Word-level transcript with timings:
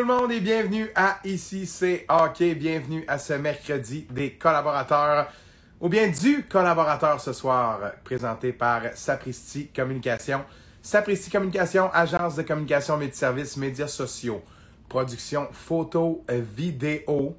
tout 0.00 0.06
le 0.06 0.14
monde 0.14 0.32
et 0.32 0.40
bienvenue 0.40 0.88
à 0.94 1.18
Ici 1.24 1.66
c'est 1.66 2.06
OK. 2.08 2.42
Bienvenue 2.54 3.04
à 3.06 3.18
ce 3.18 3.34
mercredi 3.34 4.06
des 4.10 4.32
collaborateurs 4.32 5.30
ou 5.78 5.90
bien 5.90 6.08
du 6.08 6.44
collaborateur 6.44 7.20
ce 7.20 7.34
soir 7.34 7.92
présenté 8.02 8.54
par 8.54 8.80
Sapristi 8.94 9.66
Communication. 9.66 10.42
Sapristi 10.80 11.28
Communication, 11.28 11.92
agence 11.92 12.36
de 12.36 12.42
communication 12.42 12.96
multiservices, 12.96 13.58
médias 13.58 13.88
sociaux, 13.88 14.42
production 14.88 15.48
photo, 15.52 16.24
vidéo, 16.30 17.36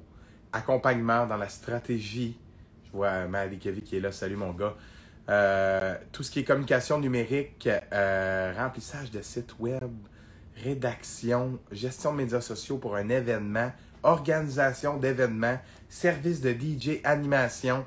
accompagnement 0.52 1.26
dans 1.26 1.38
la 1.38 1.48
stratégie. 1.48 2.38
Je 2.84 2.92
vois 2.92 3.26
Mali 3.26 3.58
Kevin 3.58 3.82
qui 3.82 3.96
est 3.96 4.00
là. 4.00 4.12
Salut 4.12 4.36
mon 4.36 4.52
gars. 4.52 4.76
Euh, 5.28 5.96
tout 6.12 6.22
ce 6.22 6.30
qui 6.30 6.38
est 6.40 6.44
communication 6.44 7.00
numérique, 7.00 7.68
euh, 7.92 8.54
remplissage 8.56 9.10
de 9.10 9.20
sites 9.20 9.58
web, 9.58 9.90
rédaction, 10.56 11.58
gestion 11.70 12.12
de 12.12 12.18
médias 12.18 12.40
sociaux 12.40 12.78
pour 12.78 12.96
un 12.96 13.08
événement, 13.08 13.72
organisation 14.02 14.96
d'événements, 14.96 15.58
service 15.88 16.40
de 16.40 16.50
DJ, 16.50 17.00
animation, 17.04 17.84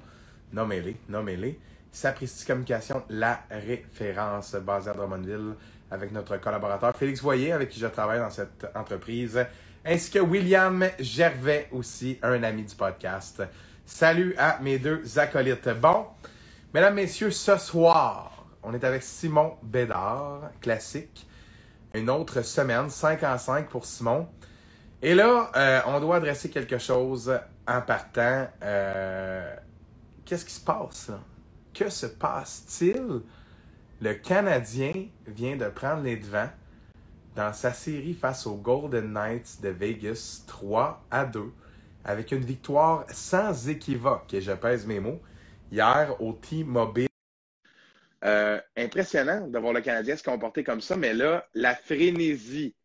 nommez-les, 0.53 0.97
nommez-les. 1.09 1.59
Sapristi 1.91 2.45
Communication, 2.45 3.03
la 3.09 3.41
référence 3.49 4.53
basée 4.55 4.89
à 4.89 4.93
Drummondville 4.93 5.55
avec 5.89 6.11
notre 6.11 6.35
collaborateur 6.37 6.95
Félix 6.95 7.21
Voyer 7.21 7.53
avec 7.53 7.69
qui 7.69 7.79
je 7.79 7.87
travaille 7.87 8.19
dans 8.19 8.29
cette 8.29 8.67
entreprise, 8.75 9.39
ainsi 9.85 10.11
que 10.11 10.19
William 10.19 10.85
Gervais 10.99 11.69
aussi, 11.71 12.19
un 12.21 12.43
ami 12.43 12.63
du 12.63 12.75
podcast. 12.75 13.43
Salut 13.85 14.35
à 14.37 14.59
mes 14.61 14.77
deux 14.77 15.19
acolytes. 15.19 15.69
Bon, 15.79 16.07
mesdames, 16.73 16.95
messieurs, 16.95 17.31
ce 17.31 17.55
soir, 17.57 18.45
on 18.61 18.73
est 18.73 18.83
avec 18.83 19.03
Simon 19.03 19.53
Bédard, 19.63 20.51
classique 20.59 21.24
une 21.95 22.09
autre 22.09 22.41
semaine, 22.41 22.89
5 22.89 23.23
en 23.23 23.37
5 23.37 23.69
pour 23.69 23.85
Simon. 23.85 24.27
Et 25.01 25.15
là, 25.15 25.51
euh, 25.55 25.81
on 25.87 25.99
doit 25.99 26.17
adresser 26.17 26.49
quelque 26.49 26.77
chose 26.77 27.31
en 27.67 27.81
partant. 27.81 28.47
Euh, 28.63 29.55
qu'est-ce 30.25 30.45
qui 30.45 30.53
se 30.53 30.63
passe? 30.63 31.11
Que 31.73 31.89
se 31.89 32.05
passe-t-il? 32.05 33.21
Le 34.01 34.13
Canadien 34.13 35.07
vient 35.27 35.55
de 35.55 35.67
prendre 35.67 36.03
les 36.03 36.17
devants 36.17 36.49
dans 37.35 37.53
sa 37.53 37.73
série 37.73 38.13
face 38.13 38.47
aux 38.47 38.55
Golden 38.55 39.11
Knights 39.11 39.61
de 39.61 39.69
Vegas 39.69 40.43
3 40.47 41.05
à 41.11 41.25
2 41.25 41.51
avec 42.05 42.31
une 42.31 42.45
victoire 42.45 43.05
sans 43.09 43.67
équivoque, 43.67 44.33
et 44.33 44.41
je 44.41 44.51
pèse 44.51 44.85
mes 44.85 44.99
mots, 44.99 45.19
hier 45.71 46.15
au 46.19 46.33
T-Mobile. 46.33 47.07
Euh, 48.25 48.59
impressionnant 48.75 49.47
de 49.47 49.59
voir 49.59 49.71
le 49.71 49.81
Canadien 49.81 50.15
se 50.15 50.23
comporter 50.23 50.63
comme 50.63 50.81
ça, 50.81 50.97
mais 50.97 51.13
là, 51.13 51.47
la 51.53 51.75
frénésie 51.75 52.75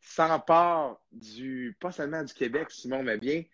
s'empare 0.00 1.00
du, 1.10 1.74
pas 1.80 1.90
seulement 1.90 2.22
du 2.22 2.34
Québec, 2.34 2.70
Simon, 2.70 3.02
mais 3.02 3.16
bien 3.16 3.44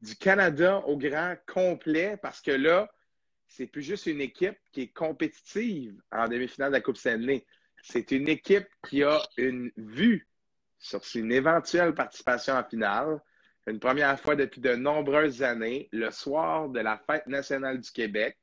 du 0.00 0.16
Canada 0.16 0.78
au 0.86 0.96
grand 0.96 1.36
complet, 1.46 2.16
parce 2.20 2.40
que 2.40 2.50
là, 2.50 2.90
c'est 3.46 3.66
plus 3.66 3.82
juste 3.82 4.06
une 4.06 4.20
équipe 4.20 4.58
qui 4.72 4.82
est 4.82 4.92
compétitive 4.92 6.00
en 6.12 6.28
demi-finale 6.28 6.70
de 6.70 6.76
la 6.76 6.80
Coupe 6.80 6.96
Stanley. 6.96 7.44
C'est 7.82 8.10
une 8.10 8.28
équipe 8.28 8.68
qui 8.88 9.02
a 9.02 9.20
une 9.36 9.70
vue 9.76 10.28
sur 10.78 11.00
une 11.14 11.32
éventuelle 11.32 11.94
participation 11.94 12.54
en 12.54 12.64
finale, 12.64 13.20
une 13.66 13.80
première 13.80 14.18
fois 14.20 14.36
depuis 14.36 14.60
de 14.60 14.74
nombreuses 14.74 15.42
années, 15.42 15.88
le 15.92 16.10
soir 16.10 16.68
de 16.68 16.80
la 16.80 16.96
fête 16.96 17.26
nationale 17.26 17.80
du 17.80 17.90
Québec. 17.90 18.36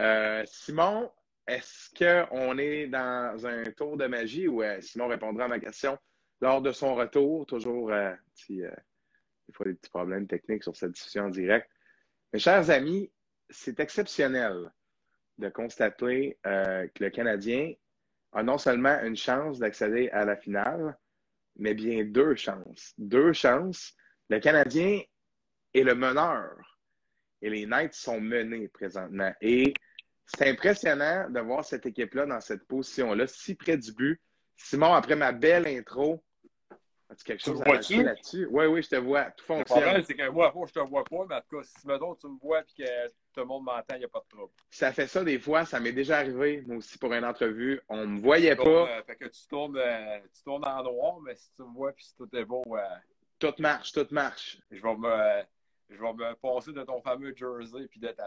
Euh, 0.00 0.42
Simon, 0.46 1.10
est-ce 1.46 1.90
qu'on 1.94 2.58
est 2.58 2.86
dans 2.88 3.46
un 3.46 3.64
tour 3.72 3.96
de 3.96 4.06
magie 4.06 4.48
ou 4.48 4.62
euh, 4.62 4.80
Simon 4.80 5.08
répondra 5.08 5.44
à 5.44 5.48
ma 5.48 5.58
question 5.58 5.98
lors 6.40 6.60
de 6.60 6.72
son 6.72 6.94
retour? 6.94 7.46
Toujours 7.46 7.90
euh, 7.92 8.12
des 8.48 9.52
fois 9.52 9.66
des 9.66 9.74
petits 9.74 9.90
problèmes 9.90 10.26
techniques 10.26 10.64
sur 10.64 10.76
cette 10.76 10.92
discussion 10.92 11.24
en 11.24 11.30
direct. 11.30 11.68
Mes 12.32 12.38
chers 12.38 12.68
amis, 12.70 13.10
c'est 13.48 13.80
exceptionnel 13.80 14.70
de 15.38 15.48
constater 15.48 16.38
que 16.42 17.04
le 17.04 17.10
Canadien 17.10 17.72
a 18.32 18.42
non 18.42 18.58
seulement 18.58 19.00
une 19.02 19.16
chance 19.16 19.58
d'accéder 19.58 20.08
à 20.10 20.24
la 20.24 20.36
finale, 20.36 20.98
mais 21.56 21.74
bien 21.74 22.04
deux 22.04 22.34
chances. 22.34 22.92
Deux 22.98 23.32
chances. 23.32 23.94
Le 24.28 24.40
Canadien 24.40 25.00
est 25.72 25.82
le 25.82 25.94
meneur 25.94 26.56
et 27.42 27.50
les 27.50 27.66
Knights 27.66 27.94
sont 27.94 28.20
menés 28.20 28.68
présentement. 28.68 29.32
C'est 30.26 30.48
impressionnant 30.48 31.30
de 31.30 31.40
voir 31.40 31.64
cette 31.64 31.86
équipe-là 31.86 32.26
dans 32.26 32.40
cette 32.40 32.64
position-là, 32.66 33.26
si 33.26 33.54
près 33.54 33.76
du 33.76 33.92
but. 33.92 34.20
Simon, 34.56 34.94
après 34.94 35.16
ma 35.16 35.32
belle 35.32 35.66
intro, 35.68 36.22
as-tu 37.08 37.24
quelque 37.24 37.44
chose 37.44 37.62
à 37.64 37.76
dire 37.76 38.04
là-dessus? 38.04 38.48
Oui, 38.50 38.66
oui, 38.66 38.82
je 38.82 38.88
te 38.88 38.96
vois. 38.96 39.30
Tout 39.32 39.44
fonctionne. 39.44 40.02
C'est 40.02 40.14
que 40.14 40.28
moi, 40.30 40.52
je 40.66 40.72
te 40.72 40.80
vois 40.80 41.04
pas, 41.04 41.26
mais 41.28 41.34
en 41.36 41.40
tout 41.42 41.58
cas, 41.58 41.62
si 41.62 41.86
mettons, 41.86 42.14
tu 42.16 42.26
me 42.26 42.38
vois 42.40 42.60
et 42.60 42.82
que 42.82 43.08
tout 43.08 43.40
le 43.40 43.44
monde 43.44 43.64
m'entend, 43.64 43.94
il 43.94 43.98
n'y 43.98 44.04
a 44.04 44.08
pas 44.08 44.20
de 44.20 44.36
trouble. 44.36 44.52
Ça 44.70 44.92
fait 44.92 45.06
ça 45.06 45.22
des 45.22 45.38
fois, 45.38 45.64
ça 45.64 45.78
m'est 45.78 45.92
déjà 45.92 46.18
arrivé, 46.18 46.64
moi 46.66 46.78
aussi, 46.78 46.98
pour 46.98 47.12
une 47.12 47.24
entrevue. 47.24 47.80
On 47.88 47.98
ne 47.98 48.06
me 48.06 48.18
voyait 48.18 48.56
pas. 48.56 48.64
Euh, 48.64 49.02
fait 49.04 49.16
que 49.16 49.26
tu 49.26 49.46
tournes, 49.46 49.76
euh, 49.76 50.18
tu 50.34 50.42
tournes 50.42 50.66
en 50.66 50.82
noir, 50.82 51.20
mais 51.20 51.34
si 51.36 51.50
tu 51.54 51.62
me 51.62 51.72
vois 51.72 51.90
et 51.90 51.94
si 51.98 52.16
tout 52.16 52.28
est 52.34 52.44
beau. 52.44 52.64
Euh, 52.68 52.80
tout 53.38 53.54
marche, 53.58 53.92
tout 53.92 54.08
marche. 54.10 54.58
Je 54.70 54.82
vais 54.82 54.96
me, 54.96 55.42
je 55.90 56.00
vais 56.00 56.12
me 56.12 56.34
passer 56.34 56.72
de 56.72 56.82
ton 56.82 57.00
fameux 57.02 57.34
jersey 57.36 57.86
puis 57.88 58.00
de 58.00 58.08
ta 58.08 58.24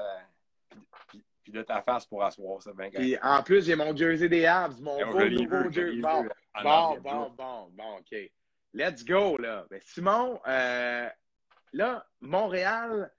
de 1.51 1.61
ta 1.63 1.81
face 1.81 2.05
pour 2.05 2.23
asseoir 2.23 2.61
ça. 2.61 2.71
Ben, 2.73 2.91
Puis 2.91 3.17
en 3.21 3.43
plus, 3.43 3.65
j'ai 3.65 3.75
mon 3.75 3.95
jersey 3.95 4.29
des 4.29 4.45
Habs, 4.45 4.79
mon 4.79 4.97
beau 5.11 5.27
nouveau 5.27 5.71
jersey. 5.71 6.01
Bon, 6.01 6.25
bon, 6.63 6.99
bon, 6.99 7.33
bon, 7.37 7.69
bon, 7.73 7.97
OK. 7.99 8.31
Let's 8.73 9.03
go, 9.03 9.37
là. 9.37 9.65
Ben, 9.69 9.79
Simon, 9.83 10.39
euh, 10.47 11.09
là, 11.73 12.05
Montréal, 12.21 13.11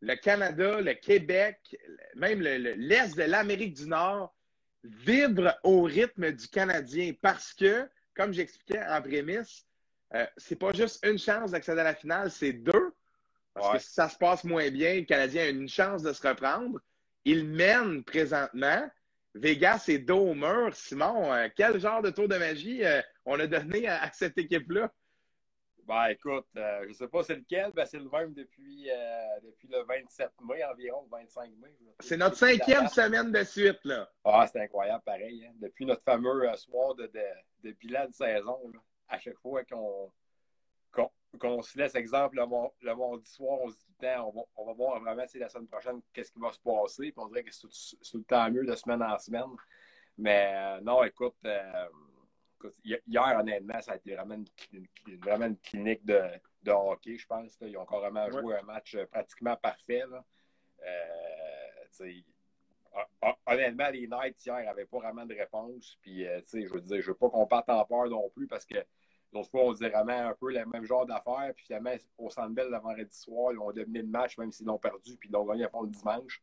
le 0.00 0.14
Canada, 0.16 0.80
le 0.80 0.94
Québec, 0.94 1.76
même 2.14 2.40
l'Est 2.40 3.16
de 3.16 3.22
l'Amérique 3.22 3.74
du 3.74 3.86
Nord 3.86 4.34
vibre 4.84 5.54
au 5.62 5.82
rythme 5.82 6.30
du 6.32 6.48
Canadien 6.48 7.12
parce 7.20 7.54
que, 7.54 7.88
comme 8.14 8.32
j'expliquais 8.32 8.82
en 8.86 9.00
prémisse, 9.00 9.66
euh, 10.14 10.26
c'est 10.36 10.56
pas 10.56 10.72
juste 10.72 11.04
une 11.04 11.18
chance 11.18 11.50
d'accéder 11.50 11.80
à 11.80 11.84
la 11.84 11.94
finale, 11.94 12.30
c'est 12.30 12.52
deux. 12.52 12.94
Parce 13.54 13.72
que 13.72 13.78
si 13.78 13.94
ça 13.94 14.08
se 14.08 14.18
passe 14.18 14.44
moins 14.44 14.68
bien, 14.70 14.96
le 14.96 15.04
Canadien 15.04 15.44
a 15.44 15.48
une 15.48 15.68
chance 15.68 16.02
de 16.02 16.12
se 16.12 16.26
reprendre. 16.26 16.80
Il 17.24 17.46
mène 17.46 18.04
présentement. 18.04 18.88
Vegas 19.34 19.86
est 19.88 19.98
dos 19.98 20.30
au 20.30 20.34
mur. 20.34 20.74
Simon, 20.74 21.32
euh, 21.32 21.48
quel 21.56 21.80
genre 21.80 22.02
de 22.02 22.10
tour 22.10 22.28
de 22.28 22.36
magie 22.36 22.84
euh, 22.84 23.00
on 23.24 23.38
a 23.40 23.46
donné 23.46 23.88
à, 23.88 24.10
cette 24.12 24.38
équipe-là? 24.38 24.92
Ben, 25.86 26.06
écoute, 26.06 26.46
euh, 26.56 26.82
je 26.84 26.88
ne 26.88 26.94
sais 26.94 27.08
pas 27.08 27.22
c'est 27.24 27.34
lequel, 27.34 27.72
ben, 27.74 27.84
c'est 27.84 27.98
le 27.98 28.08
même 28.08 28.32
depuis, 28.32 28.88
depuis 29.42 29.68
le 29.68 29.82
27 29.84 30.30
mai 30.48 30.64
environ, 30.64 31.02
le 31.02 31.18
25 31.18 31.50
mai. 31.60 31.74
C'est 32.00 32.16
notre 32.16 32.36
cinquième 32.36 32.88
semaine 32.88 33.32
de 33.32 33.42
suite, 33.44 33.80
là. 33.84 34.08
Ah, 34.24 34.46
c'est 34.50 34.60
incroyable, 34.60 35.02
pareil. 35.04 35.44
Hein. 35.46 35.52
Depuis 35.60 35.84
notre 35.84 36.02
fameux 36.02 36.46
soir 36.56 36.94
de, 36.94 37.10
de, 37.64 37.72
bilan 37.72 38.06
de 38.06 38.14
saison, 38.14 38.72
à 39.08 39.18
chaque 39.18 39.38
fois 39.38 39.64
qu'on 39.64 40.10
qu'on 41.38 41.62
se 41.62 41.78
laisse 41.78 41.94
exemple 41.94 42.36
le, 42.36 42.44
le 42.80 42.96
mardi 42.96 43.30
soir, 43.30 43.58
on 43.62 43.68
se 43.68 43.76
dit, 43.76 44.06
on 44.18 44.30
va, 44.30 44.42
on 44.56 44.66
va 44.66 44.72
voir 44.72 45.00
vraiment 45.00 45.24
la 45.34 45.48
semaine 45.48 45.68
prochaine 45.68 46.00
qu'est-ce 46.12 46.32
qui 46.32 46.38
va 46.38 46.52
se 46.52 46.60
passer. 46.60 47.12
Puis 47.12 47.14
on 47.16 47.28
dirait 47.28 47.44
que 47.44 47.52
c'est 47.52 48.14
le 48.14 48.24
temps 48.24 48.50
mieux 48.50 48.64
de 48.64 48.74
semaine 48.74 49.02
en 49.02 49.18
semaine. 49.18 49.50
Mais 50.16 50.52
euh, 50.54 50.80
non, 50.80 51.02
écoute, 51.02 51.36
euh, 51.44 51.88
hier, 52.84 53.38
honnêtement, 53.38 53.80
ça 53.80 53.92
a 53.92 53.96
été 53.96 54.14
vraiment 54.14 54.34
une, 54.72 55.18
vraiment 55.18 55.46
une 55.46 55.58
clinique 55.58 56.04
de, 56.04 56.22
de 56.62 56.70
hockey, 56.70 57.16
je 57.16 57.26
pense. 57.26 57.56
Ils 57.62 57.76
ont 57.76 57.86
carrément 57.86 58.30
joué 58.30 58.56
un 58.56 58.62
match 58.62 58.94
euh, 58.94 59.06
pratiquement 59.06 59.56
parfait. 59.56 60.04
honnêtement, 63.46 63.88
les 63.90 64.06
Knights 64.06 64.44
hier 64.46 64.64
n'avaient 64.64 64.86
pas 64.86 64.98
vraiment 64.98 65.26
de 65.26 65.34
réponse. 65.34 65.98
Puis, 66.00 66.24
je 66.24 66.72
veux 66.72 66.80
dire, 66.80 67.00
je 67.00 67.08
veux 67.08 67.16
pas 67.16 67.30
qu'on 67.30 67.46
parte 67.46 67.68
en 67.70 67.84
peur 67.84 68.08
non 68.08 68.30
plus 68.30 68.46
parce 68.46 68.64
que 68.64 68.76
L'autre 69.34 69.50
fois, 69.50 69.64
on 69.64 69.72
disait 69.72 69.90
vraiment 69.90 70.30
un 70.30 70.34
peu 70.34 70.52
le 70.52 70.64
même 70.64 70.84
genre 70.84 71.04
d'affaires. 71.04 71.52
Puis 71.54 71.66
finalement, 71.66 71.94
au 72.18 72.30
Centre 72.30 72.50
Bell, 72.50 72.70
le 72.70 72.78
vendredi 72.78 73.16
soir, 73.16 73.52
ils 73.52 73.58
ont 73.58 73.72
dominé 73.72 74.02
le 74.02 74.08
match, 74.08 74.38
même 74.38 74.52
s'ils 74.52 74.66
l'ont 74.66 74.78
perdu, 74.78 75.16
puis 75.16 75.28
ils 75.28 75.32
l'ont 75.32 75.44
gagné 75.44 75.64
à 75.64 75.68
fond 75.68 75.82
le 75.82 75.90
dimanche. 75.90 76.40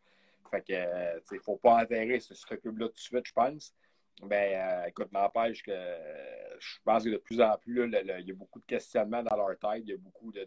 Fait 0.49 0.61
que, 0.61 0.73
euh, 0.73 1.19
il 1.31 1.37
ne 1.37 1.41
faut 1.41 1.55
pas 1.55 1.81
enterrer 1.81 2.19
ce, 2.19 2.33
ce 2.33 2.45
recul-là 2.45 2.87
tout 2.87 2.93
de 2.93 2.99
suite, 2.99 3.25
je 3.25 3.33
pense. 3.33 3.73
Mais 4.23 4.55
euh, 4.55 4.87
écoute, 4.87 5.11
n'empêche 5.11 5.63
que 5.63 5.71
je 6.59 6.77
pense 6.83 7.03
que 7.03 7.09
de 7.09 7.17
plus 7.17 7.41
en 7.41 7.57
plus, 7.57 7.85
il 7.85 8.25
y 8.27 8.31
a 8.31 8.35
beaucoup 8.35 8.59
de 8.59 8.65
questionnements 8.65 9.23
dans 9.23 9.35
leur 9.35 9.57
tête, 9.57 9.83
il 9.83 9.89
y 9.89 9.93
a 9.93 9.97
beaucoup 9.97 10.31
de, 10.31 10.45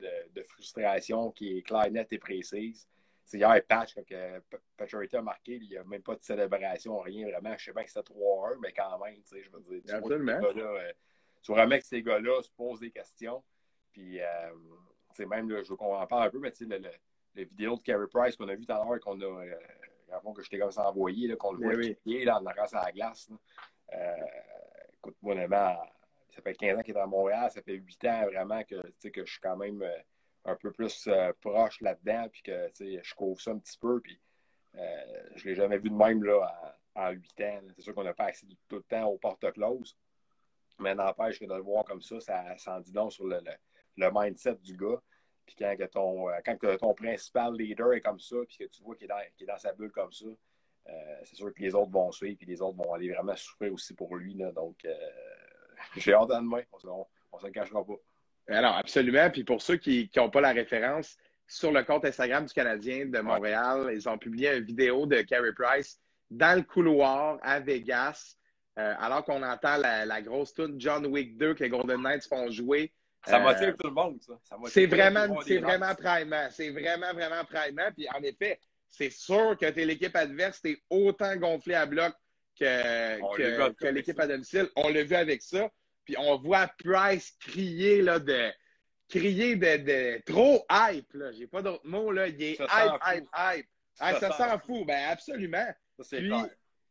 frustration 0.48 1.30
qui 1.32 1.58
est 1.58 1.62
claire, 1.62 1.90
nette 1.90 2.12
et 2.12 2.18
précise. 2.18 2.86
C'est 3.24 3.38
hier, 3.38 3.58
Patch, 3.66 3.94
quand 3.94 4.58
Paturity 4.76 5.16
a 5.16 5.22
marqué, 5.22 5.54
il 5.56 5.68
n'y 5.68 5.76
a 5.76 5.84
même 5.84 6.02
pas 6.02 6.14
de 6.14 6.22
célébration, 6.22 6.98
rien 7.00 7.26
vraiment. 7.26 7.56
Je 7.56 7.64
sais 7.64 7.72
bien 7.72 7.82
que 7.82 7.88
c'était 7.88 8.12
3-1, 8.12 8.58
mais 8.60 8.72
quand 8.72 8.98
même, 8.98 9.16
je 9.32 9.50
veux 9.50 9.80
dire, 9.80 9.94
Absolument. 9.94 10.38
Vois, 10.40 10.52
tu 11.44 11.52
vraiment 11.52 11.76
que 11.78 11.84
ces 11.84 12.02
gars-là 12.02 12.42
se 12.42 12.50
posent 12.50 12.80
des 12.80 12.90
questions. 12.90 13.44
Puis, 13.92 14.20
euh, 14.20 15.26
même, 15.28 15.48
là, 15.48 15.62
je 15.62 15.68
veux 15.68 15.76
qu'on 15.76 15.94
en 15.94 16.06
parle 16.06 16.26
un 16.26 16.30
peu, 16.30 16.40
mais 16.40 16.50
tu 16.50 16.66
sais, 16.66 16.78
le, 16.78 16.90
le, 17.34 17.44
vidéo 17.44 17.76
de 17.76 17.82
Carey 17.82 18.06
Price 18.12 18.34
qu'on 18.34 18.48
a 18.48 18.54
vu 18.56 18.66
tout 18.66 18.72
à 18.72 18.84
l'heure, 18.84 18.98
qu'on 19.00 19.20
a, 19.20 19.24
euh, 19.24 20.32
que 20.34 20.42
je 20.42 20.50
t'ai 20.50 20.58
comme 20.58 20.72
ça 20.72 20.88
envoyé, 20.88 21.36
qu'on 21.36 21.52
le 21.52 21.58
voit 21.58 21.74
oui. 21.76 22.24
là, 22.24 22.40
en 22.40 22.46
arrière 22.46 22.68
sur 22.68 22.78
la 22.78 22.90
glace. 22.90 23.30
Euh, 23.92 24.12
écoute, 24.94 25.16
moi, 25.22 25.34
honnêtement, 25.34 25.76
ça 26.30 26.42
fait 26.42 26.54
15 26.54 26.78
ans 26.78 26.82
qu'il 26.82 26.96
est 26.96 27.00
à 27.00 27.06
Montréal, 27.06 27.50
ça 27.52 27.62
fait 27.62 27.74
8 27.74 28.04
ans 28.06 28.24
vraiment 28.26 28.64
que, 28.64 28.76
que 29.08 29.24
je 29.24 29.30
suis 29.30 29.40
quand 29.40 29.56
même 29.56 29.84
un 30.44 30.56
peu 30.56 30.70
plus 30.72 31.06
euh, 31.06 31.32
proche 31.40 31.80
là-dedans, 31.80 32.28
puis 32.30 32.42
que 32.42 32.70
je 32.78 33.14
couvre 33.14 33.40
ça 33.40 33.52
un 33.52 33.58
petit 33.58 33.78
peu, 33.78 34.00
puis 34.00 34.20
euh, 34.76 35.22
je 35.36 35.44
ne 35.44 35.50
l'ai 35.50 35.54
jamais 35.54 35.78
vu 35.78 35.90
de 35.90 35.94
même 35.94 36.22
là, 36.22 36.74
en, 36.94 37.10
8 37.10 37.40
ans. 37.40 37.60
C'est 37.76 37.82
sûr 37.82 37.94
qu'on 37.94 38.04
n'a 38.04 38.14
pas 38.14 38.24
accès 38.24 38.46
tout 38.68 38.76
le 38.76 38.82
temps 38.82 39.06
aux 39.06 39.18
portes 39.18 39.50
closes, 39.52 39.96
mais 40.78 40.94
n'empêche 40.94 41.38
que 41.38 41.44
de 41.44 41.54
le 41.54 41.62
voir 41.62 41.84
comme 41.84 42.02
ça, 42.02 42.20
ça, 42.20 42.56
ça 42.58 42.76
en 42.76 42.80
dit 42.80 42.92
long 42.92 43.10
sur 43.10 43.26
le, 43.26 43.40
mindset 43.96 44.56
du 44.56 44.76
gars. 44.76 45.00
Puis 45.46 45.56
quand, 45.58 45.76
que 45.76 45.84
ton, 45.84 46.26
quand 46.44 46.78
ton 46.78 46.94
principal 46.94 47.54
leader 47.54 47.92
est 47.92 48.00
comme 48.00 48.18
ça, 48.18 48.36
puis 48.48 48.58
que 48.58 48.64
tu 48.64 48.82
vois 48.82 48.96
qu'il 48.96 49.10
est, 49.10 49.44
dans 49.46 49.58
sa 49.58 49.72
bulle 49.72 49.92
comme 49.92 50.12
ça, 50.12 50.26
c'est 51.24 51.36
sûr 51.36 51.52
que 51.52 51.60
les 51.60 51.74
autres 51.74 51.90
vont 51.90 52.10
suivre, 52.12 52.36
puis 52.38 52.46
les 52.46 52.62
autres 52.62 52.76
vont 52.76 52.92
aller 52.92 53.10
vraiment 53.10 53.36
souffrir 53.36 53.72
aussi 53.72 53.94
pour 53.94 54.16
lui. 54.16 54.34
Là, 54.34 54.52
donc, 54.52 54.76
j'ai 55.96 56.14
hâte 56.14 56.30
à 56.30 56.40
demain. 56.40 56.62
On 56.82 57.36
ne 57.36 57.42
se 57.42 57.48
cachera 57.48 57.84
pas. 57.84 57.96
Alors, 58.48 58.76
absolument. 58.76 59.30
Puis 59.30 59.44
pour 59.44 59.62
ceux 59.62 59.76
qui 59.76 60.10
n'ont 60.16 60.30
pas 60.30 60.40
la 60.40 60.52
référence, 60.52 61.16
sur 61.46 61.72
le 61.72 61.82
compte 61.82 62.04
Instagram 62.04 62.46
du 62.46 62.52
Canadien 62.52 63.06
de 63.06 63.20
Montréal, 63.20 63.90
ils 63.92 64.08
ont 64.08 64.18
publié 64.18 64.56
une 64.56 64.64
vidéo 64.64 65.06
de 65.06 65.20
Carey 65.22 65.52
Price 65.52 66.00
dans 66.30 66.56
le 66.58 66.62
couloir 66.62 67.38
à 67.42 67.60
Vegas, 67.60 68.36
euh, 68.78 68.94
alors 68.98 69.24
qu'on 69.24 69.42
entend 69.42 69.76
la, 69.76 70.22
grosse 70.22 70.52
tune 70.54 70.80
John 70.80 71.06
Wick 71.06 71.36
2 71.38 71.54
que 71.54 71.62
les 71.62 71.70
Golden 71.70 72.02
Knights 72.02 72.26
font 72.26 72.50
jouer. 72.50 72.92
Ça 73.26 73.38
motive 73.38 73.68
euh, 73.68 73.72
tout 73.72 73.88
le 73.88 73.94
monde, 73.94 74.20
ça. 74.20 74.34
c'est 74.66 74.86
vraiment, 74.86 75.40
c'est 75.42 75.58
vraiment 75.58 75.94
primant. 75.94 76.48
C'est 76.50 76.70
vraiment, 76.70 77.12
vraiment 77.14 77.44
primant. 77.44 77.90
Puis 77.96 78.06
en 78.14 78.22
effet, 78.22 78.60
c'est 78.90 79.10
sûr 79.10 79.56
que 79.58 79.64
es 79.64 79.84
l'équipe 79.84 80.14
adverse, 80.14 80.60
t'es 80.60 80.76
autant 80.90 81.34
gonflé 81.36 81.74
à 81.74 81.86
bloc 81.86 82.12
que, 82.58 83.86
l'équipe 83.90 84.18
à 84.20 84.26
domicile. 84.26 84.68
On 84.76 84.88
l'a 84.88 85.02
vu 85.04 85.14
avec 85.14 85.40
ça. 85.40 85.70
Puis 86.04 86.16
on 86.18 86.36
voit 86.36 86.68
Price 86.84 87.32
crier 87.40 88.02
là, 88.02 88.18
de 88.18 88.52
crier 89.08 89.56
de, 89.56 90.22
trop 90.24 90.66
hype. 90.70 91.12
Là. 91.14 91.32
J'ai 91.32 91.46
pas 91.46 91.62
d'autre 91.62 91.86
mot. 91.86 92.12
Là. 92.12 92.28
Il 92.28 92.42
est 92.42 92.60
hype, 92.60 93.00
hype, 93.06 93.28
hype. 93.36 93.66
Ça, 93.94 94.20
ça 94.20 94.30
s'en 94.32 94.58
fout. 94.58 94.86
Ben 94.86 95.08
absolument. 95.08 95.72
Puis 96.10 96.32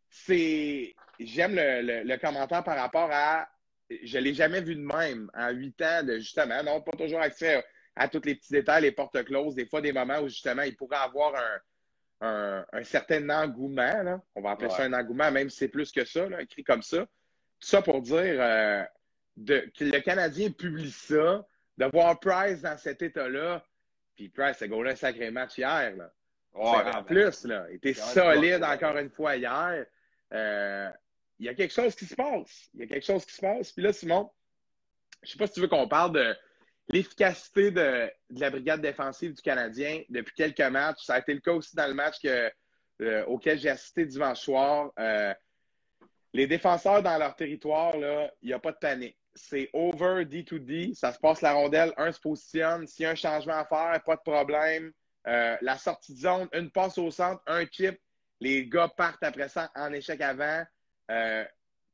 c'est. 0.09 0.95
J'aime 1.19 1.55
le, 1.55 2.03
le, 2.03 2.17
commentaire 2.17 2.63
par 2.63 2.77
rapport 2.77 3.09
à. 3.11 3.47
Je 3.89 4.17
l'ai 4.17 4.33
jamais 4.33 4.61
vu 4.61 4.75
de 4.75 4.81
même 4.81 5.29
en 5.35 5.51
huit 5.51 5.79
ans 5.81 6.03
de 6.03 6.17
justement, 6.17 6.63
non, 6.63 6.81
pas 6.81 6.93
toujours 6.97 7.21
accès 7.21 7.63
à, 7.95 8.07
tous 8.07 8.21
les 8.25 8.35
petits 8.35 8.51
détails, 8.51 8.83
les 8.83 8.91
portes 8.91 9.23
closes, 9.23 9.55
des 9.55 9.65
fois 9.65 9.81
des 9.81 9.93
moments 9.93 10.19
où 10.19 10.27
justement 10.27 10.63
il 10.63 10.75
pourrait 10.75 10.97
avoir 10.97 11.35
un, 11.35 12.65
un, 12.71 12.83
certain 12.83 13.29
engouement. 13.29 14.21
On 14.35 14.41
va 14.41 14.51
appeler 14.51 14.69
ça 14.69 14.83
un 14.83 14.93
engouement, 14.93 15.31
même 15.31 15.49
si 15.49 15.57
c'est 15.57 15.67
plus 15.67 15.91
que 15.91 16.05
ça, 16.05 16.25
écrit 16.39 16.63
comme 16.63 16.81
ça. 16.81 16.99
Tout 16.99 17.67
ça 17.67 17.81
pour 17.81 18.01
dire 18.01 18.37
euh, 18.39 18.83
que 19.45 19.83
le 19.83 19.99
Canadien 19.99 20.49
publie 20.51 20.91
ça, 20.91 21.45
de 21.77 21.85
voir 21.85 22.19
Price 22.19 22.61
dans 22.61 22.77
cet 22.77 23.01
état-là. 23.01 23.63
Puis 24.15 24.29
Price 24.29 24.61
a 24.61 24.67
gaulé 24.67 24.91
un 24.91 24.95
sacré 24.95 25.31
match 25.31 25.57
hier. 25.57 25.95
Là. 25.95 26.11
en 26.53 27.03
plus, 27.03 27.45
là, 27.45 27.65
il 27.69 27.75
était 27.75 27.93
solide 27.93 28.63
encore 28.63 28.97
une 28.97 29.09
fois 29.09 29.35
hier. 29.35 29.85
Euh, 30.33 30.89
il 31.43 31.47
y 31.47 31.49
a 31.49 31.53
quelque 31.55 31.73
chose 31.73 31.93
qui 31.93 32.05
se 32.05 32.15
passe. 32.15 32.69
Il 32.73 32.79
y 32.79 32.83
a 32.83 32.87
quelque 32.87 33.05
chose 33.05 33.25
qui 33.25 33.33
se 33.33 33.41
passe. 33.41 33.73
Puis 33.73 33.83
là, 33.83 33.91
Simon, 33.91 34.31
je 35.21 35.27
ne 35.27 35.31
sais 35.31 35.37
pas 35.37 35.47
si 35.47 35.53
tu 35.53 35.59
veux 35.59 35.67
qu'on 35.67 35.89
parle 35.89 36.13
de 36.13 36.35
l'efficacité 36.87 37.69
de, 37.69 38.09
la 38.29 38.49
brigade 38.49 38.79
défensive 38.79 39.33
du 39.33 39.41
Canadien 39.41 40.03
depuis 40.07 40.33
quelques 40.35 40.61
matchs. 40.61 41.03
Ça 41.03 41.15
a 41.15 41.19
été 41.19 41.33
le 41.33 41.41
cas 41.41 41.51
aussi 41.51 41.75
dans 41.75 41.87
le 41.87 41.93
match 41.93 42.19
euh, 42.23 43.25
auquel 43.25 43.59
j'ai 43.59 43.69
assisté 43.69 44.05
dimanche 44.05 44.39
soir. 44.39 44.93
Euh, 44.97 45.33
les 46.31 46.47
défenseurs 46.47 47.03
dans 47.03 47.17
leur 47.17 47.35
territoire, 47.35 47.93
il 48.41 48.47
n'y 48.47 48.53
a 48.53 48.59
pas 48.59 48.71
de 48.71 48.77
panique. 48.77 49.17
C'est 49.35 49.69
over 49.73 50.23
D2D. 50.23 50.93
Ça 50.95 51.11
se 51.11 51.19
passe 51.19 51.41
la 51.41 51.51
rondelle, 51.51 51.93
un 51.97 52.13
se 52.13 52.21
positionne. 52.21 52.87
S'il 52.87 53.03
y 53.03 53.05
a 53.05 53.11
un 53.11 53.15
changement 53.15 53.57
à 53.57 53.65
faire, 53.65 54.01
pas 54.05 54.15
de 54.15 54.21
problème. 54.21 54.93
Euh, 55.27 55.57
la 55.61 55.77
sortie 55.77 56.13
de 56.13 56.19
zone, 56.19 56.47
une 56.53 56.71
passe 56.71 56.97
au 56.97 57.11
centre, 57.11 57.41
un 57.47 57.65
chip. 57.69 57.99
Les 58.39 58.65
gars 58.65 58.87
partent 58.87 59.23
après 59.23 59.49
ça 59.49 59.69
en 59.75 59.91
échec 59.91 60.21
avant. 60.21 60.63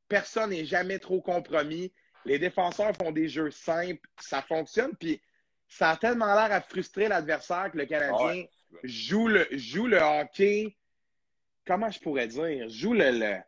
Personne 0.08 0.50
n'est 0.50 0.64
jamais 0.64 0.98
trop 0.98 1.20
compromis. 1.20 1.92
Les 2.24 2.38
défenseurs 2.38 2.94
font 2.96 3.12
des 3.12 3.28
jeux 3.28 3.50
simples, 3.50 4.06
ça 4.20 4.42
fonctionne, 4.42 4.94
puis 4.96 5.20
ça 5.68 5.90
a 5.90 5.96
tellement 5.96 6.34
l'air 6.34 6.52
à 6.52 6.60
frustrer 6.60 7.08
l'adversaire 7.08 7.70
que 7.72 7.78
le 7.78 7.86
Canadien 7.86 8.44
joue, 8.82 9.28
le, 9.28 9.46
joue 9.52 9.86
le 9.86 9.98
hockey. 9.98 10.76
Comment 11.66 11.90
je 11.90 12.00
pourrais 12.00 12.26
dire? 12.26 12.68
Joue 12.68 12.92
le, 12.92 13.38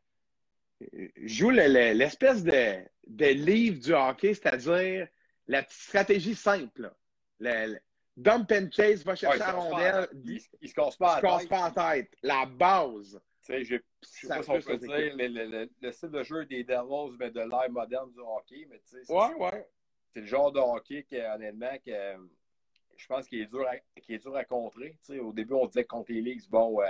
joue 1.24 1.50
l'espèce 1.50 2.42
de, 2.44 2.78
de, 3.06 3.26
livre 3.26 3.80
du 3.80 3.92
hockey, 3.92 4.34
c'est-à-dire 4.34 5.08
la 5.48 5.64
stratégie 5.68 6.34
simple. 6.34 6.92
Le, 7.40 7.78
dump 8.16 8.50
and 8.52 8.68
chase 8.70 9.04
va 9.04 9.16
chercher 9.16 9.38
la 9.38 9.52
rondelle. 9.52 10.08
Il, 10.25 10.40
ne 10.62 10.68
se 10.68 10.75
casse 10.75 10.96
pas, 10.96 11.20
pas 11.20 11.40
en 11.60 11.70
tête. 11.70 12.10
La 12.22 12.46
base. 12.46 13.20
Tu 13.44 13.52
sais, 13.52 13.64
je 13.64 13.76
sais 14.02 14.28
pas 14.28 14.42
si 14.42 14.50
on 14.50 14.60
peut 14.60 14.76
dire 14.78 15.16
le, 15.16 15.68
le, 15.80 15.92
style 15.92 16.10
de 16.10 16.22
jeu 16.22 16.44
des 16.46 16.62
Devils, 16.62 17.16
mais 17.18 17.30
de 17.30 17.40
l'ère 17.40 17.70
moderne 17.70 18.12
du 18.12 18.20
hockey. 18.20 18.66
Mais 18.70 18.80
tu 18.88 19.04
sais, 19.04 19.12
ouais, 19.12 19.34
ouais. 19.34 19.68
c'est 20.12 20.20
le 20.20 20.26
genre 20.26 20.52
de 20.52 20.60
hockey 20.60 21.02
qui, 21.02 21.16
honnêtement, 21.16 21.76
que, 21.84 22.16
je 22.96 23.06
pense 23.06 23.26
qu'il 23.26 23.40
est 23.40 23.46
dur 23.46 23.66
à, 23.66 23.74
est 23.76 24.18
dur 24.18 24.36
à 24.36 24.44
contrer. 24.44 24.96
Tu 25.04 25.14
sais, 25.14 25.18
au 25.18 25.32
début, 25.32 25.54
on 25.54 25.66
disait 25.66 25.82
que 25.82 25.88
contre 25.88 26.12
les 26.12 26.20
Leagues, 26.20 26.48
bon, 26.48 26.80
euh, 26.80 26.84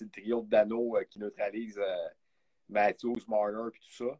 le 0.00 0.08
trio 0.08 0.42
de 0.42 0.48
Dano 0.48 0.96
euh, 0.96 1.02
qui 1.04 1.18
neutralise 1.18 1.78
euh, 1.78 2.08
Matthews, 2.68 3.18
Marner 3.26 3.68
et 3.74 3.78
tout 3.78 4.04
ça. 4.04 4.18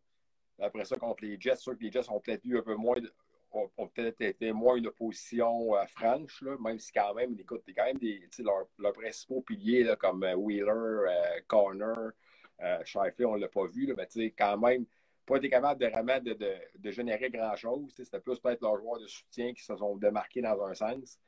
Après 0.58 0.84
ça, 0.84 0.96
contre 0.96 1.24
les 1.24 1.38
Jets, 1.38 1.56
sûr 1.56 1.78
que 1.78 1.84
les 1.84 1.92
Jets 1.92 2.10
ont 2.10 2.18
peut-être 2.18 2.44
eu 2.44 2.58
un 2.58 2.62
peu 2.62 2.74
moins 2.74 2.98
de, 2.98 3.12
ont, 3.56 3.88
peut-être 3.88 4.20
été 4.20 4.52
moins 4.52 4.76
une 4.76 4.86
opposition 4.86 5.74
euh, 5.76 5.86
franche, 5.86 6.42
là, 6.42 6.56
même 6.60 6.78
si 6.78 6.92
quand 6.92 7.14
même, 7.14 7.36
écoute, 7.38 7.62
quand 7.74 7.84
même 7.84 7.98
des, 7.98 8.28
leurs, 8.38 8.66
leurs 8.78 8.92
principaux 8.92 9.40
piliers 9.42 9.84
là, 9.84 9.96
comme 9.96 10.22
euh, 10.22 10.34
Wheeler, 10.34 10.70
euh, 10.70 11.40
Corner, 11.46 12.12
euh, 12.60 12.78
on 13.20 13.36
ne 13.36 13.40
l'a 13.40 13.48
pas 13.48 13.66
vu, 13.66 13.86
là, 13.86 13.94
mais 13.96 14.30
quand 14.30 14.58
même, 14.58 14.86
pas 15.26 15.36
été 15.36 15.50
capable 15.50 15.80
de 15.80 15.88
vraiment 15.88 16.20
de, 16.20 16.90
générer 16.90 17.30
grand-chose. 17.30 17.92
C'était 17.96 18.20
plus 18.20 18.38
peut-être 18.38 18.62
leurs 18.62 18.78
joueurs 18.78 19.00
de 19.00 19.08
soutien 19.08 19.52
qui 19.52 19.62
se 19.62 19.76
sont 19.76 19.96
démarqués 19.96 20.40
dans 20.40 20.64
un 20.64 20.74
sens. 20.74 21.18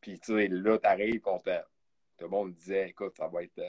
Puis 0.00 0.20
là, 0.28 0.78
tu 0.78 0.86
arrives, 0.86 1.20
tout 1.20 2.24
le 2.24 2.28
monde 2.28 2.54
disait, 2.54 2.90
écoute, 2.90 3.16
ça 3.16 3.26
va 3.26 3.42
être. 3.42 3.60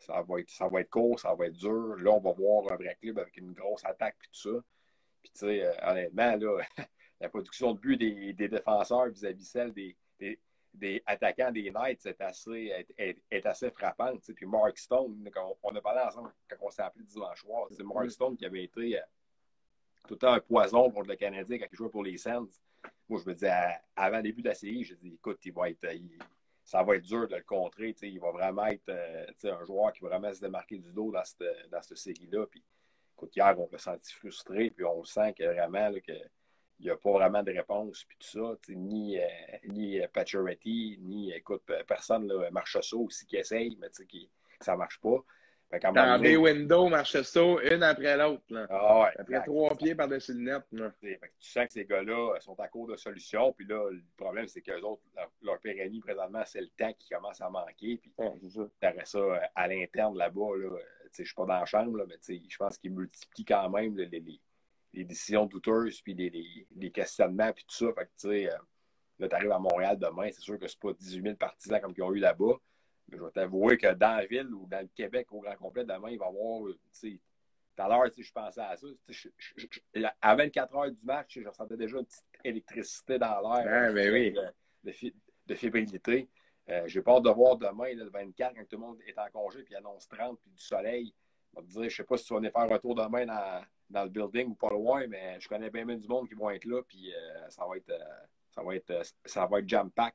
ça 0.00 0.22
va, 0.22 0.40
être, 0.40 0.50
ça 0.50 0.68
va 0.68 0.82
être 0.82 0.90
court, 0.90 1.18
ça 1.18 1.34
va 1.34 1.46
être 1.46 1.56
dur. 1.56 1.96
Là, 1.96 2.10
on 2.10 2.20
va 2.20 2.32
voir 2.32 2.70
un 2.70 2.76
vrai 2.76 2.96
club 3.00 3.18
avec 3.18 3.38
une 3.38 3.52
grosse 3.52 3.84
attaque 3.86 4.16
et 4.22 4.26
tout 4.26 4.52
ça. 4.52 4.64
Puis, 5.22 5.32
tu 5.32 5.38
sais, 5.40 5.66
honnêtement, 5.82 6.36
là, 6.36 6.58
la 7.20 7.28
production 7.28 7.74
de 7.74 7.78
but 7.78 7.96
des, 7.96 8.32
défenseurs 8.32 9.08
vis-à-vis 9.08 9.44
celle 9.44 9.72
des, 9.72 9.96
des, 10.72 11.02
attaquants 11.04 11.52
des 11.52 11.70
Knights 11.70 12.06
est 12.06 12.20
assez, 12.20 12.86
est, 12.96 13.46
assez 13.46 13.70
frappante. 13.70 14.22
Puis 14.34 14.46
Mark 14.46 14.78
Stone, 14.78 15.28
on, 15.62 15.76
a 15.76 15.80
parlé 15.80 16.00
ensemble 16.00 16.32
quand 16.48 16.56
on 16.60 16.70
s'est 16.70 16.82
appelé 16.82 17.04
dimanche 17.04 17.40
soir, 17.40 17.66
c'est 17.70 17.82
Mark. 17.82 18.10
Stone 18.10 18.36
qui 18.36 18.46
avait 18.46 18.64
été 18.64 18.98
euh, 18.98 19.02
tout 20.06 20.14
le 20.14 20.18
temps 20.18 20.32
un 20.32 20.40
poison 20.40 20.90
contre 20.90 21.08
le 21.08 21.16
Canadien 21.16 21.58
quand 21.58 21.66
il 21.70 21.76
jouait 21.76 21.90
pour 21.90 22.04
les 22.04 22.16
Sands. 22.16 22.48
Moi, 23.08 23.20
je 23.22 23.28
me 23.28 23.34
disais, 23.34 23.52
avant 23.96 24.18
le 24.18 24.22
début 24.22 24.42
de 24.42 24.48
la 24.48 24.54
série, 24.54 24.84
je 24.84 24.94
dis, 24.94 25.14
écoute, 25.14 25.40
il 25.44 25.52
va 25.52 25.68
être, 25.68 25.86
ça 26.64 26.82
va 26.82 26.96
être 26.96 27.02
dur 27.02 27.28
de 27.28 27.36
le 27.36 27.42
contrer. 27.42 27.94
Il 28.02 28.20
va 28.20 28.30
vraiment 28.30 28.66
être 28.66 28.88
euh, 28.88 29.26
un 29.44 29.64
joueur 29.66 29.92
qui 29.92 30.00
va 30.00 30.10
vraiment 30.10 30.32
se 30.32 30.40
démarquer 30.40 30.78
du 30.78 30.92
dos 30.92 31.10
dans 31.10 31.24
cette, 31.24 31.70
dans 31.70 31.82
cette 31.82 31.98
série-là. 31.98 32.46
Puis, 32.46 32.64
écoute, 33.16 33.36
hier, 33.36 33.54
on 33.58 33.68
l'a 33.70 33.78
senti 33.78 34.14
frustré, 34.14 34.70
puis 34.70 34.84
on 34.84 35.04
sent 35.04 35.34
que 35.34 35.44
vraiment 35.44 35.92
que 36.00 36.12
il 36.80 36.84
n'y 36.84 36.90
a 36.90 36.96
pas 36.96 37.12
vraiment 37.12 37.42
de 37.42 37.52
réponse, 37.52 38.04
puis 38.04 38.16
tout 38.18 38.26
ça. 38.26 38.58
Ni, 38.70 39.18
euh, 39.18 39.22
ni 39.68 40.00
euh, 40.00 40.08
Pacioretty, 40.12 40.98
ni, 41.02 41.30
écoute, 41.32 41.62
personne, 41.86 42.26
là, 42.26 42.50
Marchessault 42.50 43.02
aussi 43.02 43.26
qui 43.26 43.36
essaye, 43.36 43.76
mais 43.80 43.88
qui, 44.06 44.30
ça 44.60 44.72
ne 44.72 44.78
marche 44.78 44.98
pas. 45.00 45.22
Dans 45.94 46.20
les 46.20 46.36
windows, 46.36 46.88
Marchessault, 46.88 47.60
une 47.60 47.84
après 47.84 48.16
l'autre. 48.16 48.42
Ah 48.68 49.02
ouais, 49.02 49.10
après 49.16 49.44
trois 49.44 49.76
pieds 49.76 49.94
par-dessus 49.94 50.32
le 50.32 50.40
net. 50.40 50.62
tu 51.00 51.18
sens 51.38 51.66
que 51.66 51.72
ces 51.74 51.84
gars-là 51.84 52.34
euh, 52.34 52.40
sont 52.40 52.58
à 52.58 52.66
court 52.66 52.88
de 52.88 52.96
solutions, 52.96 53.52
puis 53.52 53.66
là, 53.66 53.88
le 53.90 54.02
problème, 54.16 54.48
c'est 54.48 54.62
qu'eux 54.62 54.80
autres, 54.80 55.02
leur, 55.14 55.30
leur 55.42 55.60
pérennie, 55.60 56.00
présentement, 56.00 56.42
c'est 56.44 56.62
le 56.62 56.70
temps 56.76 56.92
qui 56.98 57.10
commence 57.10 57.40
à 57.40 57.50
manquer, 57.50 57.98
puis 57.98 58.12
ça. 58.48 59.04
ça 59.04 59.20
à 59.54 59.68
l'interne 59.68 60.16
là-bas, 60.16 60.56
là, 60.56 60.76
je 61.12 61.22
ne 61.22 61.26
suis 61.26 61.34
pas 61.34 61.44
dans 61.44 61.60
la 61.60 61.66
chambre, 61.66 61.98
là, 61.98 62.04
mais 62.08 62.16
je 62.26 62.56
pense 62.56 62.78
qu'ils 62.78 62.92
multiplient 62.92 63.44
quand 63.44 63.68
même 63.68 63.96
les, 63.96 64.06
les 64.06 64.40
les 64.92 65.04
décisions 65.04 65.46
douteuses, 65.46 66.00
puis 66.02 66.14
les, 66.14 66.90
questionnements, 66.90 67.52
puis 67.52 67.64
tout 67.64 67.76
ça. 67.76 67.92
Fait 67.92 68.06
que, 68.06 68.10
tu 68.18 68.28
sais, 68.28 68.52
euh, 68.52 68.58
là, 69.18 69.28
tu 69.28 69.34
arrives 69.34 69.52
à 69.52 69.58
Montréal 69.58 69.98
demain, 69.98 70.28
c'est 70.32 70.40
sûr 70.40 70.58
que 70.58 70.66
c'est 70.66 70.80
pas 70.80 70.92
18 70.92 71.22
000 71.22 71.36
partisans 71.36 71.80
comme 71.80 71.94
ils 71.96 72.02
ont 72.02 72.12
eu 72.12 72.18
là-bas. 72.18 72.54
Mais 73.08 73.18
je 73.18 73.22
vais 73.22 73.30
t'avouer 73.30 73.78
que 73.78 73.92
dans 73.94 74.16
la 74.16 74.26
ville 74.26 74.52
ou 74.54 74.66
dans 74.66 74.80
le 74.80 74.88
Québec 74.94 75.28
au 75.32 75.40
grand 75.40 75.56
complet, 75.56 75.84
demain, 75.84 76.10
il 76.10 76.18
va 76.18 76.26
y 76.26 76.28
avoir, 76.28 76.68
tu 76.68 76.78
sais, 76.92 77.20
tout 77.76 77.82
à 77.82 77.88
l'heure, 77.88 78.10
je 78.16 78.32
pensais 78.32 78.60
à 78.60 78.76
ça. 78.76 78.86
à 80.20 80.34
24 80.34 80.76
heures 80.76 80.90
du 80.90 81.04
match, 81.04 81.38
je 81.40 81.48
ressentais 81.48 81.76
déjà 81.76 81.98
une 81.98 82.04
petite 82.04 82.24
électricité 82.44 83.18
dans 83.18 83.40
l'air. 83.40 83.94
Ben 83.94 84.12
oui. 84.12 84.32
de, 84.32 84.92
de, 85.46 85.54
fébrilité. 85.54 86.28
Euh, 86.68 86.82
J'ai 86.86 87.00
peur 87.00 87.20
de 87.20 87.30
voir 87.30 87.56
demain, 87.56 87.94
le 87.94 88.10
24, 88.10 88.54
quand 88.54 88.64
tout 88.68 88.76
le 88.76 88.78
monde 88.78 88.98
est 89.06 89.18
en 89.18 89.28
congé, 89.30 89.62
puis 89.62 89.74
annonce 89.76 90.08
30, 90.08 90.38
puis 90.40 90.50
du 90.50 90.62
soleil. 90.62 91.14
je 91.68 91.80
ne 91.80 91.88
sais 91.88 92.04
pas 92.04 92.16
si 92.16 92.24
tu 92.26 92.34
vas 92.34 92.40
venir 92.40 92.52
faire 92.52 92.62
un 92.62 92.66
retour 92.66 92.94
demain 92.94 93.24
dans, 93.24 93.64
dans, 93.90 94.04
le 94.04 94.10
building 94.10 94.48
ou 94.48 94.54
pas 94.54 94.70
loin, 94.70 95.06
mais 95.06 95.38
je 95.40 95.48
connais 95.48 95.70
bien, 95.70 95.84
bien 95.84 95.96
du 95.96 96.08
monde 96.08 96.28
qui 96.28 96.34
vont 96.34 96.50
être 96.50 96.64
là, 96.64 96.82
puis 96.82 97.12
ça 97.48 97.66
va 97.66 97.76
être 97.76 97.92
ça 98.54 98.62
va 98.62 98.74
être 98.74 99.02
ça 99.24 99.46
va 99.46 99.58
être 99.58 99.68
jam-pack. 99.68 100.14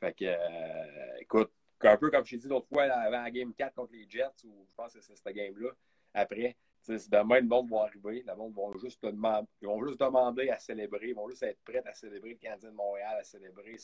Fait 0.00 0.12
que 0.12 1.20
écoute, 1.20 1.50
un 1.82 1.96
peu 1.96 2.10
comme 2.10 2.24
je 2.24 2.30
t'ai 2.30 2.36
dit 2.38 2.48
l'autre 2.48 2.68
fois 2.68 2.84
avant 2.84 3.22
la 3.22 3.30
game 3.30 3.52
4 3.54 3.74
contre 3.74 3.92
les 3.92 4.06
Jets, 4.08 4.44
ou 4.44 4.66
je 4.68 4.74
pense 4.74 4.94
que 4.94 5.00
c'est 5.00 5.16
cette 5.16 5.34
game-là. 5.34 5.70
Après, 6.14 6.56
demain, 6.88 7.40
le 7.40 7.46
monde 7.46 7.70
va 7.70 7.82
arriver. 7.82 8.24
Le 8.26 8.36
monde 8.36 8.54
va 8.54 8.78
juste, 8.78 9.04
demander, 9.04 9.46
ils 9.60 9.68
vont 9.68 9.84
juste 9.84 10.00
demander 10.00 10.48
à 10.50 10.58
célébrer. 10.58 11.08
Ils 11.08 11.14
vont 11.14 11.28
juste 11.28 11.42
être 11.42 11.60
prêts 11.64 11.82
à 11.84 11.92
célébrer 11.92 12.30
le 12.30 12.36
Canadien 12.36 12.70
de 12.70 12.74
Montréal, 12.74 13.16
à 13.18 13.24
célébrer 13.24 13.76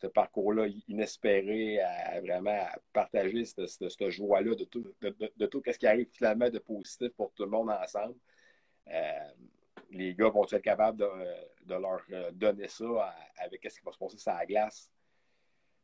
ce 0.00 0.06
parcours-là 0.08 0.66
inespéré, 0.88 1.80
à 1.80 2.20
vraiment 2.20 2.66
partager 2.92 3.44
cette, 3.44 4.10
joie-là 4.10 4.54
de 4.54 4.64
tout, 4.64 4.84
de, 5.00 5.46
tout 5.46 5.62
ce 5.64 5.78
qui 5.78 5.86
arrive 5.86 6.08
finalement 6.12 6.50
de 6.50 6.58
positif 6.58 7.10
pour 7.16 7.32
tout 7.32 7.44
le 7.44 7.50
monde 7.50 7.70
ensemble. 7.70 8.16
Euh, 8.88 9.30
les 9.90 10.14
gars 10.14 10.28
vont 10.28 10.44
être 10.44 10.58
capables 10.58 10.98
de, 10.98 11.74
leur 11.74 12.00
euh, 12.10 12.30
donner 12.32 12.68
ça 12.68 13.14
avec 13.38 13.60
ce 13.70 13.78
qui 13.78 13.84
va 13.84 13.92
se 13.92 13.98
passer 13.98 14.18
sur 14.18 14.32
la 14.32 14.46
glace? 14.46 14.90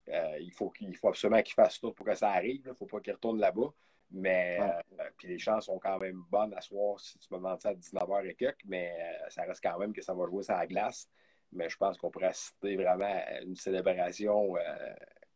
Euh, 0.09 0.38
il, 0.40 0.52
faut 0.52 0.73
faut 1.00 1.09
absolument 1.09 1.43
qu'il 1.43 1.55
fasse 1.55 1.79
tout 1.79 1.93
pour 1.93 2.05
que 2.05 2.14
ça 2.14 2.31
arrive. 2.31 2.62
Il 2.64 2.69
ne 2.69 2.75
faut 2.75 2.87
pas 2.87 3.00
qu'il 3.00 3.12
retourne 3.12 3.38
là-bas. 3.38 3.73
Mais 4.12 4.59
euh, 4.61 5.05
puis 5.17 5.29
les 5.29 5.38
chances 5.38 5.67
sont 5.67 5.79
quand 5.79 5.99
même 5.99 6.25
bonnes 6.29 6.52
à 6.55 6.61
soir 6.61 6.99
si 6.99 7.17
tu 7.19 7.29
me 7.33 7.38
demandes 7.38 7.61
ça 7.61 7.69
à 7.69 7.75
19h 7.75 8.29
et 8.29 8.35
quelques, 8.35 8.64
mais 8.64 8.93
ça 9.29 9.43
reste 9.43 9.62
quand 9.62 9.79
même 9.79 9.93
que 9.93 10.02
ça 10.02 10.14
va 10.14 10.26
jouer 10.26 10.43
sur 10.43 10.55
la 10.55 10.67
glace. 10.67 11.09
Mais 11.52 11.69
je 11.69 11.76
pense 11.76 11.99
qu'on 11.99 12.11
pourrait 12.11 12.28
assister 12.28 12.76
vraiment 12.76 13.04
à 13.26 13.40
une 13.40 13.57
célébration 13.57 14.54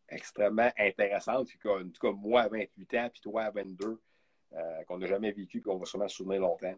extrêmement 0.09 0.71
intéressante. 0.79 1.49
en 1.65 1.85
tout 1.85 2.01
cas, 2.01 2.13
moi 2.13 2.43
à 2.43 2.49
28 2.49 2.95
ans, 2.95 3.11
puis 3.13 3.21
toi 3.21 3.43
à 3.45 3.51
22, 3.51 4.01
qu'on 4.87 4.99
n'a 4.99 5.07
jamais 5.07 5.33
vécu, 5.33 5.61
qu'on 5.61 5.77
va 5.77 5.87
sûrement 5.87 6.09
se 6.09 6.17
souvenir 6.17 6.41
longtemps. 6.41 6.77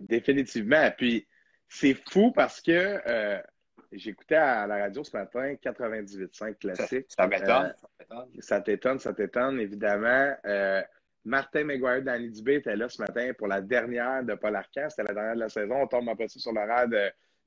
définitivement. 0.00 0.90
Puis 0.96 1.26
c'est 1.68 1.94
fou 1.94 2.32
parce 2.32 2.60
que 2.60 3.00
J'écoutais 3.92 4.34
à 4.34 4.66
la 4.66 4.78
radio 4.78 5.02
ce 5.02 5.16
matin 5.16 5.54
98.5 5.54 6.58
classique. 6.58 7.06
Ça, 7.08 7.26
m'étonne. 7.26 7.74
Euh, 8.12 8.16
ça 8.40 8.60
t'étonne, 8.60 8.98
ça 8.98 9.14
t'étonne, 9.14 9.58
évidemment. 9.60 10.34
Euh, 10.44 10.82
Martin 11.24 11.64
McGuire 11.64 12.02
Danny 12.02 12.30
Dubé 12.30 12.56
était 12.56 12.76
là 12.76 12.88
ce 12.88 13.00
matin 13.00 13.32
pour 13.36 13.48
la 13.48 13.62
dernière 13.62 14.22
de 14.24 14.34
Paul 14.34 14.56
Arcand. 14.56 14.88
C'était 14.90 15.04
la 15.04 15.14
dernière 15.14 15.34
de 15.34 15.40
la 15.40 15.48
saison. 15.48 15.76
On 15.76 15.86
tombe 15.86 16.08
après 16.08 16.28
ça 16.28 16.38
sur 16.38 16.52
l'horaire 16.52 16.88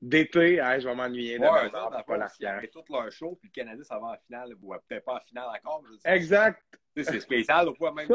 d'été. 0.02 0.56
je 0.56 0.86
vais 0.86 0.94
m'ennuyer 0.94 1.38
de 1.38 1.44
ouais, 1.44 1.70
Paul 2.06 2.22
Arcand. 2.22 2.60
tout 2.70 2.84
leur 2.92 3.10
show, 3.10 3.38
puis 3.40 3.50
le 3.54 3.62
Canadien, 3.62 3.84
ça 3.84 3.98
va 3.98 4.08
en 4.08 4.16
finale, 4.26 4.54
ou 4.60 4.74
peut-être 4.88 5.04
pas 5.04 5.14
en 5.14 5.20
finale 5.20 5.48
encore. 5.48 5.82
exact. 6.04 6.62
C'est 6.94 7.20
spécial. 7.20 7.68
Au 7.68 7.72
point 7.72 7.92
même 7.92 8.08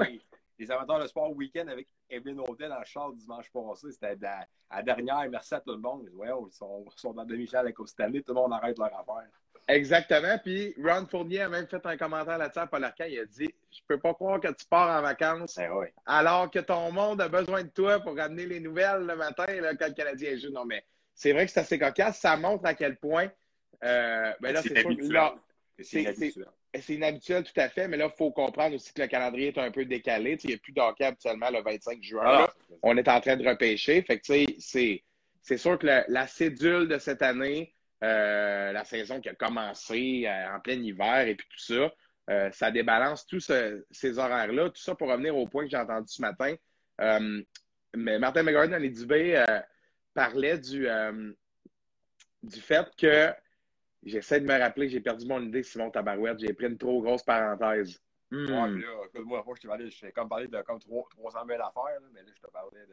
les 0.60 0.72
amateurs 0.72 1.00
de 1.00 1.08
sport 1.08 1.36
week-end 1.36 1.68
avec 1.68 1.88
Evelyn 2.10 2.36
dans 2.36 2.46
le 2.80 2.86
char 2.86 3.14
dimanche 3.14 3.52
passé. 3.52 3.92
C'était 3.92 4.18
la, 4.20 4.84
dernière. 4.84 5.30
Merci 5.30 5.56
à 5.56 5.60
tout 5.60 5.72
le 5.72 5.78
monde. 5.78 6.10
ils 6.12 6.54
sont, 6.54 6.86
sont 6.96 7.14
dans 7.14 7.26
demi-finale 7.26 7.66
avec 7.66 7.76
Stanley. 7.86 8.22
Tout 8.22 8.34
le 8.34 8.42
monde 8.42 8.54
arrête 8.54 8.78
leur 8.78 8.88
affaire. 8.88 9.30
Exactement. 9.68 10.38
Puis 10.44 10.74
Ron 10.82 11.06
Fournier 11.06 11.42
a 11.42 11.50
même 11.50 11.68
fait 11.68 11.86
un 11.86 11.98
commentaire 11.98 12.38
là-dessus 12.38 12.60
à 12.60 12.68
Paul 12.68 12.84
Arcand. 12.84 13.06
Il 13.08 13.20
a 13.20 13.26
dit 13.26 13.50
Je 13.72 13.80
peux 13.88 14.00
pas 14.00 14.14
croire 14.14 14.40
que 14.40 14.48
tu 14.48 14.66
pars 14.66 14.98
en 14.98 15.02
vacances 15.02 15.56
ben 15.58 15.70
alors 16.06 16.50
que 16.50 16.60
ton 16.60 16.92
monde 16.92 17.22
a 17.22 17.28
besoin 17.28 17.64
de 17.64 17.70
toi 17.70 18.00
pour 18.00 18.16
ramener 18.16 18.46
les 18.46 18.60
nouvelles 18.60 19.06
le 19.06 19.16
matin 19.16 19.46
là, 19.62 19.76
quand 19.76 19.88
le 19.88 19.94
Canadien 19.94 20.38
joue. 20.38 20.52
Non, 20.52 20.66
mais 20.66 20.84
c'est 21.18 21.34
vrai 21.34 21.46
que 21.46 21.52
c'est 21.52 21.60
assez 21.60 21.78
cocasse. 21.78 22.20
Ça 22.20 22.38
montre 22.38 22.66
à 22.66 22.74
quel 22.74 22.96
point. 22.96 23.30
Euh, 23.84 24.32
ben 24.40 24.54
là, 24.54 24.62
c'est 24.62 24.80
sûr 24.80 25.38
c'est 25.80 26.32
c'est 26.80 26.94
inhabituel 26.94 27.44
tout 27.44 27.60
à 27.60 27.70
fait, 27.70 27.88
mais 27.88 27.98
là, 27.98 28.10
il 28.14 28.18
faut 28.18 28.32
comprendre 28.32 28.76
aussi 28.76 28.94
que 28.94 29.02
le 29.02 29.08
calendrier 29.08 29.48
est 29.48 29.58
un 29.58 29.72
peu 29.72 29.86
décalé. 29.86 30.38
il 30.44 30.50
n'y 30.50 30.54
a 30.54 30.58
plus 30.58 30.74
d'hockey 30.74 31.06
habituellement 31.06 31.50
le 31.50 31.62
25 31.64 32.04
juin. 32.04 32.22
Ah, 32.24 32.54
on 32.84 32.98
est 32.98 33.08
en 33.08 33.20
train 33.20 33.36
de 33.36 33.48
repêcher. 33.48 34.04
Fait 34.04 34.22
c'est 35.42 35.58
sûr 35.58 35.80
que 35.80 35.88
la, 36.08 36.28
cédule 36.28 36.88
de 36.88 36.98
cette 37.00 37.22
année, 37.22 37.74
euh, 38.04 38.72
la 38.72 38.84
saison 38.84 39.22
qui 39.22 39.30
a 39.30 39.34
commencé 39.34 40.26
euh, 40.28 40.56
en 40.56 40.60
plein 40.60 40.74
hiver 40.74 41.28
et 41.28 41.36
puis 41.36 41.48
tout 41.50 41.74
ça, 41.74 41.92
euh, 42.30 42.52
ça 42.52 42.70
débalance 42.70 43.26
tous 43.26 43.52
ces 43.92 44.20
horaires-là. 44.20 44.70
Tout 44.70 44.82
ça 44.82 44.94
pour 44.94 45.10
revenir 45.10 45.36
au 45.36 45.48
point 45.48 45.64
que 45.64 45.72
j'ai 45.72 45.78
entendu 45.78 46.08
ce 46.08 46.22
matin. 46.22 46.54
mais 47.96 48.20
Martin 48.20 48.44
McGardner 48.44 48.76
dans 48.76 48.84
les 48.84 48.90
Dubé 48.92 49.44
parlait 50.18 50.58
du, 50.58 50.88
du 52.44 52.62
fait 52.62 52.88
que 52.96 53.34
J'essaie 54.08 54.40
de 54.40 54.46
me 54.46 54.58
rappeler, 54.58 54.88
j'ai 54.90 55.02
perdu 55.02 55.26
mon 55.26 55.42
idée, 55.42 55.64
Simon 55.64 55.90
Tabarouette. 55.92 56.40
J'ai 56.40 56.54
pris 56.54 56.68
une 56.68 56.78
trop 56.78 57.02
grosse 57.02 57.24
parenthèse. 57.24 58.00
Hmm. 58.32 58.46
Ouais, 58.46 58.70
là, 58.80 59.06
écoute-moi, 59.06 59.44
moi, 59.46 59.56
je 59.58 60.00
t'ai 60.00 60.12
comme 60.12 60.30
parlé 60.30 60.48
de 60.48 60.62
comme 60.62 60.80
300 60.80 61.40
000 61.46 61.62
affaires, 61.62 62.00
mais 62.14 62.22
là, 62.22 62.30
je 62.34 62.42
te 62.42 62.52
parlais 62.52 62.86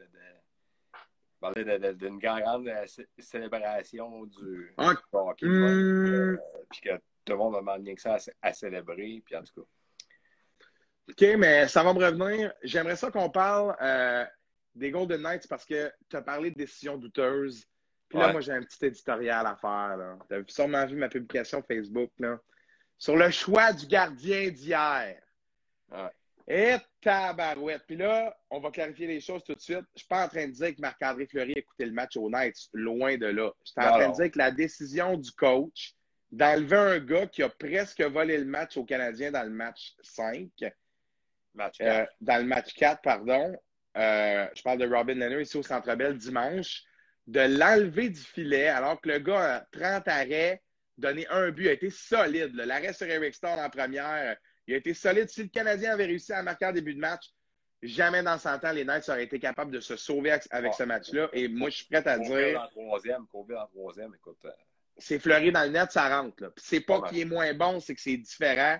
de. 1.63 1.77
de 1.77 1.91
d'une 1.93 2.17
grande 2.17 2.67
euh, 2.67 2.85
célébration 3.19 4.25
du 4.25 4.73
hockey. 4.77 5.45
Hmm. 5.45 5.63
Euh, 5.63 6.37
puis 6.69 6.81
que 6.81 6.95
tout 7.23 7.33
le 7.33 7.37
monde 7.37 7.55
demande 7.55 7.83
bien 7.83 7.95
que 7.95 8.01
ça 8.01 8.17
à, 8.41 8.53
célébrer, 8.53 9.21
puis 9.25 9.35
en 9.35 9.43
tout 9.43 9.61
cas. 9.61 9.67
OK, 11.11 11.37
mais 11.37 11.67
ça 11.67 11.83
va 11.83 11.93
me 11.93 12.03
revenir. 12.03 12.51
J'aimerais 12.63 12.95
ça 12.95 13.11
qu'on 13.11 13.29
parle 13.29 13.75
euh, 13.81 14.25
des 14.75 14.91
Golden 14.91 15.21
Knights 15.21 15.47
parce 15.47 15.65
que 15.65 15.91
tu 16.09 16.15
as 16.15 16.21
parlé 16.21 16.51
de 16.51 16.55
décisions 16.55 16.97
douteuses. 16.97 17.65
Puis 18.09 18.19
là, 18.19 18.31
moi, 18.31 18.41
j'ai 18.41 18.51
un 18.51 18.61
petit 18.61 18.85
éditorial 18.85 19.47
à 19.47 19.55
faire. 19.55 19.97
Tu 20.29 20.35
as 20.35 20.43
sûrement 20.47 20.85
vu 20.85 20.95
ma 20.95 21.09
publication 21.09 21.63
Facebook 21.63 22.11
là, 22.19 22.39
sur 22.97 23.15
le 23.15 23.31
choix 23.31 23.73
du 23.73 23.87
gardien 23.87 24.49
d'hier. 24.49 25.19
Et 26.47 26.75
tabarouette. 27.01 27.83
Puis 27.87 27.95
là, 27.95 28.35
on 28.51 28.59
va 28.59 28.69
clarifier 28.69 29.07
les 29.07 29.19
choses 29.19 29.43
tout 29.43 29.55
de 29.55 29.59
suite. 29.59 29.77
Je 29.77 29.81
ne 29.81 29.99
suis 29.99 30.07
pas 30.07 30.25
en 30.25 30.27
train 30.27 30.47
de 30.47 30.51
dire 30.51 30.75
que 30.75 30.81
Marc-André 30.81 31.25
Fleury 31.25 31.53
a 31.55 31.59
écouté 31.59 31.85
le 31.85 31.91
match 31.91 32.17
au 32.17 32.29
Knights, 32.29 32.69
loin 32.73 33.17
de 33.17 33.25
là. 33.25 33.51
Je 33.63 33.71
suis 33.71 33.81
en 33.81 33.97
train 33.97 34.09
de 34.09 34.15
dire 34.15 34.31
que 34.31 34.37
la 34.37 34.51
décision 34.51 35.17
du 35.17 35.31
coach 35.31 35.95
d'enlever 36.31 36.77
un 36.77 36.99
gars 36.99 37.27
qui 37.27 37.41
a 37.41 37.49
presque 37.49 38.01
volé 38.01 38.37
le 38.37 38.45
match 38.45 38.77
aux 38.77 38.85
Canadiens 38.85 39.31
dans 39.31 39.43
le 39.43 39.49
match 39.49 39.95
5, 40.01 40.49
euh, 41.81 42.05
dans 42.21 42.37
le 42.37 42.43
match 42.43 42.73
4, 42.73 43.01
pardon. 43.01 43.55
Euh, 43.97 44.47
je 44.55 44.61
parle 44.61 44.79
de 44.79 44.87
Robin 44.87 45.15
Leonard 45.15 45.41
ici 45.41 45.57
au 45.57 45.63
Centre 45.63 45.93
Bell 45.95 46.17
dimanche 46.17 46.83
de 47.27 47.39
l'enlever 47.39 48.09
du 48.09 48.19
filet 48.19 48.67
alors 48.67 48.99
que 49.01 49.09
le 49.09 49.19
gars 49.19 49.55
a 49.55 49.59
30 49.71 50.07
arrêts, 50.07 50.61
donné 50.97 51.25
un 51.27 51.49
but, 51.49 51.67
a 51.67 51.71
été 51.73 51.89
solide. 51.89 52.55
L'arrêt 52.55 52.93
sur 52.93 53.07
Eric 53.07 53.33
Stone 53.33 53.59
en 53.59 53.69
première, 53.69 54.37
il 54.67 54.75
a 54.75 54.77
été 54.77 54.93
solide. 54.93 55.29
Si 55.29 55.43
le 55.43 55.49
Canadien 55.49 55.93
avait 55.93 56.05
réussi 56.05 56.33
à 56.33 56.43
marquer 56.43 56.67
en 56.67 56.71
début 56.71 56.93
de 56.93 56.99
match, 56.99 57.25
jamais 57.81 58.23
dans 58.23 58.37
100 58.37 58.63
ans, 58.63 58.71
les 58.71 58.85
Knights 58.85 59.09
auraient 59.09 59.23
été 59.23 59.39
capables 59.39 59.71
de 59.71 59.79
se 59.79 59.95
sauver 59.95 60.37
avec 60.51 60.73
ce 60.73 60.83
match-là. 60.83 61.29
Et 61.33 61.47
moi, 61.47 61.69
je 61.69 61.77
suis 61.77 61.85
prêt 61.85 62.07
à 62.07 62.19
dire. 62.19 62.61
En 62.61 62.67
troisième, 62.67 63.23
en 63.23 63.67
troisième, 63.67 64.13
écoute. 64.15 64.37
Euh, 64.45 64.51
c'est 64.97 65.19
fleuri 65.19 65.51
dans 65.51 65.63
le 65.63 65.71
net, 65.71 65.91
ça 65.91 66.21
rentre. 66.21 66.53
C'est 66.57 66.79
pas 66.79 67.01
qu'il 67.01 67.19
est 67.19 67.25
moins 67.25 67.53
bon, 67.53 67.79
c'est 67.79 67.95
que 67.95 68.01
c'est 68.01 68.17
différent. 68.17 68.77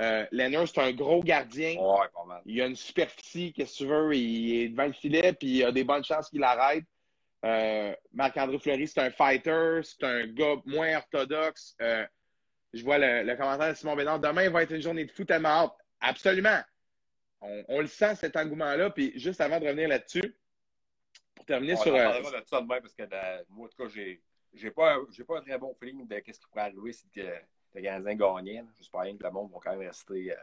Euh, 0.00 0.26
c'est 0.32 0.78
un 0.78 0.92
gros 0.92 1.22
gardien. 1.22 1.76
Ouais, 1.76 2.06
pas 2.14 2.24
mal. 2.26 2.42
Il 2.46 2.60
a 2.62 2.66
une 2.66 2.76
superficie, 2.76 3.52
qu'est-ce 3.52 3.72
que 3.72 3.84
tu 3.84 3.86
veux. 3.86 4.14
Il 4.14 4.54
est 4.54 4.68
devant 4.70 4.86
le 4.86 4.92
filet, 4.92 5.32
puis 5.32 5.58
il 5.58 5.64
a 5.64 5.72
des 5.72 5.84
bonnes 5.84 6.04
chances 6.04 6.30
qu'il 6.30 6.42
arrête. 6.42 6.84
Euh, 7.44 7.94
Marc-André 8.12 8.58
Fleury, 8.58 8.86
c'est 8.86 9.00
un 9.00 9.10
fighter, 9.10 9.80
c'est 9.82 10.04
un 10.04 10.26
gars 10.26 10.56
moins 10.64 10.96
orthodoxe. 10.96 11.76
Euh, 11.82 12.06
je 12.72 12.84
vois 12.84 12.98
le, 12.98 13.36
commentaire 13.36 13.70
de 13.70 13.74
Simon 13.74 13.96
Bénard. 13.96 14.20
Demain 14.20 14.48
va 14.48 14.62
être 14.62 14.72
une 14.72 14.80
journée 14.80 15.04
de 15.04 15.10
foot 15.10 15.26
tellement 15.26 15.48
hâte. 15.48 15.74
Absolument. 16.00 16.60
On, 17.40 17.80
le 17.80 17.88
sent, 17.88 18.14
cet 18.14 18.36
engouement-là. 18.36 18.90
Puis 18.90 19.12
juste 19.18 19.40
avant 19.40 19.58
de 19.58 19.66
revenir 19.66 19.88
là-dessus, 19.88 20.36
pour 21.34 21.44
terminer 21.44 21.76
sur. 21.76 21.94
Euh, 21.94 22.20
on 22.24 22.30
de 22.30 22.44
ça 22.46 22.60
demain 22.60 22.80
parce 22.80 22.94
que 22.94 23.02
moi, 23.50 23.66
en 23.66 23.68
tout 23.68 23.82
cas, 23.82 23.88
j'ai, 23.92 24.22
j'ai 24.54 24.70
pas, 24.70 24.98
pas 25.26 25.38
un 25.38 25.42
très 25.42 25.58
bon 25.58 25.74
feeling 25.74 26.06
de 26.06 26.14
ce 26.24 26.32
qui 26.32 26.46
pourrait 26.48 26.62
arriver 26.62 26.92
si 26.92 27.08
le 27.74 27.82
Canadien 27.82 28.14
gagnait. 28.14 28.64
J'espère 28.78 29.02
que 29.02 29.24
le 29.24 29.30
monde 29.30 29.50
va 29.52 29.58
quand 29.62 29.76
même 29.76 29.86
rester. 29.86 30.34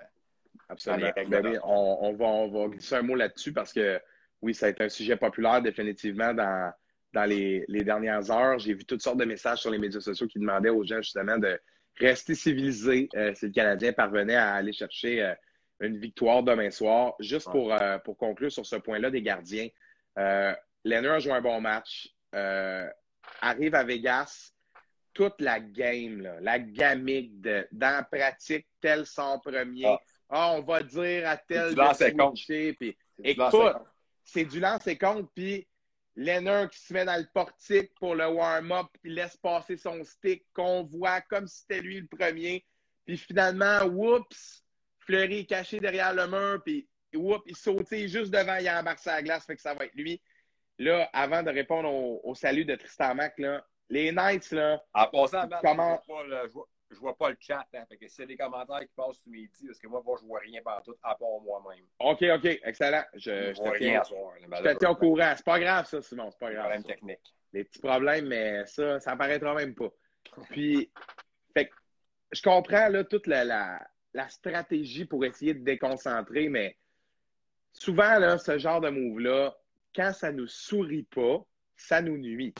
Absolument. 0.68 1.12
Ben 1.28 1.60
on, 1.64 2.14
va, 2.14 2.26
on 2.26 2.48
va 2.50 2.68
glisser 2.68 2.96
un 2.96 3.02
mot 3.02 3.16
là-dessus 3.16 3.54
parce 3.54 3.74
que 3.74 4.00
oui, 4.42 4.54
ça 4.54 4.68
a 4.68 4.70
été 4.70 4.84
un 4.84 4.90
sujet 4.90 5.16
populaire 5.16 5.62
définitivement 5.62 6.34
dans 6.34 6.72
dans 7.14 7.26
les, 7.26 7.66
dernières 7.84 8.30
heures. 8.32 8.60
J'ai 8.60 8.74
vu 8.74 8.86
toutes 8.86 9.02
sortes 9.02 9.18
de 9.18 9.26
messages 9.26 9.60
sur 9.60 9.72
les 9.72 9.78
médias 9.78 10.02
sociaux 10.02 10.28
qui 10.28 10.40
demandaient 10.40 10.70
aux 10.70 10.84
gens 10.84 11.02
justement 11.02 11.38
de 11.38 11.60
rester 12.00 12.36
civilisés 12.36 13.10
euh, 13.16 13.34
si 13.34 13.48
le 13.48 13.52
Canadien 13.52 13.94
parvenait 13.94 14.36
à 14.36 14.54
aller 14.54 14.74
chercher 14.74 15.24
euh, 15.24 15.34
une 15.80 15.98
victoire 15.98 16.44
demain 16.44 16.72
soir. 16.72 17.16
Juste 17.20 17.50
pour, 17.50 17.74
euh, 17.74 17.98
pour 18.00 18.18
conclure 18.18 18.52
sur 18.52 18.66
ce 18.66 18.76
point-là 18.76 19.10
des 19.10 19.22
gardiens, 19.22 19.68
euh, 20.18 20.54
a 20.86 21.20
joué 21.20 21.32
un 21.32 21.42
bon 21.42 21.62
match. 21.62 22.14
arrive 23.42 23.76
à 23.76 23.84
Vegas, 23.84 24.54
toute 25.14 25.40
la 25.42 25.60
game, 25.60 26.38
la 26.42 26.60
gamique 26.60 27.42
de 27.42 27.68
dans 27.72 27.98
la 27.98 28.04
pratique, 28.04 28.68
tel 28.82 29.06
son 29.06 29.40
premier. 29.40 29.86
Ah. 29.86 30.00
ah 30.30 30.52
on 30.54 30.62
va 30.62 30.84
dire 30.84 31.28
à 31.28 31.38
tel 31.38 31.76
de. 31.76 32.72
Puis, 32.74 32.98
écoute, 33.24 33.76
c'est 34.24 34.46
du 34.46 34.60
lance 34.60 34.88
et 34.88 34.98
compte. 34.98 35.30
Puis 35.34 35.68
Leonard 36.16 36.70
qui 36.70 36.80
se 36.80 36.94
met 36.94 37.06
dans 37.06 37.18
le 37.18 37.28
portique 37.34 37.94
pour 37.96 38.14
le 38.16 38.28
warm-up, 38.28 38.88
puis 39.02 39.14
laisse 39.14 39.38
passer 39.38 39.78
son 39.78 40.04
stick, 40.04 40.46
qu'on 40.54 40.84
voit 40.84 41.22
comme 41.22 41.48
si 41.48 41.62
c'était 41.62 41.82
lui 41.82 42.02
le 42.02 42.08
premier. 42.08 42.66
Puis 43.06 43.18
finalement, 43.18 43.84
whoops, 43.86 44.64
Fleury 45.00 45.40
est 45.40 45.46
caché 45.46 45.80
derrière 45.80 46.14
le 46.14 46.28
mur, 46.28 46.62
puis 46.64 46.88
oups, 47.16 47.42
il 47.46 47.56
sautait 47.56 48.08
juste 48.08 48.32
devant, 48.32 48.58
il 48.58 48.68
a 48.68 48.80
embarqué 48.80 49.10
la 49.10 49.24
glace, 49.24 49.46
fait 49.46 49.56
que 49.56 49.62
ça 49.62 49.74
va 49.74 49.86
être 49.86 49.96
lui. 49.96 50.22
Là, 50.78 51.10
avant 51.14 51.42
de 51.42 51.50
répondre 51.50 51.90
au, 51.90 52.36
salut 52.36 52.66
de 52.66 52.76
Tristan 52.76 53.16
Mac, 53.16 53.38
là, 53.40 53.66
les 53.90 54.12
Knights, 54.12 54.52
là. 54.52 54.82
En 54.94 55.08
passant, 55.08 55.50
comment... 55.62 56.00
je, 56.02 56.08
vois 56.08 56.18
pas 56.18 56.24
le, 56.24 56.50
je, 56.92 57.00
vois, 57.00 57.18
pas 57.18 57.30
le 57.32 57.38
chat. 57.40 57.66
Hein, 57.74 57.84
fait 57.90 57.98
que 57.98 58.08
s'il 58.08 58.22
y 58.22 58.24
a 58.24 58.28
des 58.28 58.38
commentaires 58.38 58.82
qui 58.82 58.94
passent, 58.96 59.22
tu 59.22 59.30
midi, 59.30 59.66
parce 59.66 59.80
que 59.80 59.88
moi, 59.88 60.02
moi 60.06 60.18
je 60.22 60.26
vois 60.26 60.40
rien 60.40 60.62
partout, 60.64 60.96
à 61.02 61.16
part 61.16 61.40
moi-même. 61.44 61.86
OK, 62.00 62.24
OK, 62.36 62.60
excellent. 62.64 63.04
Je, 63.14 63.20
je. 63.20 63.54
Je 63.54 64.64
te 64.64 64.78
tiens 64.78 64.92
au 64.92 64.96
courant. 64.96 65.34
C'est 65.36 65.46
pas 65.46 65.60
grave, 65.60 65.86
ça, 65.88 66.02
Simon. 66.02 66.30
C'est 66.32 66.40
pas 66.40 66.52
grave. 66.52 66.66
Problème 66.66 66.84
technique. 66.84 67.36
Des 67.52 67.64
petits 67.64 67.80
problèmes, 67.80 68.28
mais 68.28 68.66
ça, 68.66 69.00
ça 69.00 69.12
apparaîtra 69.12 69.56
même 69.56 69.74
pas. 69.74 69.90
Puis, 70.52 70.92
fait 71.54 71.68
que 71.68 71.74
je 72.32 72.42
comprends 72.44 72.90
là, 72.90 73.04
toute 73.04 73.26
la, 73.26 73.44
la, 73.44 73.88
la, 74.14 74.30
stratégie 74.30 75.06
pour 75.06 75.26
essayer 75.26 75.56
de 75.56 75.64
déconcentrer, 75.64 76.48
mais 76.48 76.78
souvent, 77.74 78.20
là, 78.20 78.38
ce 78.38 78.60
genre 78.60 78.82
de 78.82 78.90
move-là, 78.90 79.58
quand 79.96 80.14
ça 80.14 80.32
nous 80.32 80.46
sourit 80.46 81.08
pas, 81.10 81.44
ça 81.76 82.02
nous 82.04 82.20
nuit. 82.20 82.54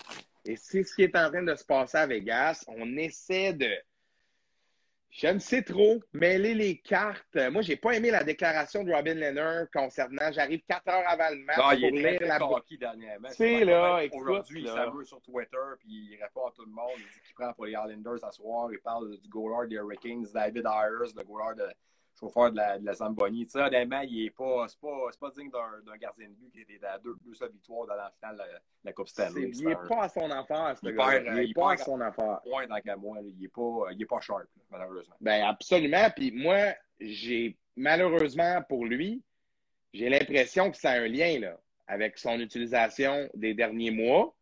Et 0.50 0.56
c'est 0.56 0.82
ce 0.82 0.96
qui 0.96 1.04
est 1.04 1.16
en 1.16 1.30
train 1.30 1.44
de 1.44 1.54
se 1.54 1.64
passer 1.64 1.96
à 1.96 2.08
Vegas. 2.08 2.66
On 2.68 2.98
essaie 2.98 3.54
de, 3.54 3.70
je 5.12 5.28
ne 5.28 5.38
sais 5.38 5.62
trop 5.62 6.02
mêler 6.12 6.56
les 6.56 6.80
cartes. 6.80 7.36
Moi, 7.52 7.62
j'ai 7.62 7.76
pas 7.76 7.92
aimé 7.92 8.10
la 8.10 8.24
déclaration 8.24 8.84
de 8.84 8.92
Robin 8.92 9.14
Leonard 9.14 9.68
concernant. 9.72 10.32
J'arrive 10.32 10.62
quatre 10.68 10.88
heures 10.88 11.08
avant 11.08 11.30
le 11.30 11.46
match 11.46 11.58
non, 11.60 11.72
il 11.74 11.86
est 11.86 12.18
lire 12.18 12.22
la 12.22 12.40
dernièrement. 12.80 13.30
C'est 13.32 13.64
là, 13.64 14.02
Aujourd'hui, 14.12 14.62
il 14.62 14.68
s'amuse 14.68 15.08
sur 15.08 15.22
Twitter 15.22 15.58
puis 15.82 16.14
il 16.14 16.20
répond 16.20 16.48
à 16.48 16.52
tout 16.52 16.66
le 16.66 16.72
monde. 16.72 16.98
Il 16.98 17.04
dit 17.04 17.22
qu'il 17.28 17.36
prend 17.36 17.54
pour 17.54 17.68
les 17.68 17.74
Islanders 17.74 18.18
ce 18.20 18.32
soir. 18.32 18.70
Il 18.72 18.80
parle 18.80 19.20
du 19.20 19.30
goaler 19.30 19.68
des 19.68 19.76
Hurricanes, 19.76 20.26
David 20.34 20.66
Ayers, 20.66 21.14
le 21.16 21.24
goaler 21.26 21.58
de 21.58 21.68
chauffeur 22.20 22.52
de 22.52 22.58
la, 22.58 22.78
de 22.78 22.86
la 22.86 22.94
Zamboni. 22.94 23.46
Tu 23.46 23.52
sais, 23.52 23.62
honnêtement, 23.62 24.02
il 24.02 24.24
n'est 24.24 24.30
pas, 24.30 24.68
c'est 24.68 24.80
pas, 24.80 25.10
pas 25.20 25.32
digne 25.32 25.50
d'un 25.50 25.98
gardien 25.98 26.28
de 26.28 26.34
but 26.34 26.52
qui 26.52 26.62
était 26.62 26.86
à 26.86 26.98
deux, 26.98 27.16
deux 27.26 27.34
seules 27.34 27.52
victoires 27.52 27.88
dans 27.88 27.96
la 27.96 28.12
finale 28.12 28.38
de 28.38 28.44
la, 28.84 28.94
Coupe 28.94 29.08
Stanley. 29.08 29.52
Il 29.54 29.68
n'est 29.68 29.76
pas 29.76 30.04
à 30.04 30.10
son 30.10 30.30
affaire, 30.30 30.76
ce 30.82 30.90
gars. 30.90 31.20
Il 31.20 31.34
n'est 31.34 31.54
pas 31.54 31.74
à 31.74 31.78
son 31.78 32.00
affaire. 32.02 32.42
Point 32.44 32.68
dans 32.68 32.82
qu'à 32.82 32.96
moi. 32.96 33.18
Il 33.22 33.40
n'est 33.40 33.48
pas, 33.48 33.92
il 33.92 34.02
est 34.02 34.06
pas 34.06 34.20
sharp, 34.20 34.48
malheureusement. 34.70 35.16
Ben 35.22 35.44
absolument. 35.46 36.10
Puis 36.16 36.32
moi, 36.32 36.74
j'ai 37.00 37.58
malheureusement 37.76 38.62
pour 38.68 38.86
lui, 38.86 39.24
j'ai 39.94 40.10
l'impression 40.10 40.70
que 40.72 40.78
ça 40.78 40.92
a 40.92 41.00
un 41.00 41.08
lien 41.08 41.40
là, 41.40 41.58
avec 41.88 42.18
son 42.18 42.40
utilisation 42.40 43.30
des 43.34 43.54
derniers 43.54 43.92
mois. 43.92 44.36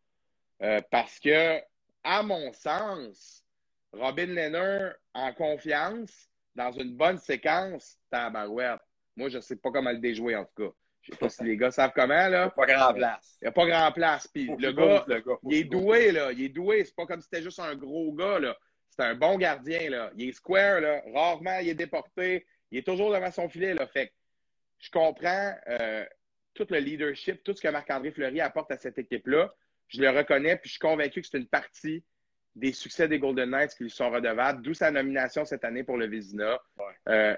Euh, 0.60 0.80
parce 0.90 1.20
que, 1.20 1.60
à 2.02 2.22
mon 2.24 2.52
sens, 2.52 3.44
Robin 3.92 4.26
Leonard, 4.26 4.94
en 5.14 5.32
confiance, 5.32 6.27
dans 6.58 6.72
une 6.72 6.96
bonne 6.96 7.18
séquence, 7.18 7.98
tabarouette. 8.10 8.80
Moi, 9.16 9.28
je 9.28 9.36
ne 9.36 9.42
sais 9.42 9.56
pas 9.56 9.70
comment 9.70 9.92
le 9.92 9.98
déjouer, 9.98 10.34
en 10.34 10.44
tout 10.44 10.64
cas. 10.64 10.74
Je 11.02 11.12
ne 11.12 11.14
sais 11.14 11.18
pas 11.20 11.28
si 11.28 11.44
les 11.44 11.56
gars 11.56 11.70
savent 11.70 11.92
comment, 11.94 12.28
là. 12.28 12.28
Il 12.28 12.32
n'y 12.32 12.36
a 12.36 12.50
pas 12.50 12.66
grand 12.66 12.94
place. 12.94 13.38
Il 13.40 13.44
n'y 13.44 13.48
a 13.48 13.52
pas 13.52 13.66
grand 13.66 13.92
place. 13.92 14.26
Puis 14.26 14.50
le 14.58 14.72
gars, 14.72 15.06
il 15.44 15.54
est 15.54 15.64
doué, 15.64 16.10
là. 16.10 16.32
Il 16.32 16.42
est 16.42 16.48
doué. 16.48 16.84
C'est 16.84 16.96
pas 16.96 17.06
comme 17.06 17.20
si 17.20 17.28
c'était 17.30 17.44
juste 17.44 17.60
un 17.60 17.76
gros 17.76 18.12
gars, 18.12 18.40
là. 18.40 18.56
C'est 18.90 19.04
un 19.04 19.14
bon 19.14 19.38
gardien, 19.38 19.88
là. 19.88 20.10
Il 20.16 20.28
est 20.28 20.32
square, 20.32 20.80
là. 20.80 21.00
Rarement, 21.14 21.58
il 21.60 21.68
est 21.68 21.74
déporté. 21.74 22.44
Il 22.72 22.78
est 22.78 22.86
toujours 22.86 23.12
devant 23.12 23.30
son 23.30 23.48
filet, 23.48 23.74
là. 23.74 23.86
Fait 23.86 24.12
je 24.80 24.90
comprends 24.90 25.54
euh, 25.68 26.04
tout 26.54 26.66
le 26.70 26.78
leadership, 26.78 27.42
tout 27.44 27.54
ce 27.54 27.62
que 27.62 27.68
Marc-André 27.68 28.10
Fleury 28.10 28.40
apporte 28.40 28.70
à 28.72 28.76
cette 28.76 28.98
équipe-là. 28.98 29.54
Je 29.88 30.00
le 30.00 30.10
reconnais, 30.10 30.56
puis 30.56 30.68
je 30.68 30.72
suis 30.72 30.80
convaincu 30.80 31.20
que 31.20 31.26
c'est 31.28 31.38
une 31.38 31.48
partie 31.48 32.04
des 32.56 32.72
succès 32.72 33.08
des 33.08 33.18
Golden 33.18 33.50
Knights 33.50 33.74
qui 33.76 33.84
lui 33.84 33.90
sont 33.90 34.10
redevables, 34.10 34.62
d'où 34.62 34.74
sa 34.74 34.90
nomination 34.90 35.44
cette 35.44 35.64
année 35.64 35.84
pour 35.84 35.96
le 35.96 36.06
Vizina. 36.06 36.60
Euh, 37.08 37.36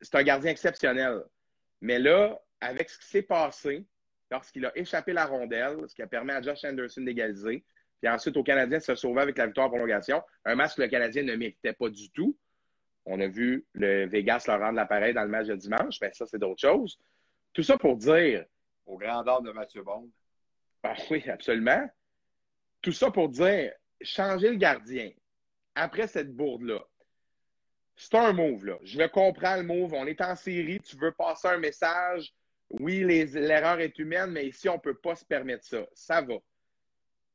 c'est 0.00 0.14
un 0.14 0.22
gardien 0.22 0.50
exceptionnel. 0.50 1.22
Mais 1.80 1.98
là, 1.98 2.40
avec 2.60 2.90
ce 2.90 2.98
qui 2.98 3.06
s'est 3.06 3.22
passé, 3.22 3.86
lorsqu'il 4.30 4.66
a 4.66 4.76
échappé 4.76 5.12
la 5.12 5.26
rondelle, 5.26 5.78
ce 5.88 5.94
qui 5.94 6.02
a 6.02 6.06
permis 6.06 6.32
à 6.32 6.42
Josh 6.42 6.64
Anderson 6.64 7.02
d'égaliser, 7.02 7.64
puis 8.00 8.10
ensuite 8.10 8.36
au 8.36 8.42
Canadien 8.42 8.78
de 8.78 8.82
se 8.82 8.94
sauver 8.94 9.22
avec 9.22 9.38
la 9.38 9.46
victoire 9.46 9.66
en 9.66 9.70
prolongation, 9.70 10.22
un 10.44 10.54
match 10.54 10.74
que 10.74 10.82
le 10.82 10.88
Canadien 10.88 11.22
ne 11.22 11.34
méritait 11.34 11.72
pas 11.72 11.88
du 11.88 12.10
tout. 12.10 12.36
On 13.06 13.20
a 13.20 13.26
vu 13.26 13.66
le 13.72 14.06
Vegas 14.06 14.44
leur 14.46 14.60
rendre 14.60 14.74
l'appareil 14.74 15.14
dans 15.14 15.22
le 15.22 15.28
match 15.28 15.46
de 15.46 15.56
dimanche, 15.56 15.98
mais 16.00 16.12
ça, 16.12 16.26
c'est 16.26 16.38
d'autres 16.38 16.60
choses. 16.60 16.98
Tout 17.52 17.62
ça 17.62 17.78
pour 17.78 17.96
dire. 17.96 18.44
Au 18.86 18.96
grand 18.96 19.26
ordre 19.26 19.48
de 19.48 19.52
Mathieu 19.52 19.82
Bond. 19.82 20.08
Ah 20.82 20.94
oui, 21.10 21.28
absolument. 21.28 21.88
Tout 22.80 22.92
ça 22.92 23.10
pour 23.10 23.28
dire, 23.28 23.72
changer 24.00 24.50
le 24.50 24.56
gardien 24.56 25.10
après 25.74 26.06
cette 26.06 26.34
bourde-là, 26.34 26.80
c'est 27.96 28.14
un 28.14 28.32
move, 28.32 28.64
là. 28.64 28.78
Je 28.84 28.98
le 28.98 29.08
comprends, 29.08 29.56
le 29.56 29.64
move. 29.64 29.92
On 29.92 30.06
est 30.06 30.20
en 30.20 30.36
série, 30.36 30.80
tu 30.80 30.96
veux 30.96 31.12
passer 31.12 31.48
un 31.48 31.58
message. 31.58 32.32
Oui, 32.70 33.00
l'erreur 33.00 33.80
est 33.80 33.98
humaine, 33.98 34.30
mais 34.30 34.46
ici, 34.46 34.68
on 34.68 34.74
ne 34.74 34.80
peut 34.80 34.94
pas 34.94 35.16
se 35.16 35.24
permettre 35.24 35.64
ça. 35.64 35.84
Ça 35.94 36.20
va. 36.20 36.36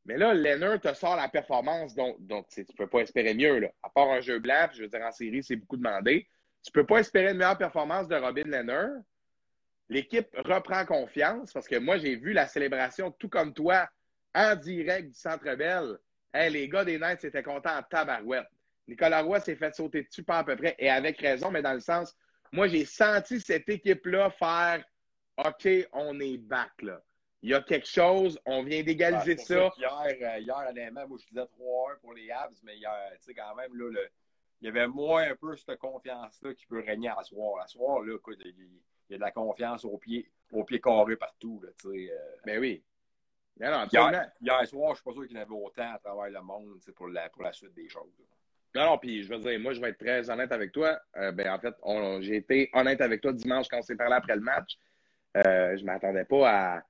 Mais 0.05 0.17
là, 0.17 0.33
Leonard 0.33 0.79
te 0.79 0.93
sort 0.93 1.15
la 1.15 1.27
performance 1.27 1.95
dont, 1.95 2.15
tu 2.49 2.61
ne 2.61 2.75
peux 2.77 2.87
pas 2.87 2.99
espérer 2.99 3.33
mieux. 3.33 3.59
Là. 3.59 3.69
À 3.83 3.89
part 3.89 4.09
un 4.09 4.21
jeu 4.21 4.39
blanc, 4.39 4.67
je 4.73 4.83
veux 4.83 4.87
dire, 4.87 5.01
en 5.01 5.11
série, 5.11 5.43
c'est 5.43 5.55
beaucoup 5.57 5.77
demandé. 5.77 6.27
Tu 6.63 6.69
ne 6.69 6.81
peux 6.81 6.85
pas 6.85 6.99
espérer 6.99 7.31
une 7.31 7.37
meilleure 7.37 7.57
performance 7.57 8.07
de 8.07 8.15
Robin 8.15 8.43
Leonard. 8.45 9.01
L'équipe 9.89 10.29
reprend 10.45 10.85
confiance 10.85 11.51
parce 11.51 11.67
que 11.67 11.77
moi, 11.77 11.97
j'ai 11.97 12.15
vu 12.15 12.31
la 12.31 12.47
célébration, 12.47 13.11
tout 13.11 13.29
comme 13.29 13.53
toi, 13.53 13.89
en 14.33 14.55
direct 14.55 15.09
du 15.09 15.13
Centre 15.13 15.55
Bell 15.55 15.97
les 16.33 16.67
gars 16.67 16.85
des 16.85 16.97
Knights 16.97 17.23
étaient 17.23 17.43
contents 17.43 17.77
en 17.77 17.83
tabarouette. 17.83 18.47
Nicolas 18.87 19.21
Roy 19.21 19.39
s'est 19.39 19.55
fait 19.55 19.73
sauter 19.73 20.03
dessus 20.03 20.23
pas 20.23 20.39
à 20.39 20.43
peu 20.43 20.55
près, 20.55 20.75
et 20.77 20.89
avec 20.89 21.19
raison, 21.19 21.51
mais 21.51 21.61
dans 21.61 21.73
le 21.73 21.79
sens, 21.79 22.15
moi, 22.51 22.67
j'ai 22.67 22.85
senti 22.85 23.39
cette 23.39 23.69
équipe-là 23.69 24.29
faire 24.29 24.83
OK, 25.37 25.67
on 25.93 26.19
est 26.19 26.37
back, 26.37 26.81
là. 26.81 27.01
Il 27.41 27.49
y 27.49 27.53
a 27.53 27.61
quelque 27.61 27.87
chose, 27.87 28.39
on 28.45 28.63
vient 28.63 28.83
d'égaliser 28.83 29.35
ah, 29.39 29.43
ça. 29.43 29.71
Hier, 29.77 30.35
euh, 30.35 30.39
hier, 30.39 30.65
honnêtement, 30.69 31.07
moi, 31.07 31.17
je 31.19 31.27
disais 31.27 31.41
3-1 31.41 31.99
pour 31.99 32.13
les 32.13 32.31
Habs, 32.31 32.55
mais 32.63 32.77
hier, 32.77 33.11
tu 33.17 33.23
sais, 33.23 33.33
quand 33.33 33.55
même, 33.55 33.75
là, 33.75 33.99
il 34.61 34.65
y 34.65 34.69
avait 34.69 34.87
moins 34.87 35.23
un 35.23 35.35
peu 35.35 35.55
cette 35.57 35.77
confiance-là 35.77 36.53
qui 36.53 36.65
peut 36.67 36.81
régner 36.85 37.09
à 37.09 37.21
soir. 37.23 37.61
À 37.61 37.67
soir, 37.67 38.01
là, 38.01 38.15
écoute, 38.15 38.37
il, 38.45 38.79
y 39.09 39.15
a 39.15 39.17
de 39.17 39.21
la 39.21 39.31
confiance 39.31 39.83
au 39.83 39.97
pied, 39.97 40.29
au 40.53 40.63
pied 40.63 40.79
carré 40.79 41.17
partout, 41.17 41.59
là, 41.63 41.69
tu 41.81 41.89
sais. 41.89 42.13
Euh. 42.13 42.35
Ben 42.45 42.59
oui. 42.59 42.83
Non, 43.59 43.87
hier, 43.91 44.31
hier, 44.41 44.67
soir, 44.67 44.87
je 44.87 44.91
ne 44.91 44.95
suis 44.95 45.03
pas 45.03 45.13
sûr 45.13 45.27
qu'il 45.27 45.37
y 45.37 45.39
en 45.39 45.43
avait 45.43 45.51
autant 45.51 45.93
à 45.93 45.99
travers 45.99 46.29
le 46.29 46.41
monde 46.41 46.79
pour 46.95 47.07
la, 47.07 47.29
pour 47.29 47.43
la 47.43 47.53
suite 47.53 47.73
des 47.73 47.87
choses. 47.87 48.11
Non, 48.75 48.85
non, 48.85 48.97
puis 48.97 49.23
je 49.23 49.29
veux 49.29 49.39
dire, 49.39 49.59
moi, 49.59 49.73
je 49.73 49.79
vais 49.79 49.89
être 49.89 49.99
très 49.99 50.29
honnête 50.29 50.51
avec 50.51 50.71
toi. 50.71 50.99
Euh, 51.17 51.31
ben, 51.31 51.53
en 51.53 51.59
fait, 51.59 51.75
j'ai 52.21 52.37
été 52.37 52.69
honnête 52.73 53.01
avec 53.01 53.21
toi 53.21 53.31
dimanche 53.31 53.67
quand 53.69 53.77
on 53.77 53.83
s'est 53.83 53.95
parlé 53.95 54.15
après 54.15 54.35
le 54.35 54.41
match. 54.41 54.77
Euh, 55.37 55.77
je 55.77 55.81
ne 55.81 55.85
m'attendais 55.85 56.25
pas 56.25 56.49
à 56.49 56.83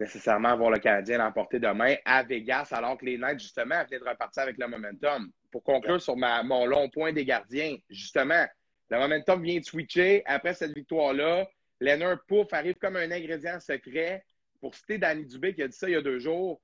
nécessairement 0.00 0.56
voir 0.56 0.70
le 0.70 0.78
Canadien 0.78 1.18
l'emporter 1.18 1.58
demain 1.58 1.96
à 2.06 2.22
Vegas, 2.22 2.68
alors 2.72 2.96
que 2.96 3.04
les 3.04 3.18
Knights, 3.18 3.40
justement, 3.40 3.84
venaient 3.84 3.98
de 3.98 4.08
repartir 4.08 4.44
avec 4.44 4.56
le 4.58 4.66
momentum. 4.66 5.30
Pour 5.52 5.62
conclure 5.62 6.00
sur 6.00 6.16
ma, 6.16 6.42
mon 6.42 6.64
long 6.64 6.88
point 6.88 7.12
des 7.12 7.24
gardiens, 7.24 7.76
justement, 7.90 8.46
le 8.88 8.98
momentum 8.98 9.42
vient 9.42 9.60
de 9.60 9.64
switcher. 9.64 10.22
Après 10.24 10.54
cette 10.54 10.74
victoire-là, 10.74 11.46
Leonard 11.80 12.24
Pouf 12.26 12.52
arrive 12.52 12.76
comme 12.76 12.96
un 12.96 13.10
ingrédient 13.10 13.60
secret 13.60 14.24
pour 14.60 14.74
citer 14.74 14.98
Danny 14.98 15.24
Dubé 15.26 15.54
qui 15.54 15.62
a 15.62 15.68
dit 15.68 15.76
ça 15.76 15.88
il 15.88 15.92
y 15.92 15.96
a 15.96 16.02
deux 16.02 16.18
jours, 16.18 16.60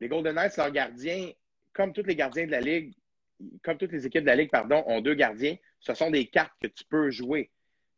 les 0.00 0.08
Golden 0.08 0.34
Knights, 0.34 0.56
leurs 0.56 0.70
gardiens, 0.70 1.30
comme 1.72 1.92
tous 1.92 2.02
les 2.02 2.16
gardiens 2.16 2.46
de 2.46 2.50
la 2.50 2.60
Ligue, 2.60 2.94
comme 3.62 3.78
toutes 3.78 3.92
les 3.92 4.06
équipes 4.06 4.22
de 4.22 4.26
la 4.26 4.36
Ligue, 4.36 4.50
pardon, 4.50 4.82
ont 4.86 5.00
deux 5.00 5.14
gardiens. 5.14 5.56
Ce 5.80 5.94
sont 5.94 6.10
des 6.10 6.26
cartes 6.26 6.52
que 6.60 6.68
tu 6.68 6.84
peux 6.84 7.10
jouer. 7.10 7.50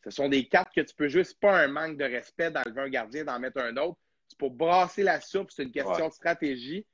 Ce 0.03 0.11
sont 0.11 0.29
des 0.29 0.47
cartes 0.47 0.75
que 0.75 0.81
tu 0.81 0.95
peux 0.95 1.09
jouer. 1.09 1.25
Ce 1.25 1.33
n'est 1.33 1.39
pas 1.41 1.59
un 1.61 1.69
manque 1.69 1.97
de 1.97 2.05
respect 2.05 2.51
d'enlever 2.51 2.83
un 2.83 2.89
gardien, 2.89 3.25
d'en 3.25 3.39
mettre 3.39 3.61
un 3.61 3.77
autre. 3.77 3.99
C'est 4.29 4.39
pour 4.39 4.51
brasser 4.51 5.03
la 5.03 5.21
soupe. 5.21 5.51
C'est 5.51 5.65
une 5.65 5.73
question 5.73 6.09
de 6.09 6.13
stratégie. 6.13 6.87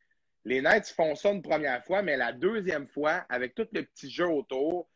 Les 0.45 0.61
Knights 0.61 0.89
font 0.89 1.15
ça 1.15 1.31
une 1.31 1.43
première 1.43 1.85
fois, 1.85 2.03
mais 2.03 2.17
la 2.17 2.33
deuxième 2.33 2.89
fois, 2.89 3.25
avec 3.29 3.55
tout 3.55 3.67
le 3.73 3.85
petit 3.85 4.11
jeu 4.11 4.27
autour, 4.27 4.89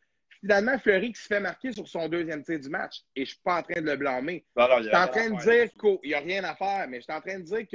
finalement, 0.44 0.78
Fleury 0.78 1.12
qui 1.12 1.22
se 1.22 1.26
fait 1.26 1.40
marquer 1.40 1.72
sur 1.72 1.88
son 1.88 2.07
deuxième 2.07 2.42
tir 2.44 2.61
du 2.61 2.68
match. 2.68 3.00
Et 3.16 3.20
je 3.24 3.30
ne 3.30 3.35
suis 3.35 3.40
pas 3.42 3.61
en 3.61 3.62
train 3.62 3.80
de 3.80 3.87
le 3.87 3.96
blâmer. 3.96 4.44
je 4.57 4.83
suis 4.83 4.96
en 4.96 5.09
train 5.09 5.30
de 5.30 5.40
dire 5.40 5.70
qu'il 5.72 6.11
n'y 6.11 6.14
a 6.14 6.20
rien 6.20 6.44
à 6.44 6.54
faire, 6.54 6.87
mais 6.87 6.98
je 6.98 7.04
suis 7.04 7.12
en 7.12 7.20
train 7.20 7.38
de 7.38 7.44
dire 7.44 7.66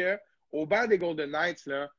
qu'au 0.52 0.66
banc 0.68 0.86
des 0.86 1.00
Golden 1.00 1.32
Knights, 1.32 1.66
là, 1.66 1.90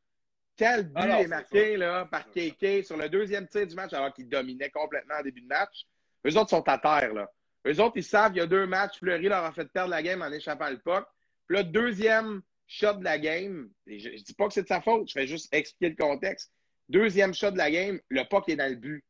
quel 0.56 0.84
but 0.84 1.10
est 1.10 1.26
marqué 1.26 1.76
là, 1.76 2.04
par 2.04 2.30
KK 2.30 2.84
sur 2.84 2.96
le 2.96 3.08
deuxième 3.08 3.48
tir 3.48 3.66
du 3.66 3.74
match 3.74 3.92
alors 3.94 4.12
qu'il 4.12 4.28
dominait 4.28 4.70
complètement 4.70 5.16
en 5.18 5.22
début 5.22 5.40
de 5.40 5.48
match. 5.48 5.86
Eux 6.24 6.36
autres 6.36 6.50
sont 6.50 6.68
à 6.68 6.78
terre. 6.78 7.14
Là. 7.14 7.28
Eux 7.66 7.80
autres, 7.80 7.96
ils 7.96 8.04
savent 8.04 8.32
qu'il 8.32 8.40
y 8.40 8.44
a 8.44 8.46
deux 8.46 8.66
matchs. 8.66 8.98
Fleury 8.98 9.28
leur 9.28 9.44
a 9.44 9.52
fait 9.52 9.66
perdre 9.72 9.90
la 9.90 10.02
game 10.02 10.22
en 10.22 10.30
échappant 10.30 10.70
le 10.70 10.78
puck. 10.78 11.04
Puis 11.48 11.56
le 11.56 11.64
deuxième 11.64 12.42
shot 12.68 12.94
de 12.94 13.04
la 13.04 13.18
game, 13.18 13.70
je 13.86 14.08
ne 14.08 14.16
dis 14.16 14.34
pas 14.34 14.46
que 14.46 14.54
c'est 14.54 14.62
de 14.62 14.68
sa 14.68 14.80
faute, 14.80 15.08
je 15.08 15.18
vais 15.18 15.26
juste 15.26 15.52
expliquer 15.52 15.96
le 15.96 15.96
contexte. 15.96 16.52
Deuxième 16.88 17.34
shot 17.34 17.50
de 17.50 17.58
la 17.58 17.70
game, 17.70 17.98
le 18.08 18.22
puck 18.24 18.48
est 18.48 18.56
dans 18.56 18.70
le 18.70 18.76
but. 18.76 19.04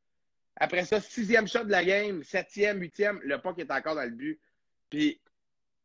Après 0.61 0.85
ça, 0.85 1.01
sixième 1.01 1.49
shot 1.49 1.65
de 1.65 1.71
la 1.71 1.83
game, 1.83 2.23
septième, 2.23 2.81
huitième, 2.81 3.19
le 3.25 3.39
puck 3.39 3.59
est 3.59 3.71
encore 3.71 3.95
dans 3.95 4.05
le 4.05 4.11
but. 4.11 4.39
Puis, 4.91 5.19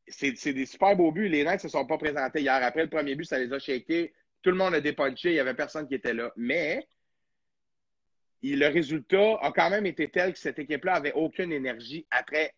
c'est 0.07 0.53
des 0.53 0.65
super 0.65 0.97
beaux 0.97 1.13
buts. 1.13 1.29
Les 1.29 1.43
Knights 1.43 1.63
ne 1.63 1.69
se 1.69 1.69
sont 1.69 1.85
pas 1.87 1.97
présentés 1.97 2.41
hier. 2.41 2.59
Après 2.61 2.83
le 2.83 2.89
premier 2.89 3.15
but, 3.15 3.23
ça 3.23 3.39
les 3.39 3.51
a 3.53 3.57
shakés. 3.57 4.13
Tout 4.41 4.51
le 4.51 4.57
monde 4.57 4.75
a 4.75 4.81
dépunché. 4.81 5.29
Il 5.29 5.33
n'y 5.33 5.39
avait 5.39 5.53
personne 5.53 5.87
qui 5.87 5.95
était 5.95 6.13
là. 6.13 6.31
Mais, 6.35 6.85
le 8.43 8.67
résultat 8.67 9.37
a 9.41 9.51
quand 9.51 9.69
même 9.69 9.85
été 9.85 10.09
tel 10.09 10.33
que 10.33 10.39
cette 10.39 10.59
équipe-là 10.59 10.95
avait 10.95 11.13
aucune 11.13 11.53
énergie 11.53 12.05
après 12.11 12.53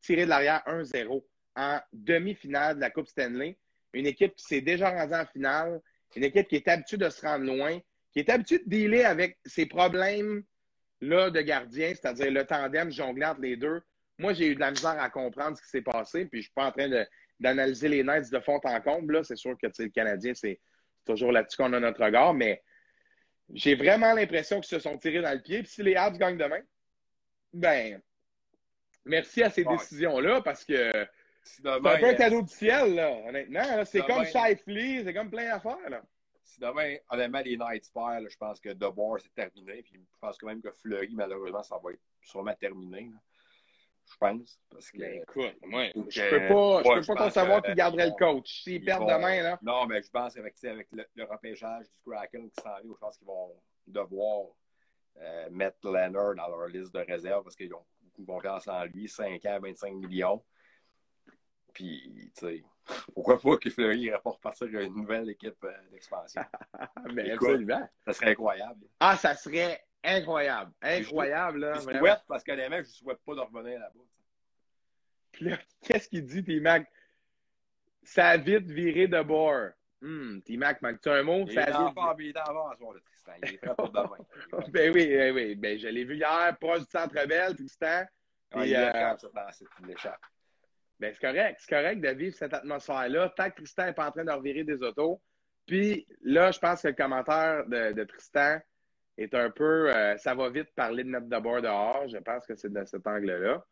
tirer 0.00 0.24
de 0.24 0.30
l'arrière 0.30 0.62
1-0. 0.66 1.24
en 1.54 1.78
demi-finale 1.92 2.76
de 2.76 2.80
la 2.80 2.90
Coupe 2.90 3.06
Stanley. 3.06 3.56
Une 3.92 4.06
équipe 4.06 4.34
qui 4.34 4.44
s'est 4.44 4.60
déjà 4.62 4.90
rendue 4.90 5.14
en 5.14 5.26
finale, 5.26 5.80
une 6.16 6.24
équipe 6.24 6.48
qui 6.48 6.56
est 6.56 6.68
habituée 6.68 6.96
de 6.96 7.08
se 7.08 7.20
rendre 7.20 7.44
loin, 7.44 7.78
qui 8.12 8.18
est 8.18 8.28
habituée 8.30 8.58
de 8.58 8.68
dealer 8.68 9.04
avec 9.04 9.38
ces 9.44 9.66
problèmes-là 11.02 11.30
de 11.30 11.40
gardien, 11.40 11.88
c'est-à-dire 11.88 12.30
le 12.30 12.44
tandem 12.44 12.90
jongler 12.90 13.26
entre 13.26 13.40
les 13.40 13.56
deux. 13.56 13.82
Moi, 14.18 14.32
j'ai 14.34 14.48
eu 14.48 14.54
de 14.54 14.60
la 14.60 14.70
misère 14.70 15.00
à 15.00 15.10
comprendre 15.10 15.56
ce 15.56 15.62
qui 15.62 15.68
s'est 15.68 15.82
passé, 15.82 16.26
puis 16.26 16.38
je 16.38 16.38
ne 16.38 16.42
suis 16.42 16.52
pas 16.54 16.66
en 16.66 16.72
train 16.72 16.88
d'analyser 17.40 17.88
les 17.88 18.02
Knights 18.04 18.30
de 18.30 18.40
fond 18.40 18.60
en 18.62 18.80
comble. 18.80 19.24
C'est 19.24 19.36
sûr 19.36 19.56
que 19.60 19.66
le 19.66 19.88
Canadien, 19.88 20.32
c'est 20.34 20.60
toujours 21.04 21.32
là-dessus 21.32 21.56
qu'on 21.56 21.72
a 21.72 21.80
notre 21.80 22.04
regard, 22.04 22.34
mais 22.34 22.62
j'ai 23.52 23.74
vraiment 23.74 24.12
l'impression 24.12 24.60
qu'ils 24.60 24.76
se 24.76 24.78
sont 24.78 24.96
tirés 24.98 25.22
dans 25.22 25.32
le 25.32 25.42
pied. 25.42 25.62
Puis 25.62 25.72
si 25.72 25.82
les 25.82 25.96
Habs 25.96 26.18
gagnent 26.18 26.38
demain, 26.38 26.60
ben, 27.52 28.00
merci 29.04 29.42
à 29.42 29.50
ces 29.50 29.64
décisions-là 29.64 30.40
parce 30.42 30.64
que 30.64 31.06
c'est 31.42 31.66
un 31.66 31.80
peu 31.80 32.06
un 32.06 32.14
cadeau 32.14 32.42
du 32.42 32.52
ciel, 32.52 32.94
là, 32.94 33.10
honnêtement. 33.26 33.84
C'est 33.84 34.06
comme 34.06 34.24
Shifley, 34.24 35.02
c'est 35.04 35.12
comme 35.12 35.30
plein 35.30 35.48
d'affaires. 35.48 36.02
Si 36.44 36.60
demain, 36.60 36.96
honnêtement, 37.10 37.40
les 37.40 37.56
Knights 37.56 37.90
perdent, 37.92 38.28
je 38.28 38.36
pense 38.36 38.60
que 38.60 38.70
DeBoer, 38.70 39.20
c'est 39.20 39.34
terminé. 39.34 39.82
Puis 39.82 39.94
je 39.94 40.18
pense 40.20 40.36
quand 40.38 40.48
même 40.48 40.60
que 40.60 40.72
Fleury, 40.72 41.14
malheureusement, 41.14 41.62
ça 41.62 41.78
va 41.82 41.92
être 41.92 42.02
sûrement 42.20 42.54
terminé. 42.54 43.10
Je 44.10 44.16
pense. 44.18 44.60
Parce 44.68 44.90
que, 44.90 44.98
ben, 44.98 45.22
écoute, 45.22 45.56
moi, 45.62 45.88
je 46.08 46.30
peux 46.30 46.48
pas, 46.48 46.82
je 46.82 47.00
peux 47.00 47.14
pas 47.14 47.24
concevoir 47.24 47.62
qu'ils 47.62 47.74
garderaient 47.74 48.06
le 48.06 48.18
coach. 48.18 48.62
S'ils 48.62 48.84
perdent 48.84 49.08
demain, 49.08 49.42
là. 49.42 49.58
Non, 49.62 49.86
mais 49.86 50.02
je 50.02 50.10
pense 50.10 50.36
avec, 50.36 50.62
avec 50.64 50.88
le, 50.92 51.06
le 51.14 51.24
repêchage 51.24 51.86
du 51.86 51.98
Kraken 52.04 52.50
qui 52.50 52.62
s'en 52.62 52.76
vient, 52.82 52.92
je 52.92 52.98
pense 52.98 53.16
qu'ils 53.16 53.26
vont 53.26 53.54
devoir 53.86 54.48
euh, 55.18 55.50
mettre 55.50 55.78
Leonard 55.84 56.34
dans 56.34 56.48
leur 56.48 56.68
liste 56.68 56.92
de 56.94 57.00
réserve 57.00 57.44
parce 57.44 57.56
qu'ils 57.56 57.72
ont 57.74 57.84
beaucoup 58.02 58.22
de 58.22 58.26
confiance 58.26 58.68
en 58.68 58.84
lui, 58.84 59.08
5 59.08 59.44
ans, 59.46 59.58
25 59.60 59.94
millions. 59.94 60.42
Puis, 61.72 62.30
tu 62.36 62.46
sais, 62.46 62.64
pourquoi 63.14 63.38
pas 63.38 63.56
que 63.56 63.70
Fleury 63.70 64.00
irait 64.00 64.20
pas 64.22 64.30
repartir 64.30 64.66
une 64.68 64.94
nouvelle 64.94 65.28
équipe 65.30 65.62
euh, 65.64 65.72
d'expansion? 65.90 66.42
Mais 67.14 67.30
absolument. 67.30 67.88
Ça 68.06 68.12
serait 68.12 68.30
incroyable. 68.30 68.86
Ah, 69.00 69.16
ça 69.16 69.34
serait 69.34 69.84
incroyable. 70.02 70.72
Incroyable, 70.82 71.60
là. 71.60 71.74
Je 71.74 71.80
souhaite, 71.80 72.22
parce 72.26 72.42
que 72.42 72.52
les 72.52 72.68
mecs, 72.68 72.84
je 72.84 72.90
ne 72.90 72.94
souhaite 72.94 73.20
pas 73.24 73.34
de 73.34 73.40
revenir 73.40 73.78
là-bas. 73.78 74.04
Puis 75.32 75.44
là, 75.46 75.58
qu'est-ce 75.82 76.08
qu'il 76.08 76.24
dit, 76.24 76.44
T-Mac? 76.44 76.90
Ça 78.02 78.30
a 78.30 78.36
vite 78.36 78.68
viré 78.68 79.06
de 79.06 79.22
bord. 79.22 79.70
Hum, 80.02 80.42
T-Mac, 80.44 80.82
manque-tu 80.82 81.08
un 81.08 81.22
mot? 81.22 81.44
Il, 81.46 81.52
ça 81.52 81.62
est 81.62 81.66
vite... 81.66 81.76
encore, 81.76 82.16
il 82.18 82.30
est 82.30 82.38
en 82.38 82.46
soir, 82.46 82.76
le 82.92 83.00
Tristan. 83.00 83.32
Il 83.44 83.54
est 83.54 83.58
prêt 83.58 83.74
pour 83.76 83.90
demain. 83.90 84.18
ben 84.70 84.92
oui, 84.92 85.06
ben 85.06 85.34
oui. 85.34 85.54
Ben, 85.54 85.78
je 85.78 85.86
l'ai 85.86 86.04
vu 86.04 86.16
hier, 86.16 86.56
proche 86.60 86.80
du 86.80 86.90
Centre 86.90 87.26
Bell, 87.26 87.54
Tristan. 87.54 88.04
Ah, 88.50 88.66
il 88.66 88.72
est 88.72 88.76
euh... 88.76 89.16
ça, 89.16 89.28
il 89.80 89.86
l'échappe. 89.86 90.20
Ben, 91.02 91.12
c'est 91.12 91.26
correct. 91.26 91.58
C'est 91.58 91.74
correct 91.74 92.00
de 92.00 92.08
vivre 92.10 92.36
cette 92.36 92.54
atmosphère-là. 92.54 93.34
Tant 93.36 93.50
que 93.50 93.56
Tristan 93.56 93.86
n'est 93.86 93.92
pas 93.92 94.06
en 94.06 94.12
train 94.12 94.24
de 94.24 94.30
revirer 94.30 94.62
des 94.62 94.80
autos. 94.84 95.20
Puis 95.66 96.06
là, 96.22 96.52
je 96.52 96.60
pense 96.60 96.82
que 96.82 96.88
le 96.88 96.94
commentaire 96.94 97.66
de, 97.66 98.04
Tristan 98.04 98.60
est 99.18 99.34
un 99.34 99.50
peu 99.50 99.92
euh, 99.92 100.16
ça 100.18 100.36
va 100.36 100.48
vite 100.48 100.68
parler 100.76 101.02
de 101.02 101.08
notre 101.08 101.26
d'abord 101.26 101.60
dehors. 101.60 102.06
Je 102.08 102.18
pense 102.18 102.46
que 102.46 102.54
c'est 102.54 102.72
de 102.72 102.84
cet 102.84 103.04
angle-là. 103.04 103.64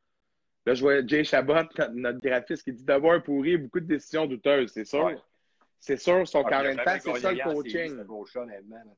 Là, 0.67 0.75
je 0.75 0.81
vois 0.81 1.07
Jay 1.07 1.23
Chabot, 1.23 1.55
notre, 1.93 2.19
graphiste, 2.19 2.65
qui 2.65 2.73
dit 2.73 2.85
d'abord 2.85 3.23
pourri, 3.23 3.57
beaucoup 3.59 3.79
de 3.79 3.87
décisions 3.87 4.27
douteuses, 4.27 4.73
c'est 4.73 4.85
sûr. 4.85 5.25
C'est 5.79 5.99
sûr, 5.99 6.27
son 6.27 6.43
ah, 6.43 6.63
même 6.65 6.77
temps, 6.79 6.99
c'est 7.01 7.17
ça 7.17 7.33
le 7.33 7.43
coaching. 7.45 7.97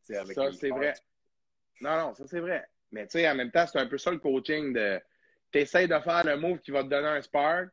Ça, 0.01 0.53
c'est 0.53 0.71
vrai. 0.71 0.95
Non, 1.83 1.99
non, 1.99 2.15
ça, 2.15 2.27
c'est 2.27 2.41
vrai. 2.41 2.65
Mais 2.93 3.07
tu 3.07 3.19
sais, 3.19 3.29
en 3.29 3.35
même 3.35 3.51
temps, 3.51 3.67
c'est 3.67 3.79
un 3.79 3.87
peu 3.87 3.99
ça 3.99 4.11
le 4.11 4.19
coaching 4.19 4.73
de. 4.73 4.99
Tu 5.53 5.59
essaies 5.59 5.87
de 5.87 5.99
faire 5.99 6.25
le 6.25 6.39
move 6.39 6.61
qui 6.61 6.71
va 6.71 6.83
te 6.83 6.89
donner 6.89 7.09
un 7.09 7.21
spark, 7.21 7.69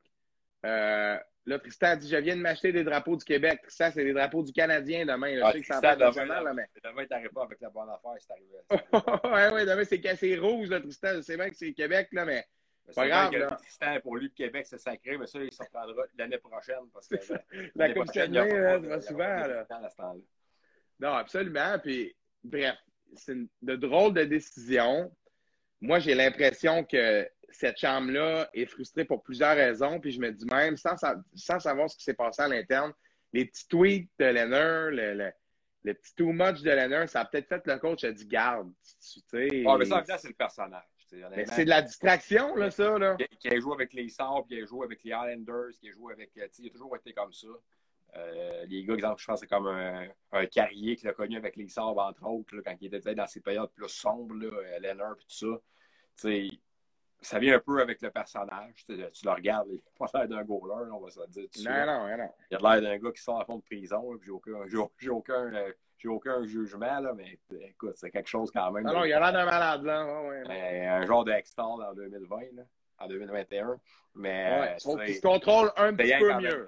euh, 0.66 1.18
là, 1.46 1.60
Tristan 1.60 1.96
dit 1.96 2.10
Je 2.10 2.18
viens 2.18 2.36
de 2.36 2.42
m'acheter 2.42 2.72
des 2.72 2.84
drapeaux 2.84 3.16
du 3.16 3.26
Québec. 3.26 3.62
Tristan, 3.64 3.90
c'est 3.94 4.04
des 4.04 4.14
drapeaux 4.14 4.44
du 4.44 4.52
Canadien 4.52 5.06
demain. 5.06 5.36
je 5.36 5.52
sais 5.52 5.62
que 5.62 5.66
ça 5.68 5.80
va 5.80 5.96
demain, 5.96 6.54
mais... 6.54 6.66
demain, 6.84 7.06
t'arrives 7.06 7.30
pas 7.30 7.44
avec 7.44 7.60
la 7.62 7.70
bonne 7.70 7.90
affaire, 7.90 8.16
c'est 8.20 8.32
arrivé. 8.32 8.58
oui, 9.52 9.56
oui, 9.56 9.66
demain, 9.66 9.84
c'est 9.84 10.02
cassé 10.02 10.38
rouge, 10.38 10.70
là, 10.70 10.80
Tristan. 10.80 11.22
C'est 11.22 11.36
vrai 11.36 11.50
que 11.50 11.56
c'est 11.56 11.74
Québec, 11.74 12.10
là, 12.12 12.26
mais. 12.26 12.46
C'est 12.88 12.96
pas 12.96 13.08
grave. 13.08 13.32
Là. 13.34 13.48
Tristan, 13.48 14.00
pour 14.02 14.18
lui, 14.18 14.26
le 14.26 14.34
Québec, 14.34 14.66
c'est 14.68 14.80
sacré, 14.80 15.18
mais 15.18 15.28
ça, 15.28 15.40
il 15.40 15.54
s'en 15.54 15.66
prendra 15.66 16.04
l'année 16.18 16.40
prochaine. 16.40 16.90
Parce 16.92 17.08
que, 17.08 17.16
la 17.76 17.94
Coupe 17.94 18.08
Stanley, 18.08 18.50
ça 18.50 18.78
va 18.80 19.02
souvent. 19.02 19.48
Là. 19.48 19.66
Non, 21.00 21.14
absolument. 21.14 21.78
Puis, 21.80 22.16
bref, 22.44 22.76
c'est 23.16 23.38
de 23.62 23.76
drôles 23.76 24.14
de 24.14 24.24
décisions. 24.24 25.12
Moi, 25.82 26.00
j'ai 26.00 26.16
l'impression 26.16 26.84
que 26.84 27.30
cette 27.52 27.78
chambre-là 27.78 28.50
est 28.54 28.66
frustrée 28.66 29.06
pour 29.06 29.24
plusieurs 29.24 29.56
raisons. 29.56 30.00
Puis 30.00 30.12
je 30.12 30.20
me 30.20 30.32
dis 30.32 30.46
même, 30.46 30.78
sans, 30.78 30.96
sans 31.34 31.60
savoir 31.60 31.90
ce 31.90 31.98
qui 31.98 32.04
s'est 32.04 32.14
passé 32.14 32.42
à 32.42 32.48
l'interne, 32.48 32.94
les 33.34 33.46
petits 33.46 33.68
tweets 33.68 34.10
de 34.20 34.26
Lenner, 34.26 34.96
le, 34.96 35.14
le, 35.14 35.32
le, 35.84 35.94
petit 35.94 36.16
too 36.16 36.32
much 36.32 36.62
de 36.62 36.72
Lenner, 36.72 37.08
ça 37.08 37.22
a 37.22 37.26
peut-être 37.26 37.48
fait 37.48 37.66
le 37.66 37.78
coach 37.78 38.04
a 38.04 38.12
dit 38.12 38.26
garde. 38.26 38.72
Tu 38.84 39.20
sais, 39.28 39.64
oh, 39.66 39.78
mais 39.78 39.86
ça, 39.86 40.04
c'est 40.18 40.28
le 40.28 40.34
personnage. 40.34 40.84
C'est 41.08 41.66
de 41.66 41.70
la 41.70 41.82
distraction, 41.82 42.56
là, 42.56 42.70
ça. 42.70 42.98
Là. 43.00 43.18
Qui, 43.40 43.50
a 43.50 43.60
joué 43.60 43.74
avec 43.74 43.94
les 43.94 44.10
Sabres, 44.10 44.46
qui 44.48 44.62
a 44.62 44.66
joué 44.66 44.86
avec 44.86 45.04
les 45.04 45.10
Islanders, 45.10 45.72
qui 45.80 45.90
a 45.90 45.92
joué 45.92 46.14
avec. 46.14 46.32
Il 46.36 46.44
a 46.44 46.70
toujours 46.70 46.96
été 46.96 47.14
comme 47.14 47.34
ça. 47.34 47.48
Euh, 48.16 48.66
les 48.68 48.84
gars, 48.84 48.96
exemple, 48.96 49.22
je 49.22 49.26
pense 49.26 49.40
que 49.40 49.48
c'est 49.48 49.56
comme 49.56 49.68
un, 49.68 50.08
un, 50.32 50.46
carrier 50.48 50.96
qu'il 50.96 51.08
a 51.08 51.14
connu 51.14 51.38
avec 51.38 51.56
les 51.56 51.68
Sabres, 51.68 52.02
entre 52.02 52.26
autres, 52.28 52.56
là, 52.56 52.62
quand 52.66 52.76
il 52.82 52.94
était 52.94 53.16
dans 53.16 53.28
ses 53.28 53.40
périodes 53.40 53.72
plus 53.72 53.90
sombres, 53.90 54.36
là, 54.36 54.50
et 54.78 54.96
tout 54.96 55.26
ça. 55.28 56.28
Ça 57.22 57.40
vient 57.40 57.56
un 57.56 57.60
peu 57.60 57.82
avec 57.82 58.02
le 58.02 58.12
personnage. 58.12 58.86
Tu, 58.88 58.96
le 58.96 59.32
regardes, 59.32 59.68
il 59.70 59.76
n'a 59.76 60.08
pas 60.08 60.20
l'air 60.20 60.28
d'un 60.28 60.44
goaler, 60.44 60.92
on 60.92 61.00
va 61.00 61.10
se 61.10 61.28
dire. 61.30 61.48
Non, 61.66 61.86
non, 61.86 62.18
non. 62.18 62.30
Il 62.52 62.56
a 62.56 62.80
l'air 62.80 62.82
d'un 62.82 62.98
gars 62.98 63.12
qui 63.12 63.22
sort 63.22 63.42
à 63.42 63.46
fond 63.46 63.58
de 63.58 63.64
prison, 63.64 64.18
j'ai 64.24 64.32
aucun, 64.32 64.68
j'ai 64.98 65.10
aucun, 65.10 65.54
euh, 65.54 65.72
aucun 66.06 66.44
jugement, 66.46 67.00
là, 67.00 67.14
mais 67.16 67.38
écoute, 67.62 67.96
c'est 67.96 68.12
quelque 68.12 68.30
chose 68.30 68.50
quand 68.52 68.72
même. 68.72 68.86
Non, 68.86 68.94
non, 68.94 69.06
il 69.06 69.14
a 69.14 69.20
l'air 69.20 69.34
d'un 69.34 69.46
malade, 69.46 69.84
là. 69.84 70.22
Ouais, 70.24 70.48
ouais, 70.48 70.86
un 70.86 71.06
genre 71.06 71.26
d'extra 71.26 71.68
en 71.68 71.94
2020, 71.94 72.38
là 72.56 72.64
en 73.00 73.08
2021. 73.08 73.80
Mais 74.16 74.60
ouais, 74.60 74.80
se 74.80 75.22
contrôle 75.22 75.72
un 75.78 75.96
petit 75.96 76.18
peu 76.20 76.34
mieux. 76.36 76.68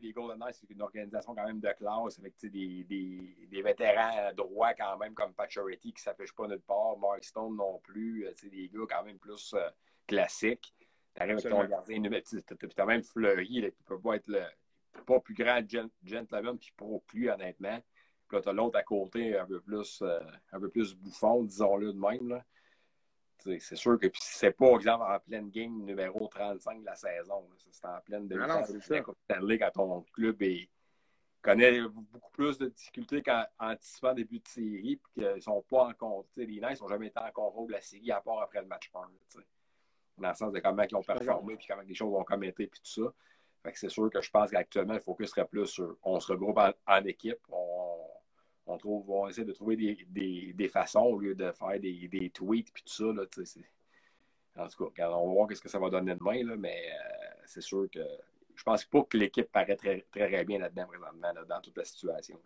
Les 0.00 0.12
Golden 0.12 0.38
Knights, 0.38 0.58
c'est 0.60 0.70
une 0.70 0.82
organisation 0.82 1.34
quand 1.34 1.46
même 1.46 1.60
de 1.60 1.72
classe 1.72 2.18
avec 2.18 2.34
des, 2.42 2.84
des, 2.84 3.36
des, 3.50 3.62
vétérans 3.62 4.32
droits 4.34 4.74
quand 4.74 4.96
même 4.96 5.12
comme 5.14 5.34
Pacioretty 5.34 5.92
qui 5.92 6.00
ne 6.00 6.00
s'affiche 6.00 6.32
pas 6.34 6.46
nulle 6.46 6.60
part, 6.60 6.96
Mark 6.98 7.24
Stone 7.24 7.56
non 7.56 7.80
plus, 7.80 8.26
des 8.44 8.68
gars 8.68 8.80
quand 8.88 9.04
même 9.04 9.18
plus 9.18 9.54
euh, 9.54 9.68
classiques. 10.06 10.72
Tu 11.14 11.22
arrives 11.22 11.38
avec 11.38 11.50
ton 11.50 11.64
gardien, 11.64 12.02
tu 12.02 12.80
as 12.80 12.86
même 12.86 13.02
Fleury 13.02 13.46
qui 13.46 13.60
ne 13.62 13.70
peut 13.84 14.00
pas 14.00 14.16
être 14.16 14.28
le 14.28 14.42
pas 15.06 15.20
plus 15.20 15.34
grand 15.34 15.60
gentleman 16.04 16.58
puis 16.58 16.72
pro 16.76 17.02
plus 17.06 17.30
honnêtement. 17.30 17.78
Puis 18.28 18.36
là, 18.36 18.42
tu 18.42 18.48
as 18.48 18.52
l'autre 18.52 18.78
à 18.78 18.82
côté 18.82 19.36
un 19.38 19.46
peu 19.46 19.60
plus, 19.60 20.02
euh, 20.02 20.20
un 20.52 20.60
peu 20.60 20.68
plus 20.68 20.94
bouffon, 20.94 21.44
disons-le 21.44 21.92
de 21.92 21.98
même. 21.98 22.28
Là. 22.28 22.44
C'est 23.38 23.76
sûr 23.76 23.98
que 23.98 24.06
c'est 24.20 24.50
pas, 24.50 24.74
exemple, 24.74 25.04
en 25.04 25.18
pleine 25.20 25.50
game 25.50 25.84
numéro 25.84 26.26
35 26.28 26.80
de 26.80 26.86
la 26.86 26.96
saison. 26.96 27.48
C'est 27.70 27.86
en 27.86 28.00
pleine 28.00 28.26
de 28.26 28.38
ah 28.40 28.64
Stanley 29.24 29.58
quand 29.58 29.70
ton 29.72 30.02
club 30.12 30.42
est, 30.42 30.68
connaît 31.40 31.80
beaucoup 31.82 32.30
plus 32.32 32.58
de 32.58 32.66
difficultés 32.66 33.22
qu'en 33.22 33.44
anticipant 33.58 34.12
début 34.12 34.40
de 34.40 34.48
série, 34.48 34.96
puis 34.96 35.24
qu'ils 35.24 35.42
sont 35.42 35.64
pas 35.68 35.84
en 35.84 35.94
compte. 35.94 36.26
Les 36.36 36.60
Knights 36.60 36.80
n'ont 36.80 36.88
jamais 36.88 37.06
été 37.06 37.18
en 37.20 37.30
contrôle 37.30 37.68
de 37.68 37.72
la 37.72 37.80
série, 37.80 38.10
à 38.10 38.20
part 38.20 38.42
après 38.42 38.60
le 38.60 38.66
match 38.66 38.90
1. 38.94 39.00
Dans 40.18 40.28
le 40.28 40.34
sens 40.34 40.52
de 40.52 40.58
comment 40.58 40.82
ils 40.82 40.96
ont 40.96 41.02
performé, 41.02 41.56
puis 41.56 41.66
comment 41.68 41.82
les 41.82 41.94
choses 41.94 42.12
ont 42.12 42.24
commetté, 42.24 42.66
puis 42.66 42.80
tout 42.80 43.02
ça. 43.02 43.12
Fait 43.62 43.72
que 43.72 43.78
c'est 43.78 43.88
sûr 43.88 44.10
que 44.10 44.20
je 44.20 44.30
pense 44.30 44.50
qu'actuellement, 44.50 44.94
le 44.94 45.00
focus 45.00 45.30
serait 45.30 45.46
plus 45.46 45.66
sur 45.66 45.96
on 46.02 46.18
se 46.20 46.32
regroupe 46.32 46.58
en, 46.58 47.04
équipe, 47.04 47.38
on, 47.48 47.97
on, 48.68 48.78
trouve, 48.78 49.10
on 49.10 49.28
essaie 49.28 49.44
de 49.44 49.52
trouver 49.52 49.76
des, 49.76 50.52
des, 50.54 50.68
façons 50.68 51.00
au 51.00 51.18
lieu 51.18 51.34
de 51.34 51.50
faire 51.52 51.80
des, 51.80 52.08
des 52.08 52.30
tweets 52.30 52.70
puis 52.72 52.82
tout 52.84 52.92
ça. 52.92 53.04
Là, 53.04 53.24
en 54.56 54.68
tout 54.68 54.90
cas, 54.90 55.10
on 55.10 55.28
va 55.28 55.32
voir 55.32 55.48
ce 55.52 55.60
que 55.60 55.68
ça 55.68 55.78
va 55.78 55.88
donner 55.90 56.14
demain, 56.14 56.44
là, 56.44 56.56
mais 56.56 56.90
euh, 56.90 57.30
c'est 57.46 57.60
sûr 57.60 57.86
que 57.92 58.00
je 58.54 58.62
pense 58.64 58.84
pas 58.84 59.02
que 59.04 59.16
l'équipe 59.16 59.50
paraît 59.50 59.76
très, 59.76 60.04
très, 60.10 60.44
bien 60.44 60.58
là-dedans 60.58 60.86
présentement, 60.86 61.32
dans 61.48 61.60
toute 61.60 61.76
la 61.78 61.84
situation. 61.84 62.38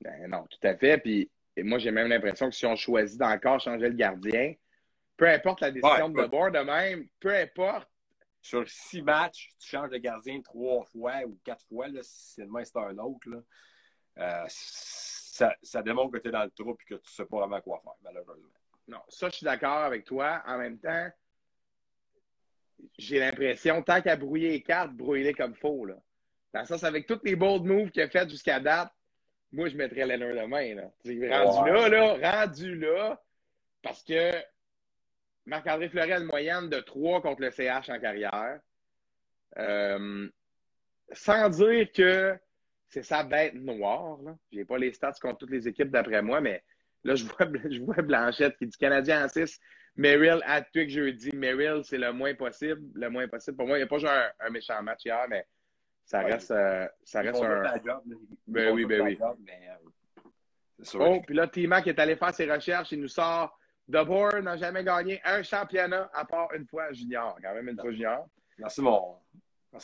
Ben 0.00 0.28
non, 0.28 0.46
tout 0.50 0.66
à 0.66 0.74
fait. 0.76 0.98
Puis 0.98 1.30
moi, 1.58 1.78
j'ai 1.78 1.92
même 1.92 2.08
l'impression 2.08 2.48
que 2.48 2.56
si 2.56 2.66
on 2.66 2.74
choisit 2.74 3.18
d'encore 3.18 3.60
changer 3.60 3.88
le 3.88 3.94
gardien, 3.94 4.54
peu 5.16 5.28
importe 5.28 5.60
la 5.60 5.70
décision 5.70 6.08
de 6.08 6.26
bord 6.26 6.50
de 6.50 6.58
même, 6.58 7.06
peu 7.20 7.34
importe. 7.34 7.88
Sur 8.42 8.66
six 8.70 9.02
matchs, 9.02 9.50
tu 9.58 9.68
changes 9.68 9.90
de 9.90 9.98
gardien 9.98 10.40
trois 10.40 10.82
fois 10.86 11.20
ou 11.26 11.38
quatre 11.44 11.62
fois, 11.66 11.88
là, 11.88 12.00
si 12.02 12.40
demain 12.40 12.64
c'est 12.64 12.78
un 12.78 12.96
autre. 12.96 13.28
Là. 13.28 13.42
Euh, 14.18 14.46
ça, 15.62 15.82
démontre 15.82 16.12
que 16.12 16.18
tu 16.18 16.28
es 16.28 16.32
dans 16.32 16.44
le 16.44 16.50
trou 16.50 16.72
et 16.72 16.76
que 16.76 16.84
tu 16.86 16.94
ne 16.94 16.98
sais 17.04 17.24
pas 17.24 17.38
vraiment 17.38 17.60
quoi 17.60 17.80
faire, 17.82 17.94
malheureusement. 18.02 18.48
Non, 18.88 18.98
ça, 19.08 19.28
je 19.28 19.36
suis 19.36 19.44
d'accord 19.44 19.78
avec 19.78 20.04
toi. 20.04 20.42
En 20.46 20.58
même 20.58 20.78
temps, 20.78 21.08
j'ai 22.98 23.18
l'impression, 23.18 23.82
tant 23.82 24.00
qu'à 24.00 24.16
brouiller 24.16 24.50
les 24.50 24.62
cartes, 24.62 24.92
brouiller-les 24.92 25.34
comme 25.34 25.54
faux. 25.54 25.84
Là. 25.84 25.96
Dans 26.52 26.64
ça, 26.64 26.86
avec 26.86 27.06
tous 27.06 27.20
les 27.24 27.36
bold 27.36 27.64
moves 27.64 27.90
qu'il 27.90 28.02
a 28.02 28.08
fait 28.08 28.28
jusqu'à 28.28 28.58
date, 28.58 28.92
moi, 29.52 29.68
je 29.68 29.76
mettrais 29.76 30.06
Lennon 30.06 30.34
demain. 30.34 30.74
Là. 30.74 30.90
Rendu 31.04 31.70
là, 31.70 31.88
là, 31.88 32.40
rendu 32.40 32.76
là, 32.76 33.20
parce 33.82 34.02
que 34.02 34.32
Marc-André 35.46 35.88
Fleury 35.88 36.12
a 36.12 36.18
une 36.18 36.24
moyenne 36.24 36.68
de 36.68 36.80
3 36.80 37.22
contre 37.22 37.42
le 37.42 37.50
CH 37.50 37.88
en 37.88 37.98
carrière. 37.98 38.60
Euh, 39.58 40.28
sans 41.12 41.48
dire 41.48 41.90
que 41.92 42.38
c'est 42.90 43.04
sa 43.04 43.22
bête 43.22 43.54
noire. 43.54 44.18
Je 44.52 44.58
n'ai 44.58 44.64
pas 44.64 44.76
les 44.76 44.92
stats 44.92 45.12
contre 45.20 45.38
toutes 45.38 45.50
les 45.50 45.66
équipes 45.66 45.90
d'après 45.90 46.20
moi, 46.22 46.40
mais 46.40 46.62
là, 47.04 47.14
je 47.14 47.24
vois, 47.24 47.46
je 47.70 47.80
vois 47.80 48.02
Blanchette 48.02 48.56
qui 48.58 48.66
dit 48.66 48.76
Canadien 48.76 49.24
en 49.24 49.28
6. 49.28 49.58
Merrill 49.96 50.40
à 50.44 50.62
que 50.62 50.88
jeudi. 50.88 51.30
Merrill, 51.34 51.82
c'est 51.84 51.98
le 51.98 52.12
moins 52.12 52.34
possible. 52.34 52.82
Le 52.94 53.08
moins 53.08 53.28
possible. 53.28 53.56
Pour 53.56 53.66
moi, 53.66 53.76
il 53.76 53.80
n'y 53.80 53.84
a 53.84 53.88
pas 53.88 53.98
joué 53.98 54.10
un, 54.40 54.50
méchant 54.50 54.82
match 54.82 55.04
hier, 55.04 55.24
mais 55.28 55.46
ça 56.04 56.20
reste, 56.20 56.50
euh, 56.50 56.86
ça 57.04 57.20
reste 57.20 57.42
un. 57.42 57.62
ben 58.46 58.72
oui, 58.72 58.84
ben 58.84 59.02
oui. 59.02 59.18
Euh, 59.20 60.98
oh, 60.98 61.20
puis 61.26 61.34
là, 61.34 61.46
T-Mac 61.46 61.86
est 61.86 61.98
allé 61.98 62.16
faire 62.16 62.34
ses 62.34 62.50
recherches. 62.50 62.92
Il 62.92 63.00
nous 63.00 63.08
sort 63.08 63.56
DeBoer 63.88 64.42
n'a 64.42 64.56
jamais 64.56 64.84
gagné 64.84 65.20
un 65.24 65.42
championnat 65.42 66.10
à 66.14 66.24
part 66.24 66.52
une 66.54 66.66
fois 66.66 66.92
junior. 66.92 67.36
Quand 67.42 67.54
même 67.54 67.68
une 67.68 67.80
fois 67.80 67.90
junior. 67.90 68.26
Merci, 68.58 68.80
mon. 68.80 69.16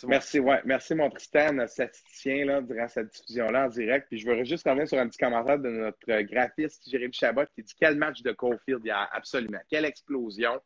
Merci, 0.09 0.41
ouais. 0.41 0.61
Merci, 0.65 0.95
mon 0.95 1.09
Tristan, 1.11 1.65
statisticien, 1.67 2.45
là, 2.45 2.61
durant 2.61 2.89
cette 2.89 3.13
diffusion-là 3.13 3.67
en 3.67 3.69
direct. 3.69 4.09
Puis 4.09 4.19
je 4.19 4.27
veux 4.27 4.45
juste 4.45 4.67
revenir 4.67 4.89
sur 4.89 4.99
un 4.99 5.09
petit 5.09 5.19
commentaire 5.19 5.59
de 5.59 5.69
notre 5.69 6.23
graphiste, 6.23 6.89
Jérémy 6.89 7.13
Chabot, 7.13 7.45
qui 7.55 7.63
dit 7.63 7.75
Quel 7.79 7.97
match 7.97 8.23
de 8.23 8.33
Caulfield 8.33 8.85
hier, 8.85 9.09
absolument. 9.13 9.61
Quelle 9.71 9.85
explosion. 9.85 10.61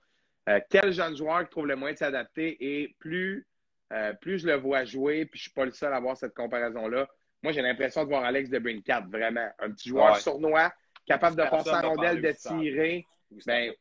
Euh, 0.49 0.59
quel 0.71 0.93
jeune 0.93 1.17
joueur 1.17 1.45
qui 1.45 1.51
trouve 1.51 1.67
le 1.67 1.77
moyen 1.77 1.93
de 1.93 1.99
s'adapter. 1.99 2.57
Et 2.61 2.97
plus, 2.99 3.47
euh, 3.93 4.15
plus 4.15 4.39
je 4.39 4.47
le 4.47 4.55
vois 4.55 4.85
jouer, 4.85 5.27
puis 5.27 5.39
je 5.39 5.45
suis 5.45 5.53
pas 5.53 5.67
le 5.67 5.73
seul 5.73 5.93
à 5.93 5.97
avoir 5.97 6.17
cette 6.17 6.35
comparaison-là. 6.35 7.07
Moi, 7.43 7.53
j'ai 7.53 7.63
l'impression 7.63 8.05
de 8.05 8.09
voir 8.09 8.25
Alex 8.25 8.49
de 8.49 8.59
Brincat, 8.59 9.07
vraiment. 9.11 9.49
Un 9.59 9.71
petit 9.71 9.91
joueur 9.91 10.17
sournois, 10.17 10.73
capable 11.07 11.37
de 11.37 11.43
passer 11.49 11.71
en 11.71 11.91
rondelle, 11.91 12.23
de 12.23 12.33
tirer. 12.33 13.07
Ben, 13.47 13.73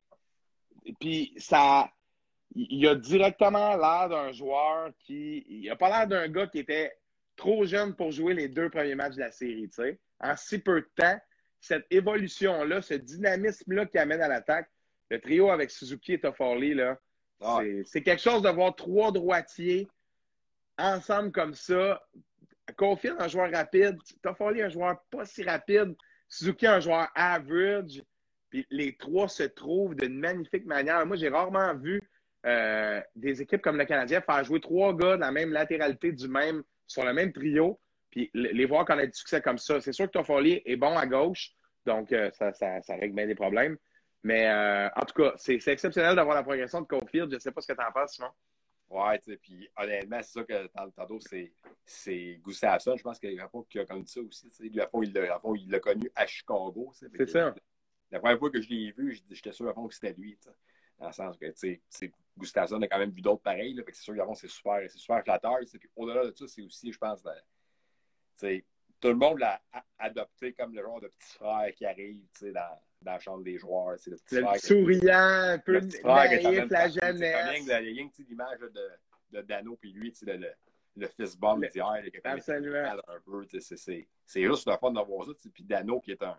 puis 0.99 1.33
ça, 1.37 1.89
il 2.55 2.87
a 2.87 2.95
directement 2.95 3.75
l'air 3.75 4.09
d'un 4.09 4.31
joueur 4.31 4.91
qui. 4.99 5.45
Il 5.47 5.69
a 5.69 5.75
pas 5.75 5.89
l'air 5.89 6.07
d'un 6.07 6.27
gars 6.27 6.47
qui 6.47 6.59
était 6.59 6.97
trop 7.35 7.65
jeune 7.65 7.95
pour 7.95 8.11
jouer 8.11 8.33
les 8.33 8.47
deux 8.47 8.69
premiers 8.69 8.95
matchs 8.95 9.15
de 9.15 9.21
la 9.21 9.31
série. 9.31 9.69
sais. 9.71 9.99
En 10.19 10.35
si 10.35 10.59
peu 10.59 10.81
de 10.81 10.89
temps, 10.95 11.19
cette 11.59 11.85
évolution-là, 11.89 12.81
ce 12.81 12.95
dynamisme-là 12.95 13.85
qui 13.85 13.97
amène 13.97 14.21
à 14.21 14.27
l'attaque, 14.27 14.69
le 15.09 15.19
trio 15.19 15.49
avec 15.49 15.71
Suzuki 15.71 16.13
et 16.13 16.19
Toffoli, 16.19 16.73
là, 16.73 16.99
ah. 17.41 17.59
c'est 17.85 18.01
quelque 18.01 18.21
chose 18.21 18.41
de 18.41 18.49
voir 18.49 18.75
trois 18.75 19.11
droitiers 19.11 19.87
ensemble 20.77 21.31
comme 21.31 21.53
ça. 21.53 22.01
Confirme 22.77 23.17
un 23.19 23.27
joueur 23.27 23.51
rapide, 23.51 23.97
Toffoli 24.21 24.61
un 24.61 24.69
joueur 24.69 25.01
pas 25.09 25.25
si 25.25 25.43
rapide, 25.43 25.95
Suzuki 26.27 26.67
un 26.67 26.79
joueur 26.79 27.09
average. 27.15 28.03
Puis 28.49 28.65
les 28.69 28.97
trois 28.97 29.27
se 29.27 29.43
trouvent 29.43 29.95
d'une 29.95 30.19
magnifique 30.19 30.65
manière. 30.65 31.05
Moi, 31.05 31.17
j'ai 31.17 31.29
rarement 31.29 31.75
vu 31.75 32.01
euh, 32.45 33.01
des 33.15 33.41
équipes 33.41 33.61
comme 33.61 33.77
le 33.77 33.85
Canadien 33.85 34.21
faire 34.21 34.43
jouer 34.43 34.61
trois 34.61 34.95
gars 34.95 35.15
de 35.15 35.21
la 35.21 35.31
même 35.31 35.51
latéralité 35.51 36.11
du 36.11 36.27
même, 36.27 36.63
sur 36.87 37.03
le 37.03 37.13
même 37.13 37.33
trio, 37.33 37.79
puis 38.09 38.31
les 38.33 38.65
voir 38.65 38.89
a 38.89 39.05
du 39.05 39.13
succès 39.13 39.41
comme 39.41 39.57
ça. 39.57 39.81
C'est 39.81 39.93
sûr 39.93 40.05
que 40.05 40.11
Toffoli 40.11 40.61
est 40.65 40.75
bon 40.75 40.97
à 40.97 41.05
gauche, 41.05 41.51
donc 41.85 42.11
euh, 42.11 42.31
ça, 42.31 42.51
règle 42.89 43.15
bien 43.15 43.27
des 43.27 43.35
problèmes. 43.35 43.77
Mais 44.23 44.47
euh, 44.47 44.89
en 44.95 45.05
tout 45.05 45.21
cas, 45.21 45.33
c'est 45.37 45.55
exceptionnel 45.67 46.15
d'avoir 46.15 46.35
la 46.35 46.43
progression 46.43 46.81
de 46.81 46.87
Cofield. 46.87 47.29
Je 47.29 47.35
ne 47.35 47.39
sais 47.39 47.51
pas 47.51 47.61
ce 47.61 47.67
que 47.67 47.77
tu 47.77 47.85
en 47.85 47.91
penses, 47.91 48.15
Simon. 48.15 48.29
Ouais, 48.89 49.19
tu 49.19 49.31
sais, 49.31 49.37
puis 49.37 49.69
honnêtement, 49.77 50.19
c'est 50.23 50.39
ça 50.39 50.43
que 50.43 50.67
tantôt, 50.95 51.19
c'est 51.85 52.39
Gustafsson. 52.43 52.97
Je 52.97 53.03
pense 53.03 53.19
qu'il 53.19 53.33
y 53.33 53.39
a 53.39 53.47
pas 53.47 53.59
qui 53.69 53.79
a 53.79 53.85
connu 53.85 54.07
ça 54.07 54.19
aussi. 54.21 54.49
Il 54.61 54.75
l'a 54.75 55.79
connu 55.79 56.11
à 56.15 56.25
Chicago. 56.25 56.91
C'est 56.93 57.29
ça. 57.29 57.53
La 58.11 58.19
première 58.19 58.39
fois 58.39 58.49
que 58.49 58.59
je 58.59 58.69
l'ai 58.69 58.91
vu, 58.91 59.21
j'étais 59.29 59.51
sûr 59.51 59.73
que 59.73 59.93
c'était 59.93 60.13
lui. 60.13 60.37
Dans 60.99 61.07
le 61.07 61.13
sens 61.13 61.37
que, 61.37 61.45
tu 61.51 61.81
sais, 61.89 62.11
Gustafsson 62.37 62.81
a 62.81 62.87
quand 62.87 62.99
même 62.99 63.11
vu 63.11 63.21
d'autres 63.21 63.41
pareils. 63.41 63.73
Là, 63.73 63.83
fait 63.83 63.91
que 63.91 63.97
c'est 63.97 64.03
sûr 64.03 64.15
que 64.15 64.35
c'est 64.35 64.47
super, 64.49 64.79
c'est 64.89 64.97
super 64.97 65.23
flatteur. 65.23 65.57
Puis 65.59 65.89
au-delà 65.95 66.25
de 66.25 66.35
ça, 66.35 66.47
c'est 66.47 66.61
aussi, 66.61 66.91
je 66.91 66.97
pense, 66.97 67.21
sais, 68.35 68.65
tout 68.99 69.07
le 69.09 69.15
monde 69.15 69.39
l'a 69.39 69.61
adopté 69.97 70.53
comme 70.53 70.73
le 70.73 70.81
genre 70.81 70.99
de 70.99 71.07
petit 71.07 71.33
frère 71.33 71.73
qui 71.73 71.85
arrive 71.85 72.21
dans, 72.41 72.79
dans 73.01 73.11
la 73.13 73.19
chambre 73.19 73.43
des 73.43 73.57
joueurs. 73.57 73.95
Le 74.05 74.17
petit 74.17 74.35
le 74.35 74.41
frère. 74.43 74.59
Souriant, 74.59 75.53
un 75.53 75.59
peu 75.59 75.79
naïf, 75.79 76.69
la 76.69 76.89
jeunesse. 76.89 77.61
Il 77.61 77.67
y 77.67 77.71
a 77.71 77.79
l'image 77.79 78.59
de, 78.59 78.89
de 79.31 79.41
Dano, 79.41 79.77
puis 79.77 79.93
lui, 79.93 80.13
le, 80.23 80.37
le, 80.37 80.51
le 80.97 81.07
fist 81.07 81.39
bomb 81.39 81.59
d'hier. 81.59 82.03
Absolument. 82.25 82.95
C'est 84.25 84.43
juste 84.43 84.67
le 84.67 84.77
fun 84.77 84.91
d'avoir 84.91 85.25
ça. 85.25 85.31
Puis 85.53 85.63
Dano, 85.63 86.01
qui 86.01 86.11
est 86.11 86.23
un 86.23 86.37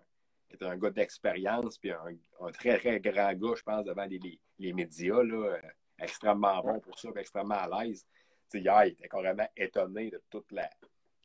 est 0.51 0.63
un 0.63 0.77
gars 0.77 0.91
d'expérience, 0.91 1.79
puis 1.79 1.91
un, 1.93 2.51
très, 2.53 2.79
très 2.79 3.01
grand 3.01 3.33
gars, 3.35 3.55
je 3.57 3.63
pense, 3.63 3.85
devant 3.85 4.05
les, 4.05 4.41
les, 4.59 4.73
médias, 4.73 5.23
là, 5.23 5.55
euh, 5.55 5.61
extrêmement 5.99 6.61
bon 6.63 6.81
pour 6.81 6.99
ça, 6.99 7.09
extrêmement 7.17 7.57
à 7.57 7.85
l'aise. 7.85 8.07
Hier, 8.53 8.85
il 8.87 8.93
était 8.93 9.09
carrément 9.09 9.49
étonné 9.57 10.11
de 10.11 10.21
toute 10.29 10.51
la, 10.51 10.69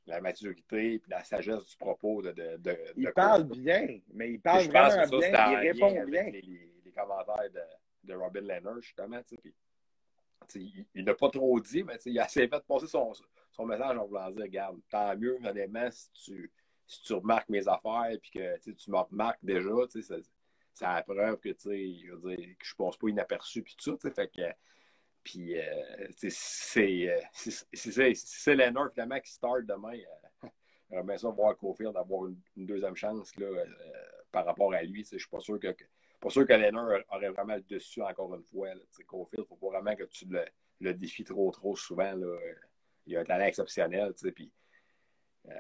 la 0.06 0.22
maturité 0.22 0.96
et 0.96 1.02
la 1.08 1.24
sagesse 1.24 1.66
du 1.66 1.78
propos 1.78 2.22
de. 2.22 2.32
de, 2.32 2.58
de 2.58 2.78
il 2.96 3.12
parle 3.14 3.46
bien, 3.46 4.00
mais 4.14 4.34
il 4.34 4.42
parle 4.42 4.66
vraiment 4.66 5.08
bien, 5.20 5.52
il 5.52 5.56
répond 5.56 6.06
bien. 6.06 6.24
Les, 6.30 6.42
les, 6.42 6.92
commentaires 6.96 7.50
de, 7.52 7.60
de 8.04 8.14
Robin 8.14 8.42
Leonard, 8.42 8.80
justement. 8.80 9.20
il, 10.54 10.86
il 10.94 11.04
n'a 11.04 11.14
pas 11.14 11.30
trop 11.30 11.60
dit, 11.60 11.84
mais 11.84 11.98
il 12.06 12.18
a 12.20 12.24
assez 12.26 12.48
fait 12.48 12.64
passer 12.66 12.88
son, 12.88 13.12
son 13.52 13.66
message 13.66 13.98
en 13.98 14.06
voulant 14.06 14.30
dire 14.30 14.44
Regarde, 14.44 14.80
tant 14.90 15.18
mieux, 15.18 15.38
honnêtement, 15.44 15.90
si 15.92 16.12
tu 16.14 16.52
si 16.88 17.02
tu 17.04 17.14
remarques 17.14 17.50
mes 17.50 17.68
affaires 17.68 18.10
et 18.12 18.20
que 18.20 18.72
tu 18.72 18.92
me 18.92 18.98
remarques 18.98 19.40
déjà, 19.44 19.72
c'est 19.90 20.86
la 20.86 21.04
preuve 21.04 21.40
que, 21.40 21.50
je 21.50 22.14
veux 22.14 22.36
pense 22.78 22.98
pas 22.98 23.10
inaperçu 23.10 23.64
puis 23.64 23.76
tout 23.78 23.98
ça. 23.98 24.12
Fait 24.12 24.28
que, 24.28 24.42
puis, 25.26 25.58
euh, 25.58 26.08
c'est 26.30 27.10
euh, 27.10 27.20
c'est 27.74 28.56
Leonard 28.56 28.92
finalement 28.94 29.20
qui 29.20 29.32
start 29.32 29.64
demain. 29.66 29.98
Euh, 30.44 30.48
J'aimerais 30.92 31.18
ça 31.18 31.30
voir 31.30 31.58
Cofield 31.58 31.94
d'avoir 31.94 32.28
une, 32.28 32.38
deuxième 32.56 32.96
chance 32.96 33.36
là, 33.38 33.48
euh, 33.48 33.66
par 34.32 34.46
rapport 34.46 34.72
à 34.72 34.84
lui. 34.84 35.04
Je 35.04 35.18
suis 35.18 35.28
pas 35.28 35.40
sûr 35.40 35.60
que, 35.60 35.76
pas 36.22 36.30
aurait 36.30 37.30
vraiment 37.30 37.56
le 37.56 37.62
dessus 37.62 38.04
encore 38.04 38.36
une 38.36 38.44
fois. 38.44 38.70
Cofield, 39.08 39.40
il 39.40 39.42
ne 39.42 39.46
faut 39.46 39.56
pas 39.56 39.80
vraiment 39.80 39.96
que 39.96 40.04
tu 40.04 40.28
le, 40.80 40.94
défies 40.94 41.24
trop, 41.24 41.50
trop 41.50 41.76
souvent. 41.76 42.14
Il 43.08 43.18
a 43.18 43.22
un 43.22 43.26
talent 43.26 43.46
exceptionnel. 43.46 44.14
Puis, 44.36 44.52
euh, 45.50 45.54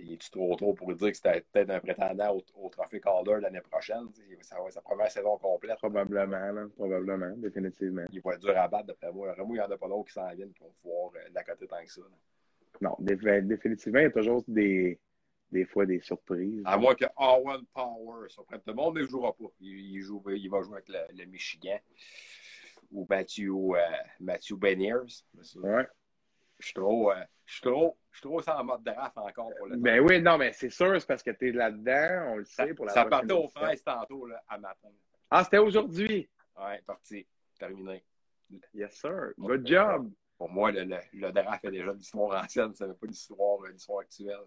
il 0.00 0.12
est 0.12 0.30
trop 0.30 0.54
trop 0.56 0.74
pour 0.74 0.94
dire 0.94 1.10
que 1.10 1.16
c'était 1.16 1.40
peut-être 1.52 1.70
un 1.70 1.80
prétendant 1.80 2.42
au, 2.54 2.68
trophée 2.68 3.00
Calder 3.00 3.38
l'année 3.40 3.60
prochaine? 3.60 4.08
Ça 4.42 4.56
va 4.56 4.66
être 4.66 4.72
sa 4.72 4.82
première 4.82 5.10
saison 5.10 5.38
complète. 5.38 5.78
Probablement, 5.78 6.68
probablement, 6.76 7.34
définitivement. 7.36 8.04
Il 8.12 8.20
va 8.20 8.34
être 8.34 8.40
dur 8.40 8.56
à 8.56 8.68
battre 8.68 8.88
d'après 8.88 9.12
moi. 9.12 9.32
Vraiment, 9.32 9.54
il 9.54 9.58
n'y 9.58 9.60
en 9.60 9.70
a 9.70 9.78
pas 9.78 9.88
d'autres 9.88 10.06
qui 10.06 10.12
s'en 10.12 10.28
viennent 10.34 10.52
qui 10.52 10.60
vont 10.60 10.72
pouvoir 10.82 11.12
euh, 11.16 11.42
côté 11.46 11.66
tant 11.66 11.82
que 11.82 11.92
ça. 11.92 12.02
Non, 12.80 12.96
définitivement, 12.98 14.00
il 14.00 14.02
y 14.02 14.06
a 14.06 14.10
toujours 14.10 14.44
des, 14.46 15.00
des 15.50 15.64
fois 15.64 15.86
des 15.86 16.00
surprises. 16.00 16.62
À 16.64 16.76
moins 16.76 16.94
que 16.94 17.06
Owen 17.16 17.64
Power 17.72 18.28
surprenne 18.28 18.60
tout 18.60 18.70
le 18.70 18.74
monde, 18.74 18.94
mais 18.94 19.00
il 19.00 19.04
ne 19.04 19.10
jouera 19.10 19.32
pas. 19.34 19.46
Il, 19.60 20.00
joue, 20.02 20.22
il 20.28 20.50
va 20.50 20.62
jouer 20.62 20.82
avec 20.86 21.08
le, 21.16 21.24
Michigan 21.26 21.78
ou 22.92 23.06
Matthew, 23.08 23.50
euh, 23.50 23.78
Matthew 24.20 24.54
Beniers. 24.56 25.22
Ouais. 25.56 25.86
Je 26.58 26.66
suis 26.66 26.74
trop, 26.74 27.12
euh, 27.12 27.24
je 27.46 27.52
suis 27.54 27.62
trop, 27.62 27.96
je 28.10 28.18
suis 28.18 28.28
trop 28.28 28.48
en 28.48 28.64
mode 28.64 28.82
draft 28.82 29.16
encore 29.16 29.50
pour 29.56 29.68
le 29.68 29.76
Ben 29.76 30.00
oui, 30.00 30.20
non, 30.20 30.36
mais 30.36 30.52
c'est 30.52 30.68
sûr, 30.68 31.00
c'est 31.00 31.06
parce 31.06 31.22
que 31.22 31.30
tu 31.30 31.48
es 31.48 31.52
là-dedans, 31.52 32.32
on 32.32 32.36
le 32.36 32.44
sait. 32.44 32.74
pour 32.74 32.86
la 32.86 32.92
ça 32.92 33.04
partait 33.04 33.32
aux 33.32 33.48
fraises 33.48 33.82
tantôt, 33.84 34.26
là, 34.26 34.42
à 34.48 34.58
matin. 34.58 34.88
Ah, 35.30 35.44
c'était 35.44 35.58
aujourd'hui? 35.58 36.28
Ouais, 36.58 36.82
parti. 36.86 37.26
Terminé. 37.58 38.04
Yes, 38.74 38.94
sir. 39.00 39.32
Good 39.38 39.66
job. 39.66 40.10
Pour 40.36 40.50
moi, 40.50 40.70
le, 40.70 40.84
le, 40.84 41.32
draft 41.32 41.64
est 41.64 41.70
déjà 41.70 41.92
l'histoire 41.92 42.44
ancienne, 42.44 42.74
ça 42.74 42.86
n'est 42.86 42.94
pas 42.94 43.06
l'histoire, 43.06 43.62
euh, 43.64 43.70
l'histoire 43.70 44.00
actuelle. 44.00 44.44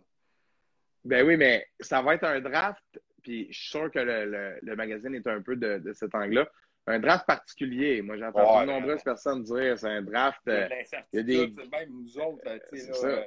Ben 1.04 1.26
oui, 1.26 1.36
mais 1.36 1.66
ça 1.80 2.02
va 2.02 2.16
être 2.16 2.26
un 2.26 2.40
draft, 2.42 3.02
puis 3.24 3.48
je 3.52 3.60
suis 3.60 3.70
sûr 3.70 3.90
que 3.90 4.00
le, 4.00 4.60
le, 4.62 4.76
magazine 4.76 5.16
est 5.16 5.26
un 5.26 5.42
peu 5.42 5.56
de, 5.56 5.80
de 5.80 5.94
cet 5.94 6.14
angle-là 6.14 6.48
un 6.90 7.00
draft 7.00 7.26
particulier. 7.26 8.02
Moi, 8.02 8.18
j'ai 8.18 8.26
entendu 8.26 8.68
de 8.68 8.72
nombreuses 8.72 9.04
personnes 9.04 9.44
dire 9.44 9.78
c'est 9.78 9.90
un 9.90 10.02
draft. 10.02 10.42
Il 10.48 10.52
y 10.54 10.58
a, 10.58 11.20
euh, 11.20 11.24
des... 11.24 11.48
Même 11.72 11.90
nous 11.92 12.18
autres, 12.18 12.42
euh, 12.48 13.24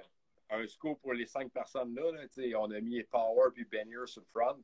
un 0.50 0.66
scoop 0.66 1.00
pour 1.00 1.14
les 1.14 1.26
cinq 1.26 1.50
personnes-là, 1.52 2.02
on 2.58 2.70
a 2.70 2.80
mis 2.80 3.02
Power 3.04 3.50
puis 3.54 3.64
Benier 3.64 4.06
sur 4.06 4.22
le 4.22 4.26
front. 4.26 4.60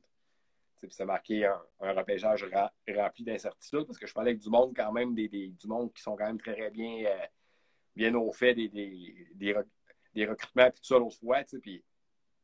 Puis 0.81 0.91
ça 0.91 1.05
marqué 1.05 1.45
un, 1.45 1.61
un 1.81 1.93
repêchage 1.93 2.45
rempli 2.87 3.23
d'incertitudes 3.23 3.85
parce 3.85 3.97
que 3.97 4.07
je 4.07 4.13
parlais 4.13 4.31
avec 4.31 4.41
du 4.41 4.49
monde 4.49 4.73
quand 4.75 4.91
même, 4.93 5.13
des, 5.13 5.27
du 5.27 5.67
monde 5.67 5.91
qui 5.93 6.01
sont 6.01 6.15
quand 6.15 6.25
même 6.25 6.39
très 6.39 6.69
bien, 6.69 7.05
euh, 7.05 7.25
bien 7.95 8.13
au 8.15 8.31
fait 8.31 8.53
des, 8.53 8.69
des, 8.69 9.27
des, 10.13 10.25
recrutements 10.25 10.69
puis 10.71 10.79
tout 10.79 10.87
ça 10.87 10.97
l'autre 10.97 11.17
fois. 11.17 11.43
Puis 11.61 11.83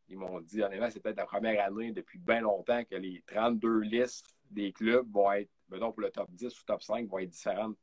ils 0.10 0.18
m'ont 0.18 0.42
dit, 0.42 0.62
honnêtement, 0.62 0.90
c'est 0.90 1.00
peut-être 1.00 1.18
la 1.18 1.26
première 1.26 1.64
année 1.66 1.92
depuis 1.92 2.20
bien 2.20 2.42
longtemps 2.42 2.84
que 2.84 2.96
les 2.96 3.24
32 3.28 3.80
listes 3.80 4.35
des 4.52 4.72
clubs 4.72 5.10
vont 5.12 5.32
être 5.32 5.50
mettons, 5.70 5.92
pour 5.92 6.02
le 6.02 6.12
top 6.12 6.30
10 6.32 6.60
ou 6.60 6.64
top 6.66 6.82
5 6.82 7.08
vont 7.08 7.20
être 7.20 7.30
différentes. 7.30 7.78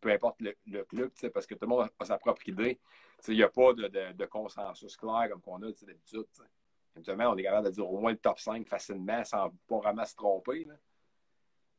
Peu 0.00 0.10
importe 0.10 0.40
le, 0.40 0.84
club, 0.84 1.10
parce 1.32 1.46
que 1.46 1.54
tout 1.54 1.64
le 1.64 1.68
monde 1.68 1.88
a, 1.98 2.04
sa 2.04 2.18
propre 2.18 2.48
idée. 2.48 2.80
Il 3.28 3.34
n'y 3.34 3.42
a 3.42 3.48
pas 3.48 3.72
de, 3.72 4.12
de, 4.12 4.24
consensus 4.26 4.96
clair 4.96 5.28
comme 5.30 5.40
qu'on 5.40 5.62
a 5.62 5.70
d'habitude. 5.70 6.24
Évidemment, 6.96 7.30
on 7.30 7.36
est 7.36 7.44
capable 7.44 7.68
de 7.68 7.72
dire 7.72 7.88
au 7.88 7.98
moins 8.00 8.10
le 8.10 8.18
top 8.18 8.38
5 8.40 8.66
facilement 8.66 9.24
sans 9.24 9.50
pas 9.68 9.78
vraiment 9.78 10.04
se 10.04 10.16
tromper. 10.16 10.66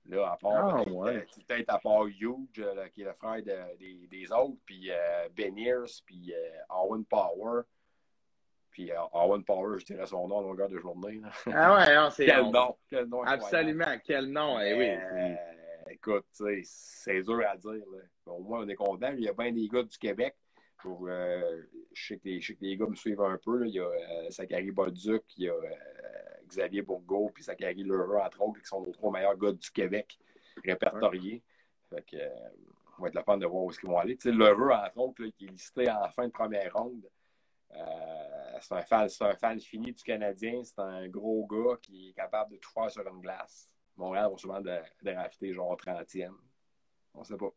Là, 0.06 0.32
à 0.32 0.38
part, 0.38 0.78
ah, 0.78 0.84
peut-être 0.86 1.70
à 1.70 1.80
part 1.80 2.06
Huge, 2.06 2.62
qui 2.94 3.02
est 3.02 3.06
le 3.06 3.13
frère 3.13 3.42
des, 3.78 4.08
des, 4.08 4.32
autres, 4.32 4.58
puis 4.66 4.89
euh, 4.92 5.30
Ben 5.36 5.56
puis 6.06 6.34
Owen 6.70 7.06
Power. 7.06 7.62
Puis 8.74 8.92
Owen 9.14 9.44
Power, 9.44 9.80
je 9.80 9.86
dirais 9.86 10.06
son 10.08 10.28
nom 10.28 10.40
à 10.40 10.42
longueur 10.42 10.68
de 10.68 10.78
journée. 10.80 11.22
Ah 11.54 11.76
ouais, 11.76 11.96
non, 11.96 12.10
c'est 12.10 12.26
quel, 12.26 12.50
nom, 12.50 12.76
quel 12.90 13.06
nom 13.06 13.24
Absolument, 13.24 13.98
quel 14.04 14.26
nom, 14.26 14.60
eh 14.60 14.74
oui. 14.74 15.92
écoute, 15.92 16.26
c'est 16.32 17.22
dur 17.22 17.42
à 17.48 17.56
dire. 17.56 17.86
Au 18.26 18.40
moins, 18.40 18.66
on 18.66 18.68
est 18.68 18.76
content. 18.76 19.14
Il 19.16 19.24
y 19.24 19.30
a 19.30 19.34
bien 19.34 19.52
des 19.52 19.68
gars 19.68 19.84
du 19.84 19.98
Québec. 19.98 20.36
Pour, 20.80 21.08
je, 21.08 21.64
sais 21.94 22.18
que 22.18 22.28
les, 22.28 22.42
je, 22.42 22.48
sais 22.48 22.56
que 22.56 22.66
les, 22.66 22.76
gars 22.76 22.88
me 22.88 22.96
suivent 22.96 23.22
un 23.22 23.38
peu. 23.38 23.66
Il 23.68 23.76
y 23.76 23.80
a 23.80 23.86
euh, 23.86 24.30
Zachary 24.32 24.72
Bolduc, 24.72 25.24
il 25.38 25.46
y 25.46 25.50
a 25.50 25.56
Xavier 26.48 26.82
Bourgault, 26.82 27.32
puis 27.34 27.44
Zachary 27.44 27.84
Lheureux, 27.84 28.18
entre 28.18 28.42
autres, 28.42 28.60
qui 28.60 28.68
sont 28.68 28.82
nos 28.82 28.92
trois 28.92 29.12
meilleurs 29.12 29.38
gars 29.38 29.52
du 29.52 29.72
Québec 29.72 30.18
répertoriés. 30.64 31.42
Fait 31.90 32.04
que, 32.06 32.18
euh, 32.18 32.30
va 33.00 33.08
être 33.08 33.16
la 33.16 33.24
fun 33.24 33.38
de 33.38 33.46
voir 33.46 33.64
où 33.64 33.72
ils 33.72 33.88
vont 33.88 33.98
aller. 33.98 34.18
Tu 34.18 34.30
sais, 34.30 34.36
Lheureux, 34.36 34.72
entre 34.72 34.98
autres, 34.98 35.26
qui 35.38 35.46
est 35.46 35.50
listé 35.50 35.90
en 35.90 36.08
fin 36.10 36.28
de 36.28 36.32
première 36.32 36.74
ronde. 36.74 37.08
Euh, 37.76 38.60
c'est 38.62 38.76
un, 38.76 38.82
fan, 38.82 39.08
un 39.22 39.36
fan 39.36 39.60
fini 39.60 39.92
du 39.92 40.04
Canadien. 40.04 40.64
C'est 40.64 40.80
un 40.80 41.08
gros 41.08 41.46
gars 41.48 41.78
qui 41.82 42.10
est 42.10 42.14
capable 42.14 42.52
de 42.54 42.58
tout 42.58 42.72
faire 42.72 42.90
sur 42.90 43.08
une 43.08 43.22
glace. 43.22 43.68
Montréal 43.96 44.30
va 44.32 44.38
souvent 44.38 44.62
de, 44.62 44.78
de 45.02 45.12
rafter 45.12 45.54
genre 45.54 45.76
30e. 45.76 46.32
On 47.14 47.24
sait 47.24 47.38
pas. 47.38 47.52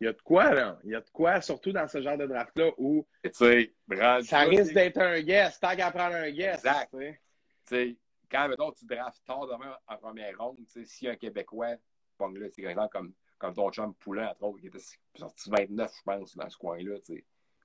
Il 0.00 0.04
y 0.04 0.08
a 0.08 0.12
de 0.12 0.20
quoi, 0.20 0.52
là. 0.52 0.78
Il 0.84 0.90
y 0.90 0.94
a 0.94 1.00
de 1.00 1.10
quoi, 1.10 1.40
surtout 1.40 1.72
dans 1.72 1.86
ce 1.88 2.02
genre 2.02 2.18
de 2.18 2.26
draft-là, 2.26 2.72
où 2.78 3.06
ça 3.30 4.40
risque 4.40 4.74
d'être 4.74 4.98
un 4.98 5.20
guest, 5.22 5.60
tant 5.60 5.74
qu'à 5.76 5.90
prendre 5.90 6.16
un 6.16 6.30
guest. 6.30 6.66
Exact. 6.66 6.90
Tu 6.92 7.18
sais, 7.64 7.96
quand 8.30 8.48
mettons, 8.48 8.72
tu 8.72 8.84
drafts 8.84 9.24
tard 9.24 9.46
demain 9.46 9.76
en 9.86 9.96
première 9.96 10.36
ronde, 10.36 10.58
si 10.84 11.08
un 11.08 11.16
Québécois, 11.16 11.76
là, 12.18 12.48
c'est 12.50 12.62
exemple 12.62 12.92
comme, 12.92 13.14
comme 13.38 13.54
ton 13.54 13.70
chum 13.70 13.94
Poulain, 13.94 14.30
entre 14.30 14.42
autres, 14.42 14.60
qui 14.60 14.66
était 14.66 14.78
sorti 15.14 15.50
29, 15.50 15.92
je 15.96 16.02
pense, 16.02 16.36
dans 16.36 16.50
ce 16.50 16.56
coin-là. 16.58 16.96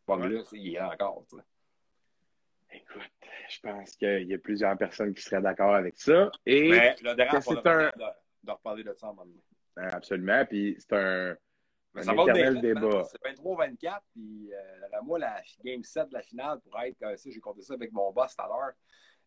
Bon, 0.08 0.16
là, 0.16 0.42
il 0.54 0.68
y 0.68 0.76
est 0.76 0.82
encore. 0.82 1.26
T'sais. 1.28 1.38
Écoute, 2.72 3.12
je 3.50 3.60
pense 3.62 3.96
qu'il 3.96 4.28
y 4.28 4.34
a 4.34 4.38
plusieurs 4.38 4.78
personnes 4.78 5.14
qui 5.14 5.22
seraient 5.22 5.42
d'accord 5.42 5.74
avec 5.74 5.98
ça. 5.98 6.32
Et 6.46 6.70
Mais 6.70 6.96
le 7.02 7.16
draft, 7.16 7.42
c'est 7.42 7.68
un... 7.68 7.86
de, 7.86 8.04
de, 8.44 8.52
reparler 8.52 8.84
de 8.84 8.94
ça 8.94 9.08
en 9.08 9.16
moment. 9.16 9.32
Absolument. 9.76 10.46
Puis 10.46 10.76
c'est 10.80 10.94
un, 10.94 11.36
un 11.96 12.02
ça 12.02 12.14
éternel 12.14 12.62
débat. 12.62 13.04
C'est 13.06 13.42
23-24. 13.42 14.00
Puis 14.14 14.54
euh, 14.54 15.02
moi, 15.04 15.20
la 15.20 15.42
game 15.64 15.84
7 15.84 16.10
de 16.10 16.14
la 16.14 16.22
finale 16.22 16.60
pourrait 16.62 16.90
être, 16.90 17.04
euh, 17.04 17.16
j'ai 17.26 17.40
compté 17.40 17.62
ça 17.62 17.74
avec 17.74 17.92
mon 17.92 18.12
boss 18.12 18.36
tout 18.36 18.44
à 18.44 18.48
l'heure, 18.48 18.74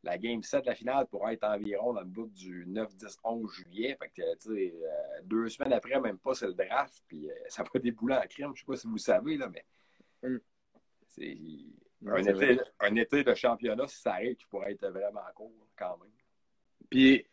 la 0.04 0.18
game 0.18 0.42
7 0.42 0.62
de 0.62 0.66
la 0.66 0.74
finale 0.74 1.06
pourrait 1.06 1.34
être 1.34 1.44
environ 1.44 1.92
dans 1.92 2.00
le 2.00 2.06
bout 2.06 2.26
du 2.26 2.64
9, 2.66 2.96
10, 2.96 3.18
11 3.22 3.52
juillet. 3.52 3.96
Fait 4.00 4.08
que, 4.08 4.36
tu 4.36 4.54
sais, 4.54 4.74
euh, 4.82 5.20
deux 5.24 5.48
semaines 5.48 5.72
après, 5.72 6.00
même 6.00 6.18
pas, 6.18 6.34
c'est 6.34 6.46
le 6.46 6.54
draft. 6.54 7.02
Puis 7.06 7.30
euh, 7.30 7.34
ça 7.48 7.62
va 7.62 7.80
débouler 7.80 8.16
en 8.16 8.26
crime. 8.28 8.52
Je 8.54 8.60
sais 8.60 8.66
pas 8.66 8.76
si 8.76 8.86
vous 8.86 8.94
le 8.94 8.98
savez, 8.98 9.36
là, 9.36 9.48
mais 9.48 9.64
mm. 10.28 10.38
c'est 11.06 11.38
un, 12.06 12.22
été, 12.22 12.60
un 12.80 12.96
été 12.96 13.24
de 13.24 13.34
championnat, 13.34 13.86
ça 13.86 14.20
qui 14.22 14.46
pourrait 14.50 14.72
être 14.72 14.88
vraiment 14.88 15.20
court 15.34 15.52
quand 15.76 15.98
même. 15.98 16.10
Puis 16.90 17.26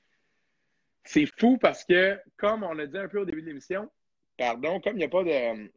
c'est 1.04 1.26
fou 1.38 1.58
parce 1.58 1.84
que, 1.84 2.20
comme 2.38 2.64
on 2.64 2.78
a 2.80 2.86
dit 2.86 2.98
un 2.98 3.08
peu 3.08 3.20
au 3.20 3.26
début 3.26 3.42
de 3.42 3.48
l'émission, 3.48 3.90
pardon, 4.38 4.80
comme 4.80 4.94
il 4.94 5.00
n'y 5.00 5.04
a 5.06 5.10
pas 5.10 5.24
de, 5.24 5.72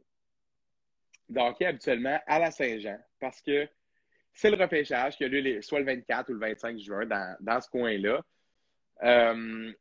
de 1.29 1.41
hockey 1.41 1.67
habituellement 1.67 2.19
à 2.27 2.39
la 2.39 2.51
Saint-Jean, 2.51 2.99
parce 3.19 3.41
que 3.41 3.69
c'est 4.35 4.51
le 4.51 4.57
repêchage 4.57 5.17
qui 5.17 5.25
a 5.25 5.29
lieu 5.29 5.61
soit 5.63 5.81
le 5.81 5.87
24 5.87 6.31
ou 6.31 6.35
le 6.35 6.41
25 6.41 6.79
juin 6.79 7.07
dans, 7.07 7.37
dans 7.41 7.61
ce 7.61 7.69
coin-là. 7.71 8.23
Euh, 9.03 9.73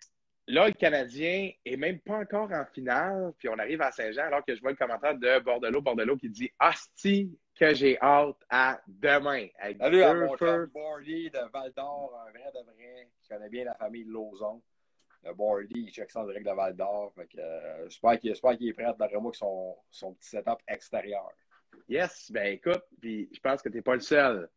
là, 0.51 0.67
le 0.67 0.73
Canadien 0.73 1.51
est 1.65 1.77
même 1.77 1.99
pas 1.99 2.17
encore 2.17 2.51
en 2.51 2.65
finale, 2.65 3.33
puis 3.37 3.49
on 3.49 3.57
arrive 3.57 3.81
à 3.81 3.91
Saint-Jean 3.91 4.23
alors 4.23 4.45
que 4.45 4.55
je 4.55 4.61
vois 4.61 4.71
le 4.71 4.77
commentaire 4.77 5.15
de 5.15 5.39
Bordelot, 5.39 5.81
Bordelot 5.81 6.17
qui 6.17 6.29
dit 6.29 6.51
Asti 6.59 7.37
que 7.55 7.73
j'ai 7.73 7.97
hâte 8.01 8.37
à 8.49 8.81
demain. 8.87 9.47
Avec 9.59 9.77
Salut 9.77 10.03
à 10.03 10.13
mon 10.13 10.35
Bordy 10.73 11.29
de 11.29 11.51
Val 11.51 11.71
d'Or, 11.73 12.23
un 12.27 12.31
vrai 12.31 12.51
de 12.53 12.65
vrai, 12.65 13.09
qui 13.21 13.27
connaît 13.29 13.49
bien 13.49 13.65
la 13.65 13.75
famille 13.75 14.05
de 14.05 14.11
Lauzon. 14.11 14.61
Le 15.23 15.33
Bordy, 15.33 15.73
il 15.75 15.91
check 15.91 16.09
ça 16.09 16.21
en 16.21 16.25
direct 16.25 16.45
de 16.45 16.51
Val 16.51 16.75
d'Or. 16.75 17.13
Euh, 17.37 17.87
j'espère 17.89 18.57
qu'il 18.57 18.69
est 18.69 18.73
prêt 18.73 18.85
d'après 18.97 19.17
moi 19.17 19.29
avec 19.29 19.35
son, 19.35 19.75
son 19.89 20.13
petit 20.13 20.29
setup 20.29 20.57
extérieur. 20.67 21.29
Yes, 21.87 22.31
ben 22.31 22.53
écoute, 22.53 22.83
puis 22.99 23.29
je 23.31 23.39
pense 23.39 23.61
que 23.61 23.69
tu 23.69 23.75
n'es 23.75 23.81
pas 23.81 23.95
le 23.95 24.01
seul. 24.01 24.49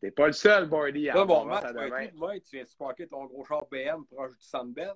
Tu 0.00 0.06
n'es 0.06 0.10
pas 0.12 0.26
le 0.26 0.32
seul, 0.32 0.68
à 0.72 1.14
Là, 1.14 1.24
bon, 1.24 1.44
Matt, 1.44 1.66
tu 1.66 2.40
tu 2.44 2.56
viens 2.56 2.64
de 2.64 3.04
ton 3.06 3.24
gros 3.26 3.44
char 3.44 3.66
BM 3.70 4.04
proche 4.06 4.30
du 4.38 4.44
Sandbell? 4.44 4.92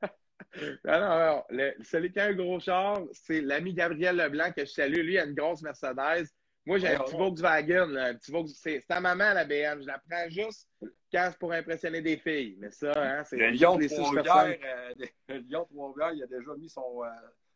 non, 0.84 1.00
non, 1.00 1.44
non. 1.50 1.72
celui 1.82 2.10
qui 2.10 2.18
a 2.18 2.24
un 2.26 2.32
gros 2.32 2.58
char, 2.58 3.00
c'est 3.12 3.42
l'ami 3.42 3.74
Gabriel 3.74 4.16
Leblanc 4.16 4.52
que 4.52 4.64
je 4.64 4.70
salue. 4.70 5.00
Lui, 5.00 5.14
il 5.14 5.18
a 5.18 5.24
une 5.24 5.34
grosse 5.34 5.62
Mercedes. 5.62 6.28
Moi, 6.64 6.78
j'ai 6.78 6.88
un 6.88 7.00
petit 7.00 7.16
Volkswagen. 7.16 7.86
Là, 7.88 8.06
un 8.06 8.14
petit 8.14 8.54
C'est 8.54 8.86
ta 8.86 9.00
maman, 9.00 9.34
la 9.34 9.44
BM. 9.44 9.82
Je 9.82 9.86
la 9.86 9.98
prends 9.98 10.28
juste 10.28 10.68
quand 11.12 11.28
c'est 11.30 11.38
pour 11.38 11.52
impressionner 11.52 12.00
des 12.00 12.16
filles. 12.16 12.56
Mais 12.58 12.70
ça, 12.70 12.92
hein, 12.96 13.24
c'est... 13.24 13.36
Le 13.36 13.50
Lyon 13.50 13.78
Trois-Rivières, 13.78 14.58
euh, 14.64 15.06
le 15.28 15.38
Lyon 15.38 15.66
Trois-Rivières, 15.70 16.12
il 16.14 16.22
a 16.22 16.26
déjà 16.26 16.54
mis 16.56 16.70
son... 16.70 17.04
Euh, 17.04 17.08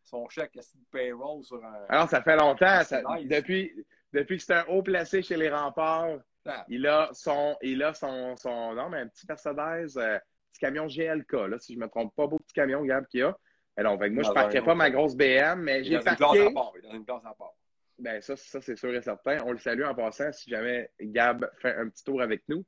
son 0.06 0.28
chèque 0.28 0.54
de 0.54 0.62
payroll 0.92 1.42
sur 1.42 1.56
un. 1.64 1.84
Alors, 1.88 2.08
ça 2.08 2.22
fait 2.22 2.36
longtemps. 2.36 2.80
depuis, 3.24 3.72
depuis 4.12 4.36
que 4.36 4.42
c'est 4.44 4.54
un 4.54 4.64
haut 4.68 4.82
placé 4.82 5.20
chez 5.20 5.36
les 5.36 5.50
remparts, 5.50 6.06
ah. 6.08 6.22
Il 6.68 6.86
a 6.86 7.10
son. 7.12 7.56
Il 7.62 7.82
a 7.82 7.94
son, 7.94 8.36
son 8.36 8.74
non, 8.74 8.88
mais 8.88 8.98
un 8.98 9.08
petit 9.08 9.26
Mercedes, 9.28 9.96
euh, 9.96 10.18
petit 10.52 10.60
camion 10.60 10.86
GLK, 10.86 11.32
là, 11.32 11.58
si 11.58 11.74
je 11.74 11.78
ne 11.78 11.84
me 11.84 11.88
trompe 11.90 12.14
pas, 12.14 12.26
beau 12.26 12.38
petit 12.38 12.54
camion, 12.54 12.82
Gab, 12.84 13.06
qu'il 13.06 13.22
a. 13.22 13.36
Alors, 13.76 13.98
moi, 13.98 14.08
je 14.08 14.28
ne 14.28 14.34
parquerais 14.34 14.62
pas 14.62 14.74
ma 14.74 14.90
grosse 14.90 15.14
BM, 15.14 15.60
mais 15.60 15.84
j'ai 15.84 15.98
parqué. 16.00 16.46
Une 16.46 16.54
part, 16.54 16.72
il 16.82 16.96
une 16.96 17.04
classe 17.04 17.24
à 17.24 17.34
part. 17.34 17.52
Ben, 17.98 18.20
ça, 18.20 18.36
ça 18.36 18.60
c'est 18.60 18.76
sûr 18.76 18.94
et 18.94 19.02
certain. 19.02 19.38
On 19.44 19.52
le 19.52 19.58
salue 19.58 19.84
en 19.84 19.94
passant 19.94 20.32
si 20.32 20.50
jamais 20.50 20.90
Gab 21.00 21.48
fait 21.58 21.74
un 21.76 21.88
petit 21.88 22.04
tour 22.04 22.22
avec 22.22 22.42
nous. 22.48 22.64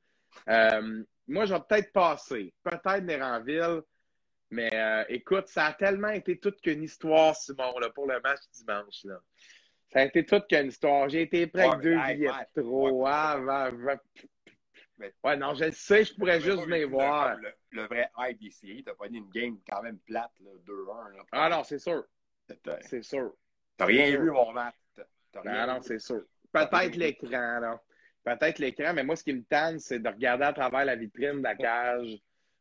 Euh, 0.48 1.02
moi, 1.26 1.44
je 1.44 1.54
vais 1.54 1.60
peut-être 1.68 1.92
passer. 1.92 2.52
Peut-être 2.62 3.04
Néranville. 3.04 3.82
Mais 4.50 4.70
euh, 4.72 5.04
écoute, 5.08 5.48
ça 5.48 5.66
a 5.66 5.72
tellement 5.74 6.08
été 6.08 6.38
toute 6.38 6.60
qu'une 6.62 6.82
histoire, 6.82 7.36
Simon, 7.36 7.78
là, 7.78 7.90
pour 7.90 8.06
le 8.06 8.18
match 8.20 8.40
dimanche. 8.52 9.04
Là. 9.04 9.20
Ça 9.90 10.00
a 10.00 10.04
été 10.04 10.24
toute 10.24 10.46
qu'une 10.48 10.68
histoire. 10.68 11.08
J'ai 11.08 11.22
été 11.22 11.46
prêt 11.46 11.62
avec 11.62 11.80
deux 11.80 11.96
billets 11.96 12.30
trop. 12.54 13.06
Ah, 13.06 13.38
ouais, 15.24 15.36
non, 15.36 15.54
je 15.54 15.70
sais, 15.70 16.04
je 16.04 16.14
pourrais 16.14 16.40
juste 16.40 16.62
venir 16.64 16.88
voir. 16.88 17.36
Le, 17.70 17.82
vrai 17.86 18.10
hype 18.18 18.42
ici, 18.42 18.82
t'as 18.84 18.94
pas 18.94 19.06
une 19.06 19.28
game 19.30 19.58
quand 19.68 19.82
même 19.82 19.98
plate, 20.00 20.30
2-1. 20.66 21.22
Ah 21.32 21.48
non, 21.48 21.64
c'est 21.64 21.78
sûr. 21.78 22.04
C'est 22.82 23.02
sûr. 23.02 23.34
T'as 23.76 23.86
rien 23.86 24.10
vu, 24.10 24.30
mon 24.30 24.52
match. 24.52 24.74
Non, 25.44 25.66
non, 25.66 25.80
c'est 25.82 26.00
sûr. 26.00 26.22
Peut-être 26.52 26.96
l'écran, 26.96 27.60
là. 27.60 27.80
Peut-être 28.24 28.58
l'écran, 28.58 28.92
mais 28.94 29.04
moi, 29.04 29.16
ce 29.16 29.24
qui 29.24 29.32
me 29.32 29.44
tente, 29.44 29.80
c'est 29.80 30.00
de 30.00 30.08
regarder 30.08 30.44
à 30.44 30.52
travers 30.52 30.84
la 30.84 30.96
vitrine 30.96 31.38
de 31.38 31.42
la 31.42 31.54
cage 31.54 32.18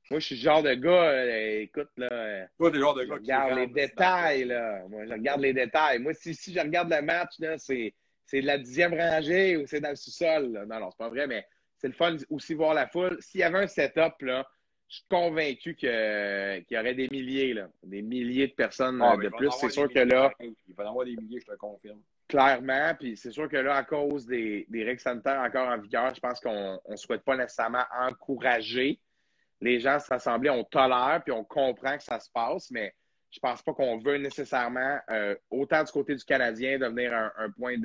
moi, 0.10 0.20
je 0.20 0.26
suis 0.26 0.36
le 0.36 0.42
genre 0.42 0.64
de 0.64 0.74
gars, 0.74 1.10
euh, 1.10 1.62
écoute, 1.62 1.90
là. 1.98 2.08
Euh, 2.12 2.46
Toi, 2.58 2.74
genre 2.74 2.96
de 2.96 3.04
gars 3.04 3.16
je 3.16 3.22
regarde 3.22 3.60
les 3.60 3.68
détails, 3.68 4.46
là. 4.46 4.84
Moi, 4.90 5.06
je 5.06 5.14
regarde 5.14 5.42
les 5.42 5.54
détails. 5.54 6.00
Moi, 6.00 6.14
si, 6.14 6.34
si 6.34 6.54
je 6.54 6.60
regarde 6.60 6.90
le 6.90 7.02
match, 7.02 7.40
là, 7.40 7.58
c'est, 7.58 7.94
c'est 8.26 8.42
de 8.42 8.48
la 8.48 8.58
dixième 8.58 8.94
rangée 8.94 9.58
ou 9.58 9.68
c'est 9.68 9.82
dans 9.82 9.90
le 9.90 9.96
sous-sol. 9.96 10.66
Non, 10.68 10.80
non, 10.80 10.90
c'est 10.92 10.98
pas 10.98 11.10
vrai, 11.10 11.28
mais 11.28 11.46
c'est 11.78 11.88
le 11.88 11.94
fun 11.94 12.16
aussi 12.30 12.54
voir 12.54 12.74
la 12.74 12.88
foule. 12.88 13.18
S'il 13.20 13.42
y 13.42 13.44
avait 13.44 13.60
un 13.60 13.68
setup, 13.68 14.22
là, 14.22 14.48
je 14.88 14.96
suis 14.96 15.06
convaincu 15.10 15.76
que, 15.76 16.60
qu'il 16.60 16.78
y 16.78 16.80
aurait 16.80 16.96
des 16.96 17.10
milliers, 17.10 17.54
là, 17.54 17.70
des 17.84 18.02
milliers 18.02 18.48
de 18.48 18.54
personnes 18.54 19.02
ah, 19.04 19.18
de 19.18 19.30
plus. 19.30 19.52
C'est 19.60 19.70
sûr 19.70 19.90
que 19.92 20.00
là. 20.00 20.32
Il 20.40 20.74
va 20.76 20.84
y 20.84 20.88
en 20.88 20.92
avoir 20.92 21.06
des 21.06 21.16
milliers, 21.18 21.42
je 21.42 21.52
te 21.52 21.58
confirme. 21.58 22.00
Clairement, 22.30 22.94
puis 22.98 23.16
c'est 23.16 23.32
sûr 23.32 23.48
que 23.50 23.58
là, 23.58 23.76
à 23.76 23.84
cause 23.84 24.26
des, 24.26 24.66
des 24.70 24.84
règles 24.84 25.00
sanitaires 25.00 25.40
encore 25.40 25.70
en 25.70 25.78
vigueur, 25.78 26.14
je 26.14 26.20
pense 26.20 26.40
qu'on 26.40 26.80
ne 26.90 26.96
souhaite 26.96 27.24
pas 27.24 27.38
nécessairement 27.38 27.86
encourager 27.98 29.00
les 29.62 29.80
gens 29.80 30.00
se 30.00 30.08
rassembler, 30.08 30.50
on 30.50 30.64
tolère, 30.64 31.22
puis 31.24 31.32
on 31.32 31.44
comprend 31.44 31.98
que 31.98 32.04
ça 32.04 32.20
se 32.20 32.30
passe, 32.32 32.70
mais 32.72 32.94
je 33.32 33.40
pense 33.40 33.62
pas 33.62 33.74
qu'on 33.74 33.98
veut 33.98 34.18
nécessairement, 34.18 35.00
euh, 35.10 35.36
autant 35.50 35.84
du 35.84 35.92
côté 35.92 36.16
du 36.16 36.24
Canadien, 36.24 36.80
devenir 36.80 37.14
un, 37.14 37.50
point 37.52 37.76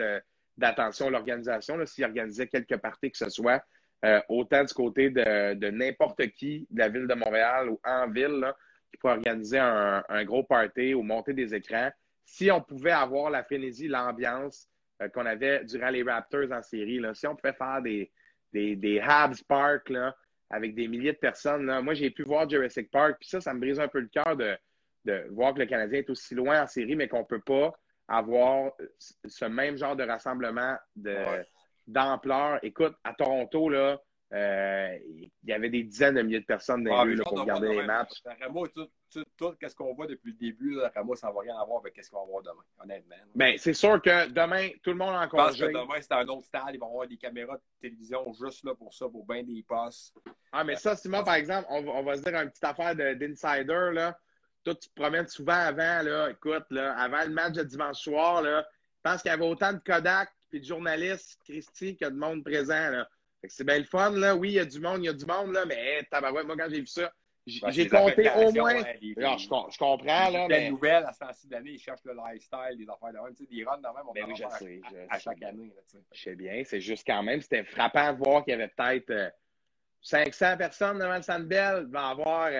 d'attention 0.56 1.08
à 1.08 1.10
l'organisation, 1.10 1.84
s'il 1.86 2.04
organisait 2.04 2.46
quelque 2.46 2.74
partie 2.76 3.10
que 3.10 3.18
ce 3.18 3.28
soit, 3.28 3.62
euh, 4.04 4.20
autant 4.28 4.64
du 4.64 4.72
côté 4.74 5.10
de, 5.10 5.70
n'importe 5.70 6.26
qui 6.28 6.66
de 6.70 6.78
la 6.78 6.88
ville 6.88 7.06
de 7.06 7.14
Montréal 7.14 7.68
ou 7.68 7.80
en 7.84 8.08
ville, 8.10 8.52
qui 8.90 8.98
pourrait 8.98 9.14
organiser 9.14 9.58
un, 9.58 10.24
gros 10.24 10.44
party 10.44 10.94
ou 10.94 11.02
monter 11.02 11.32
des 11.32 11.54
écrans. 11.54 11.90
Si 12.24 12.50
on 12.50 12.60
pouvait 12.60 12.92
avoir 12.92 13.30
la 13.30 13.42
frénésie, 13.42 13.88
l'ambiance 13.88 14.68
euh, 15.00 15.08
qu'on 15.08 15.26
avait 15.26 15.64
durant 15.64 15.90
les 15.90 16.02
Raptors 16.02 16.52
en 16.52 16.62
série, 16.62 16.98
là, 16.98 17.14
si 17.14 17.26
on 17.26 17.34
pouvait 17.34 17.52
faire 17.52 17.82
des, 17.82 18.10
des, 18.52 18.76
des 18.76 19.00
Habs 19.00 19.42
Park, 19.48 19.88
là, 19.88 20.14
avec 20.52 20.74
des 20.74 20.86
milliers 20.86 21.12
de 21.12 21.18
personnes. 21.18 21.80
Moi, 21.80 21.94
j'ai 21.94 22.10
pu 22.10 22.22
voir 22.22 22.48
Jurassic 22.48 22.90
Park, 22.90 23.16
puis 23.18 23.28
ça, 23.28 23.40
ça 23.40 23.52
me 23.54 23.58
brise 23.58 23.80
un 23.80 23.88
peu 23.88 24.00
le 24.00 24.08
cœur 24.08 24.36
de, 24.36 24.56
voir 25.30 25.54
que 25.54 25.58
le 25.58 25.66
Canadien 25.66 25.98
est 26.00 26.10
aussi 26.10 26.34
loin 26.34 26.62
en 26.62 26.66
série, 26.68 26.94
mais 26.94 27.08
qu'on 27.08 27.20
ne 27.20 27.24
peut 27.24 27.40
pas 27.40 27.72
avoir 28.06 28.72
ce 29.24 29.46
même 29.46 29.76
genre 29.76 29.96
de 29.96 30.04
rassemblement 30.04 30.76
d'ampleur. 31.86 32.60
Écoute, 32.62 32.94
à 33.02 33.14
Toronto, 33.14 33.68
là, 33.68 33.98
Euh, 34.32 34.98
il 35.04 35.30
y 35.44 35.52
avait 35.52 35.68
des 35.68 35.82
dizaines 35.82 36.14
de 36.14 36.22
milliers 36.22 36.40
de 36.40 36.46
personnes 36.46 36.84
dans 36.84 37.04
les 37.04 37.20
ah, 37.20 37.22
pour 37.22 37.40
regarder 37.40 37.68
les 37.68 37.82
matchs. 37.82 38.22
Tout, 39.36 39.54
ce 39.60 39.74
qu'on 39.74 39.94
voit 39.94 40.06
depuis 40.06 40.32
le 40.32 40.38
début, 40.38 40.74
là, 40.74 40.90
Ramo, 40.94 41.14
ça 41.14 41.28
ne 41.28 41.34
va 41.34 41.40
rien 41.40 41.56
avoir 41.58 41.80
avec 41.80 42.02
ce 42.02 42.10
qu'on 42.10 42.20
va 42.20 42.30
voir 42.30 42.42
demain, 42.42 42.64
honnêtement. 42.82 43.16
Ben, 43.34 43.58
c'est 43.58 43.74
sûr 43.74 44.00
que 44.00 44.28
demain, 44.28 44.70
tout 44.82 44.90
le 44.90 44.96
monde 44.96 45.14
en 45.14 45.28
congé. 45.28 45.58
Je 45.58 45.64
pense 45.64 45.72
que 45.72 45.78
demain, 45.78 46.00
c'est 46.00 46.12
un 46.12 46.28
autre 46.28 46.46
stade. 46.46 46.70
Ils 46.72 46.78
vont 46.80 46.86
avoir 46.86 47.06
des 47.06 47.16
caméras 47.18 47.56
de 47.56 47.62
télévision 47.80 48.32
juste 48.32 48.64
là 48.64 48.74
pour 48.74 48.94
ça, 48.94 49.08
pour 49.08 49.26
bien 49.26 49.42
des 49.42 49.62
passes. 49.68 50.12
Ah, 50.50 50.64
mais 50.64 50.76
ça, 50.76 50.96
Simon, 50.96 51.22
par 51.24 51.34
exemple, 51.34 51.66
on, 51.70 51.86
on 51.86 52.02
va 52.02 52.16
se 52.16 52.22
dire 52.22 52.34
une 52.34 52.48
petite 52.48 52.64
affaire 52.64 52.94
d'insider. 52.94 53.92
là. 53.92 54.18
Toi, 54.64 54.74
tu 54.76 54.88
te 54.88 54.94
promènes 54.94 55.26
souvent 55.26 55.52
avant, 55.52 56.02
là, 56.02 56.30
écoute, 56.30 56.66
là, 56.70 56.96
avant 56.96 57.22
le 57.24 57.30
match 57.30 57.54
de 57.54 57.64
dimanche 57.64 57.98
soir, 57.98 58.42
là, 58.42 58.64
je 59.04 59.10
pense 59.10 59.22
qu'il 59.22 59.30
y 59.30 59.34
avait 59.34 59.44
autant 59.44 59.72
de 59.72 59.80
Kodak 59.80 60.30
et 60.52 60.60
de 60.60 60.64
journalistes, 60.64 61.38
Christy, 61.44 61.96
que 61.96 62.04
de 62.04 62.14
monde 62.14 62.44
présent. 62.44 62.90
Là. 62.90 63.08
C'est 63.48 63.64
bien 63.64 63.78
le 63.78 63.84
fun, 63.84 64.10
là. 64.10 64.36
Oui, 64.36 64.50
il 64.50 64.54
y 64.54 64.58
a 64.60 64.64
du 64.64 64.78
monde, 64.78 64.98
il 65.02 65.06
y 65.06 65.08
a 65.08 65.12
du 65.12 65.26
monde, 65.26 65.52
là, 65.52 65.64
mais 65.66 66.06
tabarouette, 66.10 66.46
moi, 66.46 66.56
quand 66.56 66.68
j'ai 66.70 66.80
vu 66.80 66.86
ça, 66.86 67.12
j'ai 67.46 67.88
compté 67.88 68.30
au 68.36 68.52
moins. 68.52 68.82
Alors, 69.16 69.38
je, 69.38 69.44
je, 69.44 69.78
comprends, 69.78 70.30
là. 70.30 70.46
Mais... 70.48 70.70
nouvelle 70.70 71.04
à 71.04 71.12
ce 71.12 71.18
temps-ci 71.18 71.48
d'année, 71.48 71.72
ils 71.72 71.78
cherchent 71.78 72.04
le 72.04 72.14
lifestyle, 72.14 72.76
des 72.76 72.88
affaires 72.88 73.12
de 73.12 73.18
même. 73.18 73.34
Tu 73.34 73.44
sais, 73.44 73.50
des 73.50 73.64
runs 73.64 73.78
de 73.78 73.82
même, 73.82 74.08
on 74.08 74.12
ben 74.12 74.24
oui, 74.28 74.34
je 74.36 74.44
sais, 74.58 74.80
à, 75.10 75.14
à, 75.14 75.18
chaque 75.18 75.42
année. 75.42 75.72
Là, 75.74 76.00
je 76.12 76.22
sais 76.22 76.34
bien. 76.36 76.62
C'est 76.64 76.80
juste 76.80 77.04
quand 77.06 77.22
même, 77.22 77.40
c'était 77.40 77.64
frappant 77.64 78.12
de 78.12 78.18
voir 78.18 78.44
qu'il 78.44 78.52
y 78.52 78.54
avait 78.54 78.68
peut-être 78.68 79.34
500 80.02 80.44
euh, 80.44 80.56
personnes 80.56 80.98
devant 80.98 81.16
le 81.16 81.22
Sandbell. 81.22 81.84
Il 81.86 81.92
va 81.92 82.00
y 82.00 82.10
avoir 82.10 82.50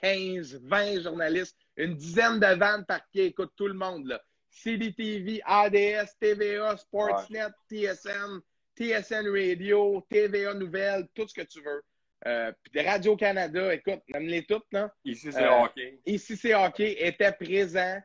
15, 0.00 0.54
euh, 0.54 0.58
20 0.62 1.00
journalistes, 1.02 1.56
une 1.76 1.94
dizaine 1.94 2.38
de 2.38 2.54
vannes 2.54 2.84
parquées. 2.86 3.26
Écoute, 3.26 3.52
tout 3.56 3.68
le 3.68 3.74
monde, 3.74 4.06
là. 4.06 4.20
CBTV, 4.50 5.40
ADS, 5.44 6.16
TVA, 6.20 6.76
Sportsnet, 6.76 7.48
TSN, 7.68 8.40
TSN 8.76 9.28
Radio, 9.28 10.04
TVA 10.08 10.54
Nouvelles, 10.54 11.06
tout 11.14 11.26
ce 11.28 11.34
que 11.34 11.46
tu 11.46 11.62
veux. 11.62 11.82
Euh, 12.26 12.52
puis 12.62 12.86
Radio-Canada, 12.86 13.74
écoute, 13.74 14.00
nomme-les 14.12 14.44
toutes, 14.44 14.66
non? 14.72 14.90
Ici, 15.04 15.32
c'est 15.32 15.44
euh, 15.44 15.62
hockey. 15.62 16.00
Ici, 16.04 16.36
c'est 16.36 16.54
hockey, 16.54 16.96
était 17.06 17.32
présent. 17.32 17.98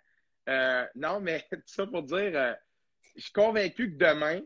Euh, 0.47 0.85
non, 0.95 1.19
mais 1.19 1.45
tout 1.51 1.61
ça 1.65 1.85
pour 1.85 2.03
dire, 2.03 2.55
je 3.15 3.21
suis 3.21 3.33
convaincu 3.33 3.91
que 3.91 3.97
demain, 3.97 4.41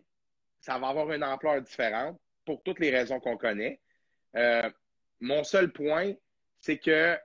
ça 0.59 0.78
va 0.80 0.88
avoir 0.88 1.11
une 1.11 1.24
ampleur 1.24 1.61
différente 1.61 2.20
pour 2.45 2.63
toutes 2.63 2.80
les 2.80 2.89
raisons 2.89 3.20
qu'on 3.20 3.38
connaît. 3.38 3.80
mon 5.20 5.43
seul 5.43 5.72
point, 5.72 6.13
c'est 6.59 6.78
que 6.78 7.17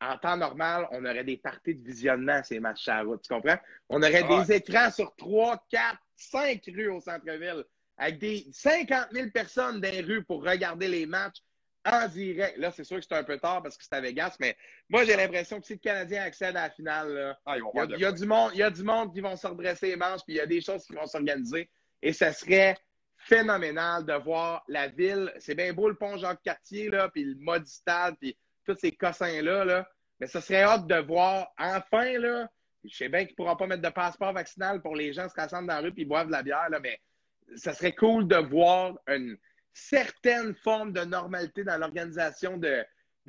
en 0.00 0.16
temps 0.16 0.36
normal, 0.36 0.86
on 0.92 1.04
aurait 1.04 1.24
des 1.24 1.36
parties 1.36 1.74
de 1.74 1.84
visionnement 1.84 2.34
à 2.34 2.42
ces 2.44 2.60
matchs 2.60 2.86
à 2.86 3.02
route. 3.02 3.20
Tu 3.22 3.34
comprends? 3.34 3.58
On 3.88 4.00
aurait 4.00 4.24
ah, 4.28 4.44
des 4.44 4.54
écrans 4.54 4.92
sur 4.92 5.14
3, 5.16 5.64
4, 5.70 5.98
5 6.14 6.62
rues 6.68 6.88
au 6.88 7.00
centre-ville 7.00 7.64
avec 7.96 8.18
des 8.18 8.46
50 8.52 9.08
000 9.12 9.30
personnes 9.30 9.80
dans 9.80 9.90
les 9.90 10.02
rues 10.02 10.24
pour 10.24 10.44
regarder 10.44 10.86
les 10.86 11.04
matchs 11.04 11.42
en 11.84 12.08
direct. 12.08 12.58
Là, 12.58 12.70
c'est 12.70 12.84
sûr 12.84 12.98
que 12.98 13.04
c'est 13.04 13.14
un 13.14 13.24
peu 13.24 13.38
tard 13.38 13.62
parce 13.62 13.76
que 13.76 13.84
c'est 13.84 13.94
à 13.94 14.00
Vegas, 14.00 14.36
mais 14.40 14.56
moi, 14.88 15.04
j'ai 15.04 15.16
l'impression 15.16 15.60
que 15.60 15.66
si 15.66 15.74
le 15.74 15.78
Canadien 15.78 16.22
accède 16.22 16.56
à 16.56 16.64
la 16.64 16.70
finale, 16.70 17.36
ah, 17.46 17.56
il, 17.56 17.98
y 17.98 18.04
a, 18.04 18.12
du 18.12 18.26
monde, 18.26 18.50
il 18.54 18.58
y 18.58 18.62
a 18.62 18.70
du 18.70 18.82
monde 18.82 19.12
qui 19.12 19.20
vont 19.20 19.36
se 19.36 19.46
redresser 19.46 19.88
les 19.88 19.96
manches, 19.96 20.22
puis 20.24 20.34
il 20.34 20.36
y 20.36 20.40
a 20.40 20.46
des 20.46 20.60
choses 20.60 20.84
qui 20.84 20.94
vont 20.94 21.06
s'organiser. 21.06 21.70
Et 22.02 22.12
ce 22.12 22.30
serait 22.32 22.76
phénoménal 23.16 24.04
de 24.04 24.14
voir 24.14 24.64
la 24.68 24.88
ville. 24.88 25.32
C'est 25.38 25.54
bien 25.54 25.72
beau 25.72 25.88
le 25.88 25.96
pont 25.96 26.16
Jacques-Cartier, 26.16 26.90
puis 27.12 27.24
le 27.24 27.34
mode 27.36 27.66
stade, 27.66 28.16
puis 28.20 28.36
tous 28.64 28.76
ces 28.76 28.92
cossins-là, 28.92 29.64
là. 29.64 29.88
mais 30.20 30.26
ce 30.26 30.40
serait 30.40 30.62
hâte 30.62 30.86
de 30.86 30.96
voir 30.96 31.48
enfin, 31.58 32.18
là, 32.18 32.48
je 32.84 32.94
sais 32.94 33.08
bien 33.08 33.20
qu'ils 33.20 33.32
ne 33.32 33.36
pourront 33.36 33.56
pas 33.56 33.66
mettre 33.66 33.82
de 33.82 33.88
passeport 33.88 34.32
vaccinal 34.32 34.80
pour 34.80 34.94
les 34.94 35.12
gens 35.12 35.24
qui 35.24 35.30
se 35.30 35.40
rassemblent 35.40 35.68
dans 35.68 35.74
la 35.74 35.80
rue 35.80 35.92
et 35.96 36.04
boivent 36.04 36.26
de 36.26 36.32
la 36.32 36.42
bière, 36.42 36.68
là, 36.70 36.78
mais 36.80 37.00
ça 37.56 37.72
serait 37.72 37.94
cool 37.94 38.28
de 38.28 38.36
voir 38.36 38.98
une 39.08 39.38
certaine 39.72 40.54
forme 40.54 40.92
de 40.92 41.00
normalité 41.00 41.64
dans 41.64 41.78
l'organisation 41.78 42.56
de, 42.56 42.84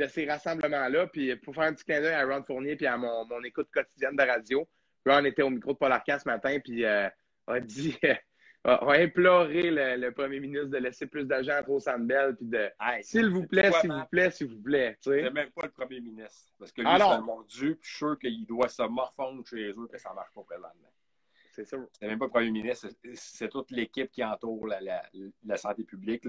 ces 0.08 0.26
rassemblements-là. 0.26 1.08
Puis 1.08 1.36
pour 1.38 1.54
faire 1.54 1.66
un 1.66 1.74
petit 1.74 1.86
clin 1.86 2.02
d'œil 2.02 2.14
à 2.14 2.26
Ron 2.26 2.44
Fournier 2.44 2.78
et 2.80 2.88
à 2.88 2.98
mon, 2.98 3.44
écoute 3.44 3.70
quotidienne 3.72 4.16
de 4.16 4.24
radio, 4.24 4.68
Ron 5.06 5.26
était 5.26 5.42
au 5.42 5.50
micro 5.50 5.74
de 5.74 5.78
Paul 5.78 5.92
Arcand 5.92 6.18
ce 6.20 6.28
matin 6.28 6.58
puis 6.64 6.86
euh, 6.86 7.10
a 7.48 7.60
dit 7.60 7.98
a, 8.64 8.92
imploré 8.94 9.72
le, 9.72 10.10
premier 10.12 10.40
ministre 10.40 10.68
de 10.68 10.78
laisser 10.78 11.08
plus 11.08 11.26
d'argent 11.26 11.54
à 11.54 11.70
au 11.70 11.80
Sandbell 11.80 12.36
puis 12.36 12.48
de 12.48 12.70
s'il 13.02 13.30
vous 13.30 13.46
plaît, 13.48 13.72
s'il 13.72 13.92
vous 13.92 14.06
plaît, 14.06 14.32
s'il 14.32 14.48
vous 14.48 14.62
plaît. 14.62 14.98
C'est 15.02 15.30
même 15.32 15.52
pas 15.52 15.66
le 15.66 15.72
premier 15.72 16.00
ministre. 16.00 16.52
Parce 16.58 16.72
que 16.72 16.82
lui, 16.82 16.90
c'est 16.90 17.02
un 17.02 17.22
mon 17.22 17.42
Dieu, 17.44 17.76
puis 17.76 17.90
je 17.90 17.90
suis 17.90 17.98
sûr 17.98 18.20
qu'il 18.20 18.46
doit 18.46 18.70
se 18.70 18.84
morfondre 18.84 19.46
chez 19.48 19.70
eux 19.70 19.88
que 19.92 19.98
ça 19.98 20.14
marche 20.14 20.32
pas 20.34 20.44
présentement. 20.44 20.90
C'est 21.60 21.66
ça. 21.66 21.78
C'est 22.00 22.08
même 22.08 22.18
pas 22.18 22.26
le 22.26 22.32
premier 22.32 22.52
ministre, 22.52 22.88
c'est 23.14 23.50
toute 23.50 23.72
l'équipe 23.72 24.10
qui 24.10 24.24
entoure 24.24 24.66
la, 24.68 25.58
santé 25.58 25.84
publique. 25.84 26.24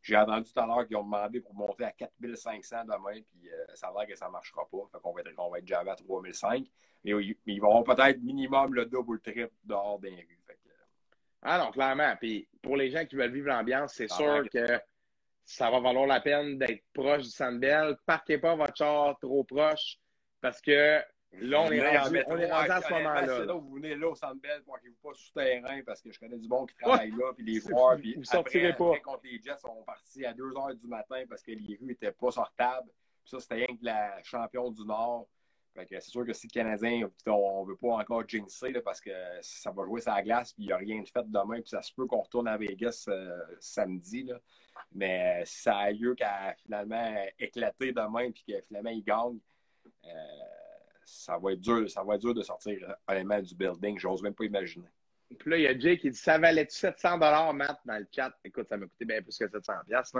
J'ai 0.00 0.16
entendu 0.16 0.50
tout 0.50 0.58
à 0.58 0.66
l'heure 0.66 0.86
qu'ils 0.86 0.96
ont 0.96 1.04
demandé 1.04 1.40
pour 1.40 1.54
monter 1.54 1.84
à 1.84 1.92
4500 1.92 2.84
demain, 2.84 3.20
puis 3.30 3.50
euh, 3.50 3.64
ça 3.74 3.88
a 3.88 3.92
l'air 3.92 4.08
que 4.08 4.16
ça 4.16 4.26
ne 4.26 4.32
marchera 4.32 4.66
pas. 4.70 4.78
Fait 4.90 4.98
qu'on 5.02 5.12
va 5.12 5.20
être, 5.20 5.32
on 5.38 5.50
va 5.50 5.58
être 5.58 5.66
jamais 5.66 5.90
à 5.90 5.96
3005. 5.96 6.66
Mais, 7.04 7.12
ils 7.46 7.60
vont 7.60 7.82
peut-être 7.82 8.22
minimum 8.22 8.74
le 8.74 8.86
double 8.86 9.10
ou 9.10 9.12
le 9.14 9.20
triple 9.20 9.52
dehors 9.64 9.98
des 9.98 10.10
rues. 10.10 10.40
Ah 11.42 11.58
non, 11.58 11.70
clairement. 11.70 12.16
Puis 12.18 12.48
pour 12.62 12.76
les 12.78 12.90
gens 12.90 13.04
qui 13.04 13.16
veulent 13.16 13.32
vivre 13.32 13.48
l'ambiance, 13.48 13.92
c'est 13.94 14.10
sûr 14.10 14.48
que 14.50 14.80
ça 15.44 15.70
va 15.70 15.78
valoir 15.78 16.06
la 16.06 16.20
peine 16.20 16.56
d'être 16.56 16.82
proche 16.94 17.24
du 17.24 17.30
Sandbell. 17.30 17.98
Parquez 18.06 18.38
pas 18.38 18.56
votre 18.56 18.74
char 18.74 19.18
trop 19.18 19.44
proche 19.44 19.98
parce 20.40 20.62
que 20.62 21.02
là, 21.40 21.60
on 21.62 21.70
est 21.70 21.98
rendu, 21.98 22.22
on 22.26 22.36
est 22.38 22.50
rendu 22.50 22.70
à 22.70 22.80
ce 22.80 22.92
moment-là. 22.92 23.44
Là, 23.44 23.54
vous 23.54 23.74
venez 23.74 23.94
là 23.94 24.08
au 24.08 24.14
Sandbell, 24.14 24.62
marquez-vous 24.66 24.96
pas 25.02 25.14
souterrain 25.14 25.80
parce 25.84 26.00
que 26.00 26.10
je 26.10 26.18
connais 26.18 26.38
du 26.38 26.48
bon 26.48 26.66
qui 26.66 26.74
travaille 26.76 27.10
là, 27.10 27.32
puis 27.34 27.44
les 27.44 27.60
voir. 27.60 27.96
Puis 27.96 28.14
vous 28.14 28.24
sortirez 28.24 28.74
pas. 28.74 28.86
Après, 28.86 29.00
contre 29.00 29.24
les 29.24 29.40
Jets, 29.42 29.64
on 29.64 29.82
parti 29.82 30.24
à 30.24 30.32
2 30.32 30.44
h 30.44 30.74
du 30.74 30.86
matin 30.86 31.22
parce 31.28 31.42
que 31.42 31.52
les 31.52 31.76
rues 31.76 31.86
n'étaient 31.86 32.12
pas 32.12 32.30
sortables. 32.30 32.88
Puis 33.22 33.30
ça, 33.30 33.40
c'était 33.40 33.66
rien 33.66 33.76
que 33.76 33.84
la 33.84 34.22
champion 34.22 34.70
du 34.70 34.84
Nord 34.84 35.26
c'est 35.88 36.00
sûr 36.10 36.24
que 36.24 36.32
si 36.32 36.46
le 36.46 36.52
Canadien, 36.52 37.08
on 37.26 37.64
ne 37.64 37.68
veut 37.68 37.76
pas 37.76 37.94
encore 37.94 38.26
jinxer 38.26 38.72
parce 38.84 39.00
que 39.00 39.10
ça 39.42 39.70
va 39.72 39.84
jouer 39.84 40.00
la 40.06 40.22
glace 40.22 40.52
puis 40.52 40.64
il 40.64 40.66
n'y 40.66 40.72
a 40.72 40.76
rien 40.76 41.02
de 41.02 41.08
fait 41.08 41.24
demain, 41.26 41.60
puis 41.60 41.70
ça 41.70 41.82
se 41.82 41.92
peut 41.92 42.06
qu'on 42.06 42.20
retourne 42.20 42.48
à 42.48 42.56
Vegas 42.56 43.06
euh, 43.08 43.40
samedi. 43.58 44.30
Mais 44.92 45.42
si 45.44 45.62
ça 45.62 45.76
a 45.76 45.90
lieu 45.90 46.14
qu'à 46.14 46.54
finalement 46.62 47.14
éclater 47.38 47.92
demain 47.92 48.30
puis 48.30 48.44
que 48.46 48.60
finalement 48.62 48.90
il 48.90 49.02
gagne, 49.02 49.38
euh, 50.04 50.08
ça 51.06 51.38
va 51.38 51.52
être 51.52 51.60
dur, 51.60 51.88
ça 51.90 52.02
va 52.02 52.14
être 52.14 52.20
dur 52.20 52.34
de 52.34 52.42
sortir 52.42 52.78
honnêtement 53.08 53.40
du 53.40 53.54
building. 53.54 53.98
J'ose 53.98 54.22
même 54.22 54.34
pas 54.34 54.44
imaginer. 54.44 54.88
Puis 55.38 55.50
là, 55.50 55.56
il 55.56 55.62
y 55.62 55.66
a 55.66 55.78
Jay 55.78 55.98
qui 55.98 56.10
dit 56.10 56.16
Ça 56.16 56.38
valait-tu 56.38 56.76
700 56.76 57.18
Matt, 57.54 57.78
dans 57.84 57.98
le 57.98 58.06
chat? 58.14 58.32
Écoute, 58.44 58.68
ça 58.68 58.76
m'a 58.76 58.86
coûté 58.86 59.04
bien 59.04 59.22
plus 59.22 59.36
que 59.36 59.48
700 59.48 59.72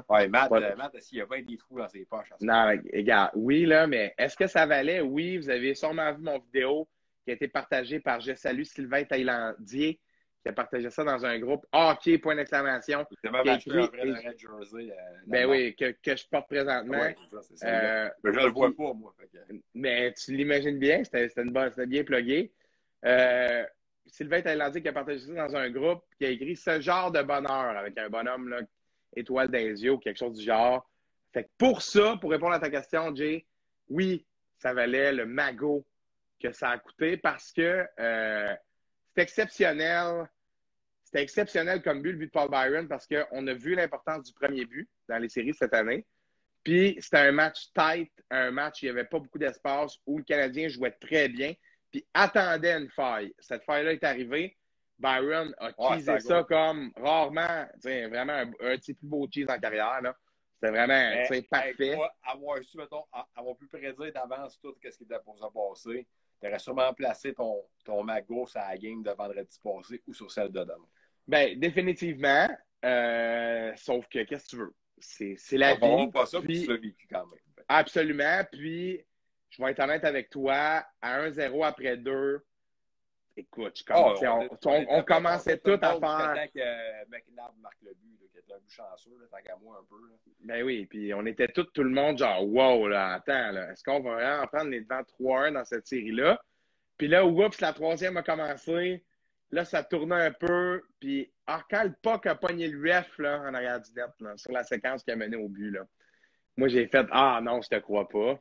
Oui, 0.08 0.28
Matt, 0.28 0.50
euh, 0.50 0.76
Matt 0.76 0.94
est-ce 0.94 1.08
qu'il 1.08 1.18
y 1.18 1.20
a 1.20 1.26
20 1.26 1.42
des 1.42 1.56
trous 1.56 1.78
dans 1.78 1.88
ses 1.88 2.04
poches 2.04 2.32
Non, 2.40 2.66
regarde, 2.92 3.30
oui, 3.34 3.66
là, 3.66 3.86
mais 3.86 4.14
est-ce 4.18 4.36
que 4.36 4.46
ça 4.46 4.66
valait? 4.66 5.00
Oui, 5.00 5.36
vous 5.36 5.50
avez 5.50 5.74
sûrement 5.74 6.12
vu 6.12 6.22
mon 6.22 6.38
vidéo 6.38 6.88
qui 7.24 7.30
a 7.30 7.34
été 7.34 7.48
partagée 7.48 8.00
par 8.00 8.20
Je 8.20 8.34
salue 8.34 8.64
Sylvain 8.64 9.04
Thaïlandier 9.04 10.00
qui 10.44 10.50
a 10.50 10.52
partagé 10.52 10.90
ça 10.90 11.02
dans 11.04 11.24
un 11.24 11.38
groupe 11.38 11.64
OK, 11.72 12.20
point 12.20 12.36
d'exclamation. 12.36 13.06
C'est 13.22 13.30
même 13.30 13.48
un 13.48 13.56
vrai 13.56 14.28
Red 14.28 14.38
Jersey. 14.38 14.90
Euh, 14.90 14.94
ben 15.26 15.48
oui, 15.48 15.74
que, 15.74 15.92
que, 16.02 16.14
je 16.14 16.26
porte 16.28 16.48
présentement. 16.48 16.98
Ouais, 16.98 17.16
ça, 17.56 17.66
euh, 17.66 18.10
mais 18.22 18.32
je 18.32 18.38
ne 18.38 18.44
le 18.44 18.50
vois 18.52 18.76
pas, 18.76 18.92
moi. 18.92 19.14
Mais 19.74 20.12
tu 20.12 20.34
l'imagines 20.34 20.78
bien, 20.78 21.02
c'était 21.02 21.30
bien 21.86 22.04
plugué. 22.04 22.52
Euh, 23.06 23.64
Sylvain 24.04 24.42
Thaïlandais 24.42 24.82
qui 24.82 24.88
a 24.88 24.92
partagé 24.92 25.20
ça 25.20 25.32
dans 25.32 25.56
un 25.56 25.70
groupe, 25.70 26.04
qui 26.18 26.26
a 26.26 26.28
écrit 26.28 26.56
ce 26.56 26.78
genre 26.78 27.10
de 27.10 27.22
bonheur 27.22 27.76
avec 27.78 27.96
un 27.96 28.10
bonhomme 28.10 28.50
là, 28.50 28.60
étoile 29.16 29.50
yeux 29.54 29.92
ou 29.92 29.98
quelque 29.98 30.18
chose 30.18 30.36
du 30.36 30.44
genre. 30.44 30.86
Fait 31.32 31.44
que 31.44 31.48
pour 31.56 31.80
ça, 31.80 32.18
pour 32.20 32.30
répondre 32.30 32.52
à 32.52 32.60
ta 32.60 32.68
question, 32.68 33.14
Jay, 33.16 33.46
oui, 33.88 34.26
ça 34.58 34.74
valait 34.74 35.12
le 35.12 35.24
magot 35.24 35.86
que 36.38 36.52
ça 36.52 36.68
a 36.68 36.78
coûté 36.78 37.16
parce 37.16 37.50
que 37.50 37.86
c'est 37.96 39.22
exceptionnel. 39.22 40.28
C'était 41.14 41.22
exceptionnel 41.22 41.80
comme 41.80 42.02
but, 42.02 42.10
le 42.10 42.18
but 42.18 42.26
de 42.26 42.30
Paul 42.32 42.50
Byron, 42.50 42.88
parce 42.88 43.06
qu'on 43.06 43.46
a 43.46 43.54
vu 43.54 43.76
l'importance 43.76 44.24
du 44.24 44.32
premier 44.32 44.64
but 44.64 44.90
dans 45.08 45.18
les 45.18 45.28
séries 45.28 45.54
cette 45.54 45.72
année. 45.72 46.04
Puis 46.64 46.96
c'était 47.00 47.18
un 47.18 47.30
match 47.30 47.68
tight, 47.72 48.10
un 48.32 48.50
match 48.50 48.82
où 48.82 48.86
il 48.86 48.92
n'y 48.92 48.98
avait 48.98 49.08
pas 49.08 49.20
beaucoup 49.20 49.38
d'espace, 49.38 49.96
où 50.06 50.18
le 50.18 50.24
Canadien 50.24 50.66
jouait 50.66 50.90
très 50.90 51.28
bien 51.28 51.54
puis 51.92 52.04
attendait 52.12 52.72
une 52.72 52.90
faille. 52.90 53.32
Cette 53.38 53.62
faille-là 53.62 53.92
est 53.92 54.02
arrivée. 54.02 54.56
Byron 54.98 55.54
a 55.58 55.72
teasé 55.72 56.18
ça 56.18 56.42
comme 56.42 56.90
rarement, 56.96 57.64
vraiment 57.84 58.32
un, 58.32 58.48
un 58.48 58.76
petit 58.76 58.94
plus 58.94 59.06
beau 59.06 59.28
cheese 59.32 59.46
en 59.48 59.60
carrière. 59.60 60.00
C'était 60.56 60.72
vraiment 60.72 61.44
parfait. 61.48 61.96
avoir 62.24 62.58
su, 62.64 62.76
mettons, 62.76 63.04
avoir 63.36 63.56
pu 63.56 63.68
prédire 63.68 64.12
d'avance 64.12 64.58
tout 64.60 64.74
ce 64.82 64.98
qui 64.98 65.04
était 65.04 65.20
pour 65.24 65.38
se 65.38 65.44
passer, 65.44 66.08
tu 66.40 66.48
aurais 66.48 66.58
sûrement 66.58 66.92
placé 66.92 67.32
ton, 67.32 67.62
ton 67.84 68.02
magot 68.02 68.48
sur 68.48 68.58
la 68.58 68.76
game 68.76 69.04
de 69.04 69.12
vendredi 69.12 69.60
passé 69.62 70.02
ou 70.08 70.12
sur 70.12 70.28
celle 70.32 70.50
de 70.50 70.58
demain. 70.58 70.88
Bien, 71.26 71.54
définitivement. 71.56 72.48
Euh, 72.84 73.72
sauf 73.76 74.06
que, 74.08 74.22
qu'est-ce 74.24 74.44
que 74.44 74.50
tu 74.50 74.56
veux? 74.56 74.74
C'est 74.98 75.58
la 75.58 75.74
vie. 75.74 76.10
pas 76.12 76.26
ça, 76.26 76.40
puis, 76.40 76.62
tu 76.62 76.68
l'as 76.68 76.76
vécu 76.76 77.06
quand 77.10 77.26
même. 77.26 77.40
Absolument. 77.68 78.42
Puis, 78.50 79.00
je 79.50 79.62
vais 79.62 79.70
être 79.70 79.80
honnête 79.80 80.04
avec 80.04 80.30
toi, 80.30 80.84
à 81.00 81.28
1-0 81.28 81.64
après 81.64 81.96
2, 81.96 82.44
écoute, 83.36 83.78
je 83.78 83.84
commence, 83.84 84.18
oh, 84.22 84.56
on, 84.64 84.70
on, 84.70 84.86
on, 84.88 85.02
commençait 85.02 85.58
tout 85.58 85.78
à 85.80 85.98
faire. 85.98 86.48
que 86.52 87.10
McNabb 87.10 87.52
marque 87.60 87.82
le 87.82 87.94
but, 87.94 88.18
qui 88.30 88.38
est 88.38 88.54
un 88.54 88.58
but 88.58 88.70
chanceux, 88.70 89.28
tant 89.30 89.38
qu'à 89.44 89.56
moi 89.56 89.80
un 89.80 89.84
peu. 89.88 89.96
Ben 90.40 90.62
oui, 90.62 90.86
puis 90.86 91.14
on 91.14 91.24
était 91.26 91.48
tout, 91.48 91.64
tout 91.64 91.82
le 91.82 91.90
monde 91.90 92.18
genre, 92.18 92.46
wow, 92.46 92.88
là, 92.88 93.14
attends, 93.14 93.52
là, 93.52 93.72
est-ce 93.72 93.82
qu'on 93.82 94.00
va 94.00 94.14
vraiment 94.14 94.46
prendre 94.46 94.70
les 94.70 94.80
devants 94.80 95.02
3-1 95.20 95.52
dans 95.52 95.64
cette 95.64 95.86
série-là? 95.86 96.40
Puis 96.96 97.08
là, 97.08 97.24
oups, 97.26 97.60
la 97.60 97.72
troisième 97.72 98.16
a 98.16 98.22
commencé. 98.22 99.04
Là, 99.54 99.64
ça 99.64 99.84
tournait 99.84 100.16
un 100.16 100.32
peu. 100.32 100.82
Puis, 100.98 101.32
le 101.46 101.92
puck 102.02 102.26
a 102.26 102.34
pogné 102.34 102.66
le 102.66 102.92
ref 102.92 103.16
là, 103.18 103.40
en 103.40 103.54
arrière 103.54 103.80
du 103.80 103.92
net, 103.92 104.10
là, 104.18 104.36
sur 104.36 104.50
la 104.50 104.64
séquence 104.64 105.04
qui 105.04 105.12
a 105.12 105.16
mené 105.16 105.36
au 105.36 105.48
but, 105.48 105.70
là, 105.70 105.82
moi, 106.56 106.66
j'ai 106.66 106.88
fait 106.88 107.06
Ah 107.12 107.40
non, 107.40 107.62
je 107.62 107.68
te 107.68 107.76
crois 107.76 108.08
pas. 108.08 108.36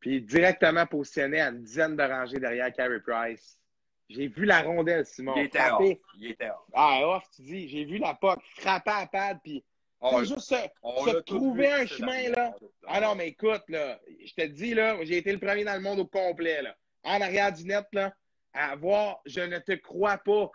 Puis, 0.00 0.20
directement 0.20 0.84
positionné 0.84 1.40
à 1.40 1.50
une 1.50 1.62
dizaine 1.62 1.94
de 1.94 2.02
rangées 2.02 2.40
derrière 2.40 2.72
Carey 2.72 2.98
Price. 2.98 3.60
J'ai 4.08 4.26
vu 4.26 4.44
la 4.44 4.62
rondelle, 4.62 5.06
Simon. 5.06 5.34
Il 5.36 5.44
était 5.44 5.60
frapper. 5.60 6.00
Il 6.18 6.32
était 6.32 6.50
off. 6.50 6.66
Ah, 6.74 7.00
off, 7.04 7.24
tu 7.36 7.42
dis. 7.42 7.68
J'ai 7.68 7.84
vu 7.84 7.98
la 7.98 8.14
puck 8.14 8.40
frapper 8.56 8.90
à 8.90 9.06
pad, 9.06 9.38
puis 9.44 9.64
on, 10.00 10.24
juste 10.24 10.40
se, 10.40 10.56
se 10.56 11.16
trouver 11.20 11.70
un 11.70 11.86
chemin, 11.86 12.30
là. 12.30 12.52
Ah 12.88 13.00
non, 13.00 13.14
mais 13.14 13.28
écoute, 13.28 13.62
là, 13.68 14.00
je 14.26 14.34
te 14.34 14.44
dis, 14.48 14.74
là, 14.74 14.96
j'ai 15.02 15.18
été 15.18 15.32
le 15.32 15.38
premier 15.38 15.62
dans 15.62 15.74
le 15.74 15.80
monde 15.80 16.00
au 16.00 16.06
complet, 16.06 16.62
là. 16.62 16.74
En 17.04 17.20
arrière 17.20 17.52
du 17.52 17.64
net, 17.64 17.86
là, 17.92 18.12
à 18.52 18.74
voir, 18.76 19.20
je 19.26 19.40
ne 19.40 19.58
te 19.58 19.72
crois 19.72 20.18
pas. 20.18 20.50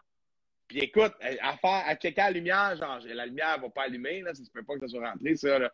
Puis 0.67 0.79
écoute, 0.79 1.13
à 1.41 1.57
faire, 1.57 1.83
à 1.85 1.95
checker 1.95 2.21
la 2.21 2.31
lumière, 2.31 2.75
genre, 2.75 2.99
la 3.05 3.25
lumière 3.25 3.57
ne 3.57 3.63
va 3.63 3.69
pas 3.69 3.83
allumer, 3.83 4.21
là, 4.21 4.33
ça 4.33 4.43
se 4.43 4.51
peut 4.51 4.63
pas 4.63 4.75
que 4.75 4.81
ça 4.81 4.87
soit 4.87 5.09
rentré, 5.09 5.35
ça, 5.35 5.59
là. 5.59 5.73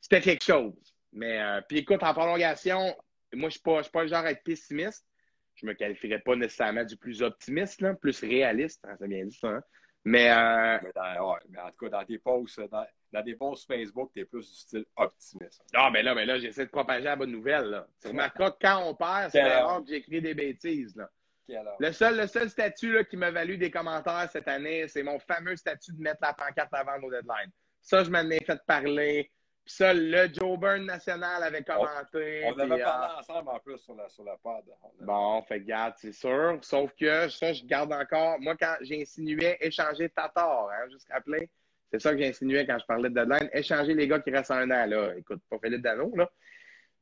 C'était 0.00 0.20
quelque 0.20 0.44
chose. 0.44 0.74
Mais, 1.12 1.40
euh, 1.40 1.60
puis 1.68 1.78
écoute, 1.78 2.02
en 2.02 2.12
prolongation, 2.12 2.78
moi, 2.78 2.94
je 3.32 3.44
ne 3.44 3.50
suis 3.50 3.60
pas, 3.60 3.82
pas 3.84 4.02
le 4.02 4.08
genre 4.08 4.24
à 4.24 4.30
être 4.30 4.42
pessimiste. 4.42 5.06
Je 5.54 5.64
ne 5.64 5.70
me 5.70 5.74
qualifierais 5.74 6.18
pas 6.18 6.36
nécessairement 6.36 6.84
du 6.84 6.96
plus 6.96 7.22
optimiste, 7.22 7.80
là, 7.80 7.94
plus 7.94 8.20
réaliste, 8.20 8.84
hein, 8.84 8.94
c'est 8.98 9.08
bien 9.08 9.24
dit 9.24 9.36
ça. 9.36 9.48
Hein. 9.48 9.62
Mais, 10.04 10.30
euh... 10.30 10.78
mais, 10.82 10.92
dans, 10.94 11.32
ouais, 11.32 11.38
mais, 11.48 11.60
en 11.60 11.70
tout 11.70 11.84
cas, 11.84 11.88
dans 11.88 12.04
tes 12.04 12.18
posts, 12.18 12.60
dans, 12.70 12.86
dans 13.12 13.22
des 13.22 13.34
posts 13.34 13.66
Facebook, 13.66 14.10
tu 14.14 14.20
es 14.20 14.24
plus 14.24 14.48
du 14.48 14.56
style 14.56 14.84
optimiste. 14.96 15.64
Non, 15.74 15.90
mais 15.90 16.02
là, 16.02 16.14
mais 16.14 16.26
là 16.26 16.38
j'essaie 16.38 16.66
de 16.66 16.70
propager 16.70 17.04
la 17.04 17.16
bonne 17.16 17.32
nouvelle. 17.32 17.70
Là. 17.70 17.88
Tu 18.00 18.08
remarqueras 18.08 18.50
que 18.52 18.58
quand 18.60 18.84
on 18.84 18.94
perd, 18.94 19.30
c'est 19.30 19.42
rare 19.42 19.82
que 19.82 19.88
j'écris 19.88 20.20
des 20.20 20.34
bêtises. 20.34 20.94
Là. 20.94 21.10
Le 21.48 21.92
seul, 21.92 22.16
le 22.16 22.26
seul 22.26 22.50
statut 22.50 22.92
là, 22.92 23.04
qui 23.04 23.16
m'a 23.16 23.30
valu 23.30 23.56
des 23.56 23.70
commentaires 23.70 24.28
cette 24.30 24.48
année, 24.48 24.88
c'est 24.88 25.02
mon 25.02 25.18
fameux 25.18 25.56
statut 25.56 25.92
de 25.92 26.02
mettre 26.02 26.18
la 26.22 26.32
pancarte 26.32 26.72
avant 26.72 26.98
nos 26.98 27.10
deadlines. 27.10 27.50
Ça, 27.82 28.02
je 28.02 28.10
m'en 28.10 28.28
ai 28.30 28.42
fait 28.44 28.60
parler. 28.66 29.30
Puis 29.64 29.74
ça, 29.74 29.92
le 29.92 30.28
Joe 30.32 30.58
Byrne 30.58 30.86
national 30.86 31.42
avait 31.42 31.62
commenté. 31.62 32.44
On, 32.46 32.58
avait 32.58 32.82
parlé 32.82 33.14
euh, 33.14 33.18
ensemble 33.18 33.48
en 33.48 33.58
plus 33.58 33.78
sur 33.78 33.94
la, 33.94 34.08
sur 34.08 34.24
la 34.24 34.36
pod. 34.36 34.64
Bon, 35.00 35.42
fait 35.42 35.60
garde, 35.60 35.94
c'est 35.96 36.12
sûr. 36.12 36.58
Sauf 36.62 36.92
que 36.98 37.28
ça, 37.28 37.52
je 37.52 37.64
garde 37.64 37.92
encore. 37.92 38.40
Moi, 38.40 38.56
quand 38.56 38.76
j'insinuais 38.80 39.58
échanger 39.60 40.08
Tatar, 40.08 40.68
hein, 40.70 40.88
juste 40.90 41.08
rappeler, 41.10 41.48
c'est 41.92 42.00
ça 42.00 42.12
que 42.12 42.18
j'insinuais 42.18 42.66
quand 42.66 42.78
je 42.78 42.86
parlais 42.86 43.08
de 43.08 43.14
deadline. 43.14 43.48
Échanger 43.52 43.94
les 43.94 44.06
gars 44.06 44.20
qui 44.20 44.30
restent 44.30 44.52
un 44.52 44.70
an, 44.70 44.86
là. 44.86 45.16
Écoute, 45.16 45.42
pas 45.48 45.58
Philippe 45.62 45.82
Dano, 45.82 46.12
là. 46.14 46.30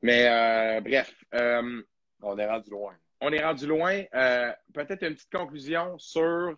Mais 0.03 0.28
euh, 0.28 0.80
bref. 0.80 1.14
Euh, 1.34 1.82
on 2.22 2.38
est 2.38 2.47
rendu 2.47 2.70
loin 2.70 2.95
on 3.25 3.33
est 3.33 3.43
rendu 3.43 3.66
loin. 3.66 4.03
Euh, 4.14 4.53
peut-être 4.75 5.03
une 5.03 5.14
petite 5.14 5.33
conclusion 5.33 5.99
sur 5.99 6.57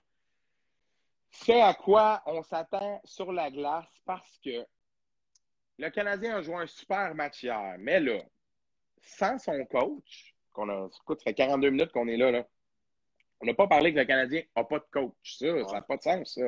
ce 1.30 1.52
à 1.52 1.74
quoi 1.74 2.22
on 2.26 2.42
s'attend 2.42 3.00
sur 3.04 3.32
la 3.32 3.50
glace 3.50 3.86
parce 4.04 4.38
que 4.44 4.66
le 5.78 5.90
Canadien 5.90 6.36
a 6.36 6.42
joué 6.42 6.56
un 6.56 6.66
super 6.66 7.14
match 7.14 7.42
hier, 7.42 7.76
mais 7.78 8.00
là, 8.00 8.20
sans 9.00 9.38
son 9.38 9.64
coach, 9.66 10.34
qu'on 10.52 10.68
a, 10.70 10.88
écoute, 11.02 11.20
ça 11.20 11.24
fait 11.24 11.34
42 11.34 11.70
minutes 11.70 11.92
qu'on 11.92 12.08
est 12.08 12.16
là, 12.16 12.30
là. 12.30 12.46
On 13.40 13.46
n'a 13.46 13.52
pas 13.52 13.66
parlé 13.68 13.92
que 13.92 13.98
le 13.98 14.06
Canadien 14.06 14.42
n'a 14.56 14.64
pas 14.64 14.78
de 14.78 14.86
coach. 14.90 15.36
Ça, 15.38 15.46
ça 15.66 15.72
n'a 15.74 15.82
pas 15.82 15.98
de 15.98 16.02
sens, 16.02 16.34
ça. 16.34 16.40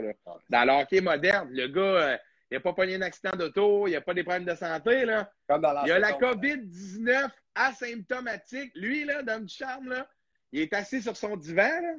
Dans 0.48 0.64
le 0.64 0.82
hockey 0.82 1.02
moderne, 1.02 1.48
le 1.50 1.68
gars, 1.68 1.82
euh, 1.82 2.18
il 2.50 2.54
n'a 2.54 2.60
pas 2.60 2.72
pogné 2.72 2.94
un 2.94 3.02
accident 3.02 3.36
d'auto, 3.36 3.86
il 3.86 3.92
n'a 3.92 4.00
pas 4.00 4.14
des 4.14 4.22
problèmes 4.22 4.46
de 4.46 4.54
santé. 4.54 5.04
Là. 5.04 5.30
il 5.48 5.92
a 5.92 5.98
la 5.98 6.12
COVID-19 6.12 7.28
asymptomatique. 7.54 8.72
Lui, 8.74 9.04
là, 9.04 9.22
dans 9.22 9.42
le 9.42 9.48
charme, 9.48 9.88
là, 9.88 10.08
il 10.52 10.60
est 10.60 10.72
assis 10.72 11.02
sur 11.02 11.16
son 11.16 11.36
divan. 11.36 11.80
Là. 11.80 11.94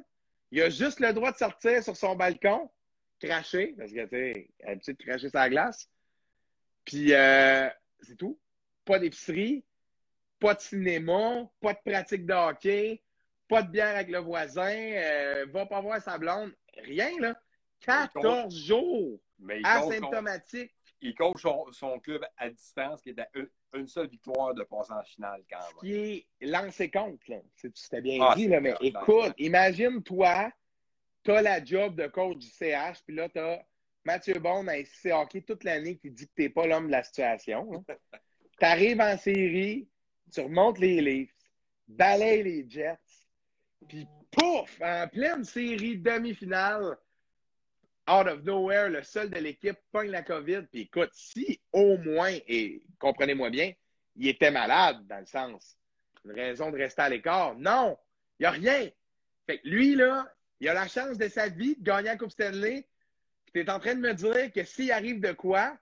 Il 0.50 0.60
a 0.62 0.70
juste 0.70 0.98
le 0.98 1.12
droit 1.12 1.30
de 1.30 1.36
sortir 1.36 1.82
sur 1.84 1.96
son 1.96 2.16
balcon, 2.16 2.68
cracher, 3.20 3.74
parce 3.78 3.92
que, 3.92 4.04
tu 4.04 4.08
sais, 4.08 4.50
habitué 4.66 4.92
de 4.94 5.02
cracher 5.02 5.30
sa 5.30 5.48
glace. 5.48 5.88
Puis, 6.84 7.14
euh, 7.14 7.68
c'est 8.00 8.16
tout. 8.16 8.38
Pas 8.84 8.98
d'épicerie, 8.98 9.64
pas 10.40 10.54
de 10.54 10.60
cinéma, 10.60 11.48
pas 11.60 11.74
de 11.74 11.78
pratique 11.84 12.26
de 12.26 12.32
hockey, 12.32 13.00
pas 13.46 13.62
de 13.62 13.70
bière 13.70 13.94
avec 13.94 14.08
le 14.08 14.18
voisin, 14.18 14.74
euh, 14.74 15.46
va 15.52 15.66
pas 15.66 15.80
voir 15.80 16.02
sa 16.02 16.18
blonde. 16.18 16.52
Rien, 16.78 17.10
là. 17.20 17.40
14 17.80 18.54
jours 18.54 19.20
mais 19.38 19.60
asymptomatique. 19.64 20.72
il 21.00 21.14
coach 21.14 21.42
son, 21.72 21.98
club 22.00 22.24
à 22.36 22.50
distance, 22.50 23.00
qui 23.02 23.10
est 23.10 23.18
à 23.18 23.28
une, 23.72 23.86
seule 23.86 24.08
victoire 24.08 24.54
de 24.54 24.62
passer 24.64 24.92
en 24.92 25.02
finale 25.02 25.42
quand 25.50 25.58
même. 25.58 25.76
Qui 25.80 26.26
est 26.40 26.46
lancé 26.46 26.90
contre, 26.90 27.30
là. 27.30 27.36
C'était 27.74 28.02
bien 28.02 28.18
ah, 28.22 28.34
dit, 28.36 28.48
là, 28.48 28.60
mais 28.60 28.74
écoute, 28.80 29.32
imagine, 29.38 30.02
toi, 30.02 30.50
tu 31.22 31.30
as 31.30 31.42
la 31.42 31.64
job 31.64 31.94
de 31.96 32.06
coach 32.06 32.38
du 32.38 32.48
CH, 32.48 33.02
puis 33.06 33.14
là, 33.14 33.28
tu 33.28 33.38
as 33.38 33.64
Mathieu 34.04 34.34
Bond 34.34 34.66
à 34.68 34.82
SC 34.82 35.10
Hockey 35.12 35.42
toute 35.42 35.64
l'année 35.64 35.96
qui 35.96 36.10
dit 36.10 36.26
que 36.26 36.32
tu 36.34 36.42
n'es 36.42 36.48
pas 36.48 36.66
l'homme 36.66 36.86
de 36.86 36.92
la 36.92 37.02
situation. 37.02 37.84
tu 38.58 38.64
arrives 38.64 39.00
en 39.00 39.16
série, 39.16 39.88
tu 40.32 40.40
remontes 40.40 40.78
les 40.78 41.00
Leafs, 41.00 41.34
balayes 41.88 42.42
les 42.42 42.66
Jets, 42.68 42.98
puis 43.88 44.06
pouf, 44.30 44.80
en 44.82 45.08
pleine 45.08 45.44
série 45.44 45.98
demi-finale, 45.98 46.96
out 48.10 48.26
of 48.26 48.42
nowhere, 48.42 48.90
le 48.90 49.02
seul 49.02 49.30
de 49.30 49.38
l'équipe 49.38 49.78
pogne 49.92 50.10
la 50.10 50.22
COVID. 50.22 50.62
Puis 50.70 50.82
écoute, 50.82 51.10
si 51.12 51.60
au 51.72 51.96
moins, 51.98 52.36
et 52.48 52.82
comprenez-moi 52.98 53.50
bien, 53.50 53.72
il 54.16 54.28
était 54.28 54.50
malade, 54.50 55.06
dans 55.06 55.20
le 55.20 55.26
sens, 55.26 55.76
une 56.24 56.32
raison 56.32 56.70
de 56.70 56.76
rester 56.76 57.02
à 57.02 57.08
l'écart. 57.08 57.54
Non, 57.56 57.96
il 58.38 58.42
n'y 58.42 58.46
a 58.46 58.50
rien. 58.50 58.90
Fait 59.46 59.58
que 59.58 59.68
lui, 59.68 59.94
là, 59.94 60.26
il 60.60 60.68
a 60.68 60.74
la 60.74 60.88
chance 60.88 61.16
de 61.16 61.28
sa 61.28 61.48
vie 61.48 61.76
de 61.76 61.82
gagner 61.82 62.08
la 62.08 62.16
Coupe 62.16 62.30
Stanley. 62.30 62.86
Tu 63.52 63.60
es 63.60 63.70
en 63.70 63.80
train 63.80 63.94
de 63.94 64.00
me 64.00 64.12
dire 64.12 64.52
que 64.52 64.64
s'il 64.64 64.92
arrive 64.92 65.20
de 65.20 65.32
quoi, 65.32 65.76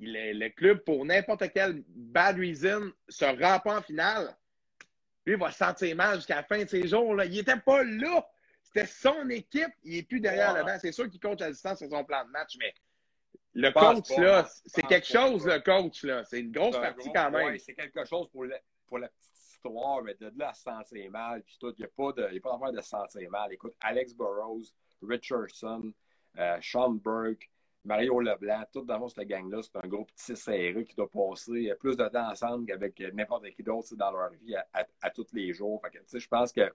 le, 0.00 0.48
club, 0.50 0.78
pour 0.84 1.04
n'importe 1.04 1.44
quel 1.52 1.82
bad 1.88 2.38
reason, 2.38 2.92
se 3.08 3.24
rend 3.24 3.58
pas 3.60 3.78
en 3.78 3.82
finale, 3.82 4.34
lui, 5.26 5.34
il 5.34 5.40
va 5.40 5.50
se 5.50 5.58
sentir 5.58 5.94
mal 5.96 6.16
jusqu'à 6.16 6.36
la 6.36 6.42
fin 6.42 6.62
de 6.62 6.68
ses 6.68 6.88
jours. 6.88 7.22
Il 7.22 7.30
n'était 7.32 7.58
pas 7.58 7.82
là. 7.84 8.26
C'était 8.68 8.86
son 8.86 9.28
équipe. 9.30 9.72
Il 9.82 9.96
n'est 9.96 10.02
plus 10.02 10.20
derrière 10.20 10.54
le 10.54 10.62
banc. 10.62 10.76
C'est 10.80 10.92
sûr 10.92 11.08
qu'il 11.08 11.20
coach 11.20 11.40
à 11.40 11.50
distance 11.50 11.78
sur 11.78 11.88
son 11.88 12.04
plan 12.04 12.24
de 12.24 12.30
match, 12.30 12.56
mais 12.58 12.74
le 13.54 13.72
coach, 13.72 14.16
là, 14.18 14.46
c'est 14.66 14.86
quelque 14.86 15.06
chose, 15.06 15.46
le 15.46 15.58
coach, 15.60 16.04
là. 16.04 16.22
C'est 16.24 16.40
une 16.40 16.52
grosse 16.52 16.76
partie 16.76 17.10
quand 17.12 17.30
même. 17.30 17.52
Oui, 17.52 17.60
c'est 17.60 17.74
quelque 17.74 18.04
chose 18.04 18.28
pour, 18.28 18.44
pour 18.86 18.98
la 18.98 19.08
petite 19.08 19.48
histoire, 19.54 20.02
mais 20.02 20.14
de 20.14 20.30
là 20.36 20.50
à 20.50 20.54
se 20.54 20.62
sentir 20.62 21.10
mal, 21.10 21.42
puis 21.42 21.56
tout, 21.58 21.74
il 21.78 21.80
n'y 21.80 21.86
a 21.86 21.88
pas 21.88 22.12
d'affaire 22.12 22.72
de, 22.72 22.76
de 22.76 22.82
se 22.82 22.88
sentir 22.88 23.30
mal. 23.30 23.52
Écoute, 23.52 23.74
Alex 23.80 24.12
Burrows, 24.14 24.64
Richardson, 25.02 25.92
euh, 26.38 26.58
Sean 26.60 26.90
Burke, 26.90 27.50
Mario 27.84 28.20
Leblanc, 28.20 28.64
tout 28.72 28.82
dans 28.82 29.08
cette 29.08 29.26
gang-là, 29.26 29.62
c'est 29.62 29.76
un 29.82 29.88
groupe 29.88 30.10
petit 30.12 30.36
serré 30.36 30.84
qui 30.84 30.94
doit 30.94 31.10
passer 31.10 31.72
plus 31.80 31.96
de 31.96 32.06
temps 32.08 32.30
ensemble 32.30 32.66
qu'avec 32.66 33.00
n'importe 33.14 33.50
qui 33.50 33.62
d'autre 33.62 33.96
dans 33.96 34.10
leur 34.10 34.30
vie 34.30 34.54
à, 34.54 35.10
tous 35.10 35.26
les 35.32 35.52
jours. 35.54 35.80
Fait 35.82 35.98
que, 35.98 36.18
je 36.18 36.28
pense 36.28 36.52
que 36.52 36.70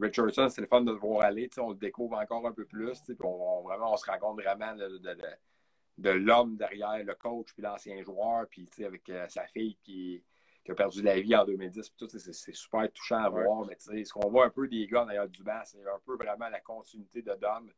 Richardson, 0.00 0.48
c'est 0.48 0.60
le 0.60 0.66
fun 0.66 0.82
de 0.82 0.92
le 0.92 0.98
voir 0.98 1.22
aller. 1.22 1.48
On 1.58 1.70
le 1.70 1.76
découvre 1.76 2.16
encore 2.18 2.46
un 2.46 2.52
peu 2.52 2.64
plus. 2.64 3.02
On, 3.20 3.62
vraiment, 3.62 3.92
on 3.92 3.96
se 3.96 4.10
rend 4.10 4.18
compte 4.18 4.40
vraiment 4.40 4.74
de, 4.74 6.10
l'homme 6.10 6.56
derrière 6.56 7.02
le 7.04 7.14
coach 7.14 7.52
puis 7.52 7.62
l'ancien 7.62 8.02
joueur, 8.02 8.46
puis 8.48 8.68
avec 8.84 9.08
euh, 9.08 9.26
sa 9.28 9.46
fille 9.46 9.76
qui, 9.82 10.22
a 10.68 10.74
perdu 10.74 11.02
la 11.02 11.18
vie 11.18 11.34
en 11.34 11.44
2010. 11.46 11.92
C'est 12.18 12.54
super 12.54 12.92
touchant 12.92 13.24
à 13.24 13.28
voir. 13.30 13.66
Mais 13.66 13.76
ce 13.78 14.12
qu'on 14.12 14.28
voit 14.28 14.46
un 14.46 14.50
peu 14.50 14.68
des 14.68 14.86
gars 14.86 15.04
d'ailleurs 15.06 15.28
du 15.28 15.42
banc, 15.42 15.60
c'est 15.64 15.80
un 15.80 15.98
peu 16.04 16.16
vraiment 16.16 16.48
la 16.48 16.60
continuité 16.60 17.22
de 17.22 17.34
Dom. 17.40 17.70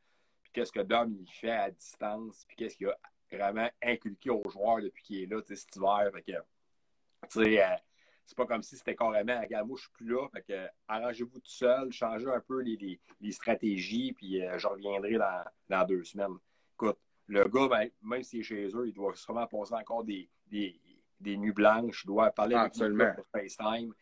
Puis 0.43 0.53
qu'est-ce 0.53 0.73
que 0.73 0.81
Dom 0.81 1.15
il 1.19 1.31
fait 1.31 1.53
à 1.53 1.71
distance, 1.71 2.45
puis 2.49 2.57
qu'est-ce 2.57 2.77
qu'il 2.77 2.89
a 2.89 2.99
vraiment 3.33 3.69
inculqué 3.83 4.31
aux 4.31 4.49
joueurs 4.51 4.83
depuis 4.83 5.03
qu'il 5.05 5.23
est 5.23 5.27
là 5.27 5.41
cet 5.47 5.77
hiver. 5.77 6.11
Fait 6.13 6.23
que, 6.23 6.33
euh, 6.33 7.77
c'est 8.27 8.37
pas 8.37 8.47
comme 8.47 8.63
si 8.63 8.77
c'était 8.77 8.95
carrément, 8.95 9.41
regarde, 9.41 9.67
moi, 9.67 9.77
je 9.77 9.83
suis 9.83 9.93
plus 9.93 10.07
là. 10.07 10.29
Fait 10.29 10.43
que, 10.43 10.67
arrangez-vous 10.89 11.41
tout 11.41 11.51
seul, 11.51 11.93
changez 11.93 12.29
un 12.29 12.41
peu 12.41 12.61
les, 12.61 13.01
stratégies, 13.33 14.13
puis 14.13 14.43
euh, 14.43 14.59
je 14.59 14.67
reviendrai 14.67 15.19
dans, 15.69 15.87
deux 15.87 16.05
semaines. 16.05 16.37
Écoute, 16.75 16.99
le 17.27 17.45
gars, 17.45 17.69
ben, 17.69 17.91
même 18.03 18.23
s'il 18.23 18.41
est 18.41 18.45
chez 18.45 18.69
eux, 18.69 18.87
il 18.87 18.93
doit 18.93 19.15
sûrement 19.17 19.47
passer 19.47 19.75
encore 19.75 20.05
des, 20.05 20.29
nuits 21.21 21.53
blanches, 21.53 22.03
il 22.05 22.09
doit 22.09 22.31
parler 22.31 22.55
avec 22.55 22.77
le 22.77 23.15
sur 23.15 23.27
FaceTime. 23.33 23.93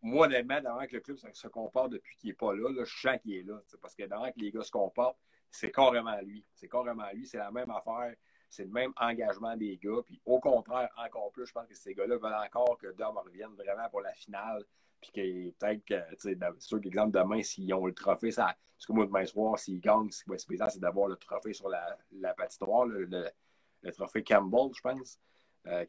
moi, 0.00 0.26
honnêtement, 0.26 0.56
avant 0.56 0.86
que 0.86 0.96
le 0.96 1.00
club 1.00 1.18
se, 1.18 1.48
comporte 1.48 1.92
depuis 1.92 2.16
qu'il 2.16 2.30
n'est 2.30 2.34
pas 2.34 2.54
là, 2.54 2.70
là, 2.70 2.84
je 2.84 3.00
sens 3.00 3.18
qu'il 3.22 3.34
est 3.34 3.42
là. 3.42 3.60
Parce 3.80 3.94
que 3.94 4.02
avant 4.10 4.30
que 4.30 4.38
les 4.38 4.50
gars 4.50 4.62
se 4.62 4.70
comportent, 4.70 5.18
c'est 5.50 5.70
carrément 5.70 6.18
lui. 6.22 6.44
C'est 6.54 6.68
carrément 6.68 7.10
lui. 7.12 7.26
C'est 7.26 7.38
la 7.38 7.50
même 7.50 7.70
affaire 7.70 8.14
c'est 8.52 8.64
le 8.64 8.70
même 8.70 8.92
engagement 8.98 9.56
des 9.56 9.78
gars. 9.78 10.02
Puis 10.04 10.20
au 10.26 10.38
contraire, 10.38 10.90
encore 10.98 11.32
plus, 11.32 11.46
je 11.46 11.52
pense 11.52 11.66
que 11.66 11.74
ces 11.74 11.94
gars-là 11.94 12.18
veulent 12.18 12.34
encore 12.34 12.76
que 12.76 12.92
Dom 12.92 13.16
revienne 13.16 13.54
vraiment 13.54 13.88
pour 13.88 14.02
la 14.02 14.12
finale. 14.12 14.62
Puis 15.00 15.10
que 15.10 15.50
peut-être 15.58 15.84
que, 15.86 16.14
tu 16.16 16.36
sais, 16.36 16.38
sûr 16.58 16.80
qu'exemple, 16.80 17.18
demain, 17.18 17.42
s'ils 17.42 17.72
ont 17.72 17.86
le 17.86 17.94
trophée, 17.94 18.30
ça, 18.30 18.54
parce 18.76 18.86
que 18.86 18.92
moi, 18.92 19.06
demain 19.06 19.24
soir, 19.24 19.58
s'ils 19.58 19.80
gagnent, 19.80 20.10
ce 20.10 20.22
qui 20.22 20.28
va 20.28 20.34
être 20.34 20.42
spécial, 20.42 20.70
c'est 20.70 20.80
d'avoir 20.80 21.08
le 21.08 21.16
trophée 21.16 21.54
sur 21.54 21.70
la, 21.70 21.96
la 22.12 22.34
patinoire, 22.34 22.84
le, 22.84 23.06
le 23.06 23.92
trophée 23.92 24.22
Campbell, 24.22 24.70
je 24.74 24.80
pense, 24.82 25.18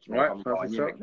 qui 0.00 0.10
va 0.10 0.34
gagner 0.34 0.80
avec 0.80 0.96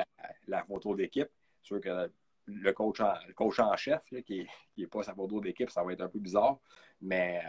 la, 0.48 0.64
photo 0.64 0.96
d'équipe. 0.96 1.30
sûr 1.62 1.80
que 1.80 2.12
le 2.48 2.74
coach 2.74 3.00
en, 3.02 3.14
le 3.28 3.34
coach 3.34 3.60
en 3.60 3.78
chef, 3.78 4.02
qui 4.26 4.48
n'est 4.78 4.88
pas 4.88 5.04
sa 5.04 5.14
photo 5.14 5.40
d'équipe, 5.40 5.70
ça 5.70 5.84
va 5.84 5.94
être 5.94 6.02
un 6.02 6.10
peu 6.10 6.20
bizarre. 6.20 6.58
Mais 7.02 7.40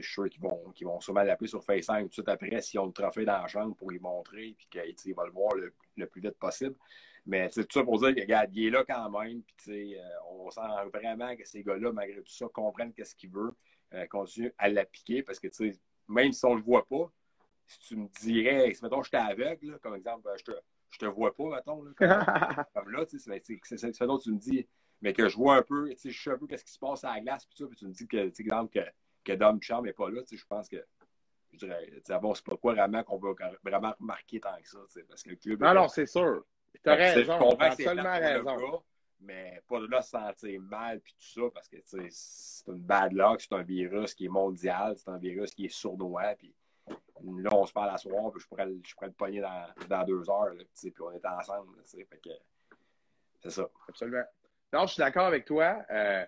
je 0.00 0.06
suis 0.06 0.14
sûr 0.14 0.28
qu'ils 0.28 0.42
vont, 0.42 0.72
vont 0.82 1.00
sûrement 1.00 1.22
l'appeler 1.22 1.48
sur 1.48 1.62
FaceTime 1.64 2.02
tout 2.02 2.08
de 2.08 2.12
suite 2.12 2.28
après 2.28 2.60
s'ils 2.60 2.80
ont 2.80 2.86
le 2.86 2.92
trophée 2.92 3.24
dans 3.24 3.40
la 3.42 3.46
chambre 3.46 3.74
pour 3.76 3.92
y 3.92 3.98
montrer 3.98 4.54
puis 4.56 4.94
qu'il 4.94 5.14
va 5.14 5.24
le 5.26 5.32
voir 5.32 5.54
le, 5.54 6.06
plus 6.06 6.20
vite 6.20 6.38
possible. 6.38 6.74
Mais 7.26 7.48
c'est 7.50 7.64
tout 7.64 7.78
ça 7.78 7.84
pour 7.84 7.98
dire 7.98 8.14
que, 8.14 8.20
regarde, 8.20 8.50
il 8.54 8.66
est 8.66 8.70
là 8.70 8.84
quand 8.88 9.10
même. 9.10 9.42
Puis, 9.56 9.96
euh, 9.96 10.02
on 10.30 10.48
sent 10.50 10.60
vraiment 10.92 11.34
que 11.34 11.44
ces 11.44 11.62
gars-là, 11.64 11.92
malgré 11.92 12.22
tout 12.22 12.32
ça, 12.32 12.46
comprennent 12.52 12.92
qu'est-ce 12.92 13.16
qu'il 13.16 13.30
veut, 13.30 13.52
euh, 13.94 14.06
continuent 14.06 14.52
à 14.58 14.68
l'appliquer 14.68 15.22
parce 15.22 15.40
que, 15.40 15.48
même 16.08 16.32
si 16.32 16.44
on 16.44 16.52
ne 16.52 16.58
le 16.58 16.62
voit 16.62 16.86
pas, 16.86 17.10
si 17.66 17.78
tu 17.80 17.96
me 17.96 18.08
dirais, 18.20 18.72
si 18.72 18.84
mettons, 18.84 19.02
j'étais 19.02 19.16
aveugle, 19.16 19.78
comme 19.80 19.96
exemple, 19.96 20.28
je 20.38 20.44
te, 20.44 20.52
je 20.90 20.98
te 20.98 21.06
vois 21.06 21.34
pas, 21.34 21.56
mettons, 21.56 21.82
là, 21.82 21.92
comme, 22.74 22.90
là, 22.92 23.04
c'est 23.06 23.92
ça 23.92 24.06
dont 24.06 24.18
tu 24.18 24.32
me 24.32 24.38
dis, 24.38 24.66
mais 25.00 25.12
que 25.12 25.28
je 25.28 25.36
vois 25.36 25.56
un 25.56 25.62
peu, 25.62 25.90
je 25.90 26.10
sais 26.10 26.30
un 26.30 26.38
peu 26.38 26.46
qu'est-ce 26.46 26.64
qui 26.64 26.72
se 26.72 26.78
passe 26.78 27.04
à 27.04 27.14
la 27.14 27.20
glace, 27.20 27.46
puis, 27.46 27.66
puis 27.66 27.76
tu 27.76 27.86
me 27.86 27.92
dis 27.92 28.06
que, 28.06 28.16
exemple, 28.16 28.72
que 28.72 28.86
que 29.26 29.32
Dom 29.32 29.60
Charm 29.60 29.84
n'est 29.84 29.92
pas 29.92 30.08
là, 30.08 30.22
je 30.30 30.46
pense 30.46 30.68
que 30.68 30.84
je 31.52 31.58
dirais, 31.58 31.90
c'est 32.04 32.44
pas 32.44 32.56
quoi 32.56 32.74
vraiment 32.74 33.02
qu'on 33.02 33.18
va 33.18 33.30
vraiment 33.62 33.94
remarquer 33.98 34.40
tant 34.40 34.56
que 34.60 34.68
ça, 34.68 34.78
parce 35.08 35.22
que 35.22 35.30
le 35.30 35.36
club. 35.36 35.62
Non, 35.62 35.74
non, 35.74 35.88
c'est 35.88 36.06
sûr. 36.06 36.44
Tu 36.82 36.90
as 36.90 36.94
raison, 36.94 37.38
tu 37.38 37.62
as 37.62 37.66
absolument 37.66 38.18
raison. 38.18 38.82
mais 39.20 39.62
pas 39.66 39.80
de 39.80 39.86
là 39.86 40.02
se 40.02 40.10
sentir 40.10 40.60
mal 40.60 41.00
puis 41.00 41.14
tout 41.14 41.40
ça, 41.40 41.50
parce 41.54 41.68
que 41.68 41.76
c'est 41.84 42.70
une 42.70 42.78
bad 42.78 43.12
luck, 43.12 43.40
c'est 43.40 43.54
un 43.54 43.62
virus 43.62 44.14
qui 44.14 44.26
est 44.26 44.30
mondial, 44.30 44.94
c'est 44.96 45.08
un 45.08 45.18
virus 45.18 45.54
qui 45.54 45.66
est 45.66 45.74
sournois, 45.74 46.34
puis 46.36 46.54
là, 47.24 47.50
on 47.52 47.64
se 47.64 47.72
parle 47.72 47.90
à 47.90 47.98
soir, 47.98 48.30
puis 48.30 48.40
je 48.40 48.46
pourrais, 48.46 48.68
je 48.84 48.94
pourrais 48.94 49.08
le 49.08 49.14
pogner 49.14 49.40
dans, 49.40 49.66
dans 49.88 50.04
deux 50.04 50.28
heures, 50.28 50.52
puis 50.54 50.92
on 51.00 51.12
est 51.12 51.26
ensemble, 51.26 51.74
fait 51.84 52.20
que 52.22 52.30
c'est 53.42 53.50
ça. 53.50 53.68
Absolument. 53.88 54.24
Non, 54.72 54.86
je 54.86 54.94
suis 54.94 55.00
d'accord 55.00 55.26
avec 55.26 55.44
toi. 55.44 55.78
Euh, 55.90 56.26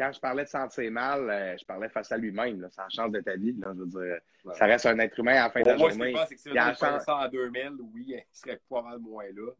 quand 0.00 0.12
je 0.12 0.20
parlais 0.20 0.44
de 0.44 0.48
sentir 0.48 0.90
mal, 0.90 1.28
euh, 1.28 1.56
je 1.58 1.64
parlais 1.66 1.90
face 1.90 2.10
à 2.10 2.16
lui-même. 2.16 2.66
Ça 2.70 2.86
change 2.88 3.10
de 3.10 3.20
ta 3.20 3.36
vie. 3.36 3.52
Là, 3.58 3.72
je 3.74 3.80
veux 3.82 3.86
dire, 3.86 4.18
ça 4.54 4.64
reste 4.64 4.86
un 4.86 4.98
être 4.98 5.18
humain 5.18 5.32
à 5.32 5.44
la 5.44 5.50
fin 5.50 5.60
de 5.60 5.66
la 5.66 5.76
moi, 5.76 5.90
journée. 5.90 6.12
Moi, 6.12 6.24
c'est 6.26 6.36
que 6.36 6.40
si 6.40 6.48
il 6.48 6.54
ça 6.76 7.16
en 7.16 7.28
2000, 7.28 7.72
oui, 7.92 8.04
il 8.08 8.24
serait 8.32 8.60
pas 8.66 8.80
mal 8.80 8.98
moins 8.98 9.26
là. 9.26 9.52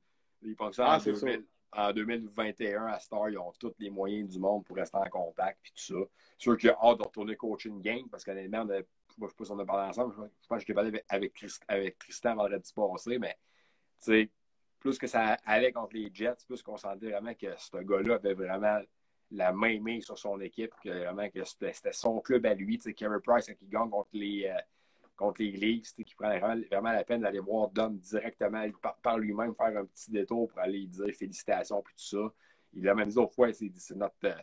Il 0.42 0.56
pense 0.56 0.76
ça 0.76 0.86
ah, 0.88 0.98
en, 0.98 1.88
en 1.88 1.92
2021, 1.92 2.86
à 2.86 2.98
Star, 2.98 3.28
ils 3.28 3.36
ont 3.36 3.52
tous 3.60 3.74
les 3.78 3.90
moyens 3.90 4.30
du 4.30 4.38
monde 4.38 4.64
pour 4.64 4.76
rester 4.76 4.96
en 4.96 5.10
contact 5.10 5.58
et 5.66 5.70
tout 5.76 5.94
ça. 5.94 6.08
Sûr 6.38 6.56
qu'il 6.56 6.70
a 6.70 6.78
hâte 6.82 6.98
de 6.98 7.02
retourner 7.02 7.36
coaching 7.36 7.82
game 7.82 8.08
parce 8.10 8.24
qu'honnêtement, 8.24 8.66
je 8.66 8.76
ne 8.76 9.28
sais 9.28 9.34
pas 9.36 9.44
si 9.44 9.52
on 9.52 9.58
a 9.58 9.66
parlé 9.66 9.90
ensemble. 9.90 10.14
Je 10.40 10.48
pense 10.48 10.56
que 10.56 10.60
je 10.62 10.66
t'ai 10.66 10.74
parlé 10.74 11.04
avec, 11.10 11.34
avec, 11.68 11.98
Tristan 11.98 12.34
vendredi 12.34 12.72
passé, 12.74 13.18
mais 13.18 13.36
plus 14.78 14.96
que 14.96 15.06
ça 15.06 15.36
allait 15.44 15.72
contre 15.72 15.96
les 15.96 16.10
Jets, 16.14 16.46
plus 16.46 16.62
qu'on 16.62 16.78
sentait 16.78 17.10
vraiment 17.10 17.34
que 17.34 17.48
ce 17.58 17.76
gars-là 17.76 18.14
avait 18.14 18.32
vraiment 18.32 18.80
la 19.30 19.52
main 19.52 19.78
mise 19.80 20.04
sur 20.04 20.18
son 20.18 20.40
équipe, 20.40 20.72
que 20.82 20.88
vraiment 20.88 21.28
que 21.30 21.44
c'était 21.44 21.92
son 21.92 22.20
club 22.20 22.46
à 22.46 22.54
lui. 22.54 22.78
Kerry 22.78 23.20
Price, 23.24 23.50
qui 23.58 23.66
gagne 23.66 23.90
contre 23.90 24.10
les, 24.12 24.46
euh, 24.46 24.60
contre 25.16 25.42
les 25.42 25.80
qui 25.82 26.14
prend 26.16 26.36
vraiment, 26.38 26.92
la 26.92 27.04
peine 27.04 27.20
d'aller 27.20 27.38
voir 27.38 27.68
Dom 27.68 27.98
directement 27.98 28.64
par, 29.02 29.18
lui-même, 29.18 29.54
faire 29.54 29.78
un 29.78 29.84
petit 29.84 30.10
détour 30.10 30.48
pour 30.48 30.58
aller 30.58 30.86
dire 30.86 31.14
félicitations 31.14 31.82
puis 31.82 31.94
tout 31.94 32.16
ça. 32.16 32.32
Il 32.72 32.88
a 32.88 32.94
même 32.94 33.08
dit 33.08 33.18
autrefois, 33.18 33.52
fois, 33.52 33.68
c'est 33.74 33.96
notre, 33.96 34.14
euh, 34.24 34.34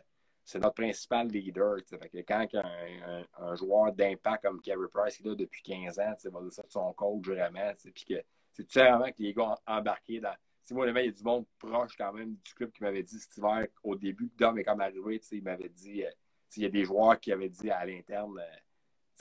c'est 0.44 0.58
notre 0.58 0.74
principal 0.74 1.28
leader. 1.28 1.76
Fait 1.84 2.08
que 2.08 2.18
quand 2.18 2.46
un, 2.54 3.54
joueur 3.56 3.92
d'impact 3.92 4.44
comme 4.44 4.60
Kerry 4.60 4.88
Price 4.92 5.20
est 5.20 5.24
là 5.24 5.34
depuis 5.34 5.62
15 5.62 5.98
ans, 5.98 6.14
va 6.30 6.40
dire 6.42 6.52
ça 6.52 6.62
de 6.62 6.70
son 6.70 6.92
coach 6.92 7.26
vraiment, 7.26 7.72
puis 7.76 8.04
que 8.08 8.22
c'est 8.52 8.64
tout 8.64 8.78
vraiment 8.78 9.10
que 9.10 9.22
les 9.22 9.34
gars 9.34 9.50
ont 9.50 9.56
embarqué 9.66 10.20
dans 10.20 10.34
moi, 10.74 10.86
il 10.88 11.06
y 11.06 11.08
a 11.08 11.10
du 11.10 11.22
monde 11.22 11.46
proche 11.58 11.96
quand 11.96 12.12
même 12.12 12.34
du 12.44 12.54
club 12.54 12.70
qui 12.70 12.82
m'avait 12.82 13.02
dit 13.02 13.18
cet 13.18 13.36
hiver, 13.36 13.66
au 13.82 13.96
début, 13.96 14.30
Dom 14.36 14.58
est 14.58 14.64
comme 14.64 14.80
arrivé, 14.80 15.20
il 15.32 15.42
m'avait 15.42 15.68
dit, 15.68 16.04
euh, 16.04 16.10
il 16.56 16.62
y 16.62 16.66
a 16.66 16.68
des 16.68 16.84
joueurs 16.84 17.18
qui 17.18 17.32
avaient 17.32 17.48
dit 17.48 17.70
à 17.70 17.84
l'interne, 17.84 18.40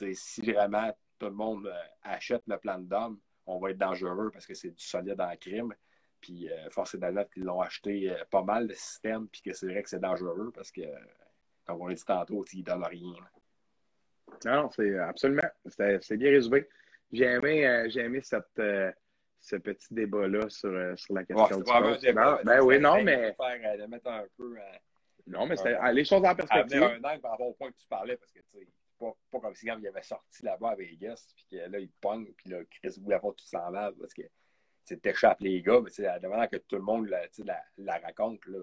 euh, 0.01 0.13
si 0.13 0.41
vraiment 0.41 0.95
tout 1.17 1.27
le 1.27 1.33
monde 1.33 1.67
euh, 1.67 1.83
achète 2.03 2.43
le 2.47 2.57
plan 2.57 2.79
de 2.79 2.85
Dom, 2.85 3.19
on 3.45 3.59
va 3.59 3.71
être 3.71 3.77
dangereux 3.77 4.29
parce 4.31 4.45
que 4.45 4.53
c'est 4.53 4.71
du 4.71 4.83
solide 4.83 5.17
le 5.17 5.37
crime. 5.37 5.73
Puis, 6.19 6.49
force 6.71 6.95
est 6.95 6.97
d'admettre 6.97 7.29
qu'ils 7.29 7.43
l'ont 7.43 7.61
acheté 7.61 8.13
pas 8.31 8.41
mal, 8.41 8.67
le 8.67 8.73
système, 8.73 9.27
puis 9.27 9.41
que 9.41 9.53
c'est 9.53 9.67
vrai 9.67 9.83
que 9.83 9.89
c'est 9.89 9.99
dangereux 9.99 10.51
parce 10.53 10.71
que, 10.71 10.81
comme 11.63 11.79
on 11.79 11.87
l'a 11.87 11.93
dit 11.93 12.03
tantôt, 12.03 12.43
ils 12.51 12.59
ne 12.59 12.63
donnent 12.63 12.83
rien. 12.83 13.13
Non, 14.43 14.69
c'est 14.71 14.97
absolument. 14.97 15.47
C'est 15.67 16.17
bien 16.17 16.31
résumé. 16.31 16.67
J'ai 17.11 17.25
aimé, 17.25 17.85
j'ai 17.89 18.01
aimé 18.01 18.19
cette 18.21 18.59
ce 19.47 19.55
petit 19.55 19.93
débat-là 19.93 20.49
sur, 20.49 20.69
euh, 20.69 20.95
sur 20.97 21.13
la 21.13 21.23
question 21.23 21.59
du 21.59 21.99
débat, 21.99 22.41
Ben 22.43 22.61
oui, 22.61 22.79
non, 22.79 23.01
mais. 23.01 23.33
Faire, 23.33 23.77
de 23.77 23.85
mettre 23.85 24.07
un 24.07 24.25
peu. 24.35 24.57
Euh, 24.57 24.61
non, 25.27 25.45
mais 25.45 25.55
c'était 25.55 25.77
les 25.93 26.03
choses 26.03 26.25
en 26.25 26.35
perspective. 26.35 26.83
un 26.83 26.97
angle 26.97 27.21
par 27.21 27.31
rapport 27.31 27.47
au 27.47 27.53
point 27.53 27.71
que 27.71 27.77
tu 27.77 27.87
parlais, 27.87 28.17
parce 28.17 28.31
que, 28.31 28.39
tu 28.39 28.59
sais, 28.59 28.67
pas, 28.99 29.13
pas 29.31 29.39
comme 29.39 29.55
si 29.55 29.65
quand 29.65 29.77
il 29.79 29.87
avait 29.87 30.01
sorti 30.03 30.43
là-bas 30.43 30.71
à 30.71 30.75
Vegas, 30.75 31.33
puis 31.35 31.45
que 31.51 31.69
là, 31.69 31.79
il 31.79 31.89
pogne, 32.01 32.25
puis 32.35 32.49
là, 32.49 32.59
Chris 32.69 32.99
voulait 33.01 33.19
pas 33.19 33.29
tout 33.29 33.45
s'en 33.45 33.71
va 33.71 33.91
parce 33.97 34.13
que 34.13 34.23
t'échappes 34.95 35.41
les 35.41 35.61
gars, 35.61 35.79
mais 35.81 35.91
tu 35.91 36.03
sais, 36.03 36.19
demandant 36.19 36.47
que 36.47 36.57
tout 36.57 36.75
le 36.75 36.81
monde 36.81 37.07
la, 37.07 37.21
la, 37.45 37.61
la 37.77 37.97
raconte, 37.99 38.45
là, 38.47 38.59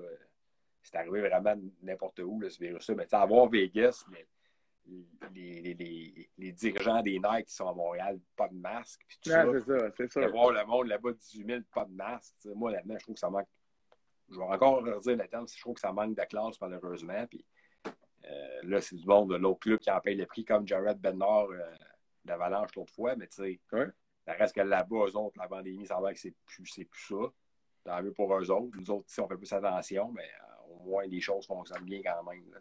c'est 0.82 0.96
arrivé 0.96 1.20
vraiment 1.20 1.54
n'importe 1.82 2.18
où, 2.20 2.40
là, 2.40 2.50
ce 2.50 2.58
virus-là. 2.58 2.94
Mais 2.94 3.14
avoir 3.14 3.48
Vegas, 3.48 4.04
mais 4.10 4.26
les, 5.34 5.74
les, 5.74 6.30
les, 6.36 6.52
dirigeants 6.52 7.02
des 7.02 7.18
Nike 7.18 7.46
qui 7.46 7.54
sont 7.54 7.68
à 7.68 7.74
Montréal, 7.74 8.20
pas 8.36 8.48
de 8.48 8.54
masque. 8.54 9.00
Puis 9.08 9.18
tout 9.22 9.30
c'est 9.30 9.60
ça, 9.60 9.90
c'est 9.96 10.12
ça. 10.12 10.28
voir 10.28 10.52
le 10.52 10.64
monde 10.66 10.88
là-bas, 10.88 11.12
18 11.12 11.46
000, 11.46 11.60
pas 11.72 11.84
de 11.84 11.92
masque. 11.92 12.34
moi, 12.54 12.70
là-dedans, 12.70 12.96
je 12.98 13.04
trouve 13.04 13.14
que 13.14 13.20
ça 13.20 13.30
manque. 13.30 13.48
Je 14.30 14.36
vais 14.36 14.44
encore 14.44 14.82
redire 14.82 15.16
la 15.16 15.28
terme, 15.28 15.46
je 15.48 15.60
trouve 15.60 15.74
que 15.74 15.80
ça 15.80 15.92
manque 15.92 16.16
de 16.16 16.24
classe, 16.24 16.60
malheureusement. 16.60 17.26
Puis 17.26 17.44
euh, 17.86 18.60
là, 18.62 18.80
c'est 18.80 18.96
du 18.96 19.06
monde 19.06 19.30
de 19.30 19.36
l'autre 19.36 19.60
club 19.60 19.78
qui 19.78 19.90
en 19.90 20.00
paye 20.00 20.16
le 20.16 20.26
prix, 20.26 20.44
comme 20.44 20.66
Jared 20.66 20.98
Bernard 20.98 21.50
euh, 21.50 21.74
d'Avalanche 22.24 22.74
l'autre 22.74 22.92
fois. 22.92 23.16
Mais 23.16 23.26
tu 23.28 23.42
sais, 23.42 23.60
ça 24.24 24.32
reste 24.32 24.54
que 24.54 24.62
là-bas, 24.62 25.06
eux 25.06 25.16
autres, 25.16 25.38
la 25.38 25.48
pandémie, 25.48 25.86
ça 25.86 26.00
va 26.00 26.12
que 26.12 26.18
c'est 26.18 26.34
plus, 26.46 26.66
c'est 26.66 26.84
plus 26.84 27.06
ça. 27.06 27.30
Tant 27.84 28.02
mieux 28.02 28.12
pour 28.12 28.34
eux 28.34 28.50
autres. 28.50 28.76
Nous 28.78 28.90
autres, 28.90 29.06
on 29.18 29.28
fait 29.28 29.36
plus 29.36 29.52
attention, 29.52 30.10
mais 30.12 30.22
euh, 30.22 30.72
au 30.74 30.78
moins, 30.84 31.04
les 31.04 31.20
choses 31.20 31.46
fonctionnent 31.46 31.84
bien 31.84 32.00
quand 32.02 32.22
même. 32.24 32.50
Là, 32.50 32.58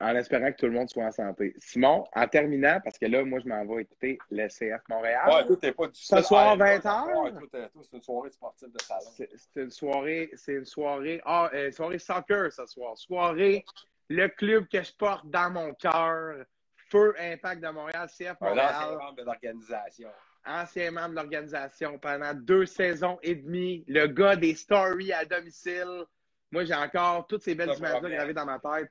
en 0.00 0.14
espérant 0.14 0.52
que 0.52 0.56
tout 0.56 0.66
le 0.66 0.72
monde 0.72 0.88
soit 0.88 1.04
en 1.04 1.10
santé. 1.10 1.54
Simon, 1.58 2.04
en 2.14 2.26
terminant, 2.28 2.80
parce 2.84 2.98
que 2.98 3.06
là, 3.06 3.24
moi, 3.24 3.40
je 3.40 3.48
m'en 3.48 3.64
vais 3.66 3.82
écouter 3.82 4.18
le 4.30 4.46
CF 4.46 4.82
Montréal. 4.88 5.28
Ouais, 5.28 5.46
tout 5.46 5.56
pas 5.56 5.86
du 5.88 6.00
Ce 6.00 6.22
soir, 6.22 6.56
20h. 6.56 7.22
Ouais, 7.22 7.68
c'est 7.82 7.96
une 7.96 8.02
soirée 8.02 8.30
sportive 8.30 8.70
de 8.70 8.80
salon. 8.80 9.10
C'est 9.16 9.62
une 9.62 9.70
soirée, 9.70 10.30
c'est 10.34 10.54
une 10.54 10.64
soirée, 10.64 11.20
ah, 11.24 11.50
euh, 11.52 11.72
soirée 11.72 11.98
soccer 11.98 12.52
ce 12.52 12.66
soir. 12.66 12.96
Soirée, 12.96 13.64
le 14.08 14.28
club 14.28 14.68
que 14.68 14.82
je 14.82 14.92
porte 14.92 15.28
dans 15.28 15.50
mon 15.50 15.74
cœur. 15.74 16.44
Feu 16.90 17.14
Impact 17.18 17.62
de 17.62 17.68
Montréal, 17.68 18.08
CF 18.08 18.40
Montréal. 18.40 18.74
Un 18.74 18.78
ancien 18.78 18.96
membre 18.96 19.16
de 19.16 19.22
l'organisation. 19.22 20.08
Ancien 20.46 20.90
membre 20.90 21.10
de 21.10 21.14
l'organisation 21.16 21.98
pendant 21.98 22.32
deux 22.32 22.64
saisons 22.64 23.18
et 23.22 23.34
demie. 23.34 23.84
Le 23.88 24.06
gars 24.06 24.36
des 24.36 24.54
stories 24.54 25.12
à 25.12 25.26
domicile. 25.26 26.04
Moi, 26.50 26.64
j'ai 26.64 26.74
encore 26.74 27.26
toutes 27.26 27.42
ces 27.42 27.54
belles 27.54 27.76
images-là 27.76 28.08
gravées 28.08 28.32
dans 28.32 28.46
ma 28.46 28.58
tête. 28.58 28.90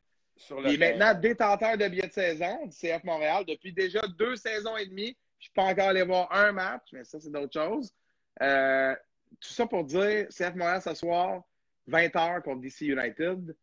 Il 0.65 0.73
est 0.73 0.77
maintenant 0.77 1.19
détenteur 1.19 1.77
de 1.77 1.87
billets 1.87 2.07
de 2.07 2.13
saison 2.13 2.65
du 2.65 2.75
CF 2.75 3.03
Montréal 3.03 3.43
depuis 3.47 3.73
déjà 3.73 4.01
deux 4.17 4.35
saisons 4.35 4.77
et 4.77 4.85
demie. 4.85 5.17
Je 5.39 5.47
ne 5.47 5.49
peux 5.49 5.53
pas 5.55 5.63
encore 5.71 5.89
aller 5.89 6.03
voir 6.03 6.31
un 6.31 6.51
match, 6.51 6.87
mais 6.93 7.03
ça, 7.03 7.19
c'est 7.19 7.31
d'autres 7.31 7.53
choses. 7.53 7.93
Euh, 8.41 8.95
tout 9.39 9.53
ça 9.53 9.65
pour 9.65 9.83
dire, 9.83 10.27
CF 10.29 10.55
Montréal 10.55 10.81
ce 10.81 10.93
soir, 10.93 11.43
20h 11.89 12.41
contre 12.41 12.61
DC 12.61 12.81
United. 12.81 13.55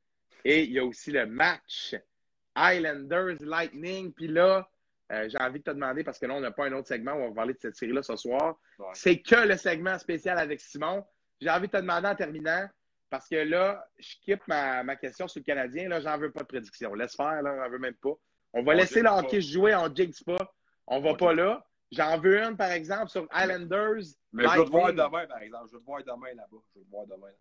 Et 0.45 0.65
il 0.65 0.73
y 0.73 0.79
a 0.79 0.85
aussi 0.85 1.11
le 1.11 1.27
match 1.27 1.95
Islanders 2.57 3.37
Lightning. 3.41 4.13
Puis 4.13 4.29
là, 4.29 4.69
euh, 5.13 5.29
j'ai 5.29 5.39
envie 5.39 5.59
de 5.59 5.65
te 5.65 5.71
demander, 5.71 6.05
parce 6.05 6.19
que 6.19 6.27
là, 6.27 6.35
on 6.35 6.41
n'a 6.41 6.51
pas 6.51 6.67
un 6.67 6.73
autre 6.73 6.89
segment 6.89 7.13
où 7.13 7.21
on 7.21 7.29
va 7.29 7.35
parler 7.35 7.55
de 7.55 7.59
cette 7.61 7.77
série-là 7.77 8.03
ce 8.03 8.17
soir. 8.17 8.57
C'est 8.93 9.21
que 9.21 9.47
le 9.47 9.57
segment 9.57 9.99
spécial 9.99 10.39
avec 10.39 10.61
Simon. 10.61 11.05
J'ai 11.41 11.51
envie 11.51 11.67
de 11.67 11.73
te 11.73 11.77
demander 11.77 12.09
en 12.09 12.15
terminant, 12.15 12.69
parce 13.15 13.29
que 13.29 13.37
là, 13.37 13.87
je 13.97 14.17
quitte 14.25 14.41
ma, 14.49 14.97
question 14.97 15.29
sur 15.29 15.39
le 15.39 15.45
Canadien. 15.45 15.89
Là, 15.89 16.01
j'en 16.01 16.19
veux 16.19 16.33
pas 16.33 16.41
de 16.41 16.47
prédiction. 16.47 16.93
Laisse 16.95 17.15
faire, 17.15 17.43
là, 17.43 17.55
j'en 17.57 17.71
veux 17.71 17.79
même 17.79 17.95
pas. 17.95 18.15
On 18.53 18.65
va 18.65 18.75
laisser 18.75 19.03
le 19.03 19.09
hockey 19.09 19.41
jouer, 19.41 19.73
on 19.73 19.87
jinx 19.95 20.25
pas. 20.25 20.53
On 20.89 21.01
va 21.01 21.15
pas 21.15 21.33
là. 21.33 21.65
J'en 21.93 22.19
veux 22.19 22.43
une, 22.43 22.57
par 22.57 22.73
exemple, 22.73 23.11
sur 23.11 23.29
Islanders. 23.33 24.03
Mais 24.33 24.49
je 24.49 24.59
veux 24.59 24.65
te 24.65 24.71
voir 24.71 24.93
demain, 24.93 25.29
par 25.29 25.41
exemple. 25.43 25.69
Je 25.69 25.77
veux 25.77 25.81
te 25.81 25.87
voir 25.87 26.03
demain 26.03 26.35
là-bas. 26.35 26.59
Je 26.75 26.81
veux 26.81 26.85
te 26.85 26.91
voir 26.91 27.07
demain. 27.07 27.29
Là. 27.29 27.35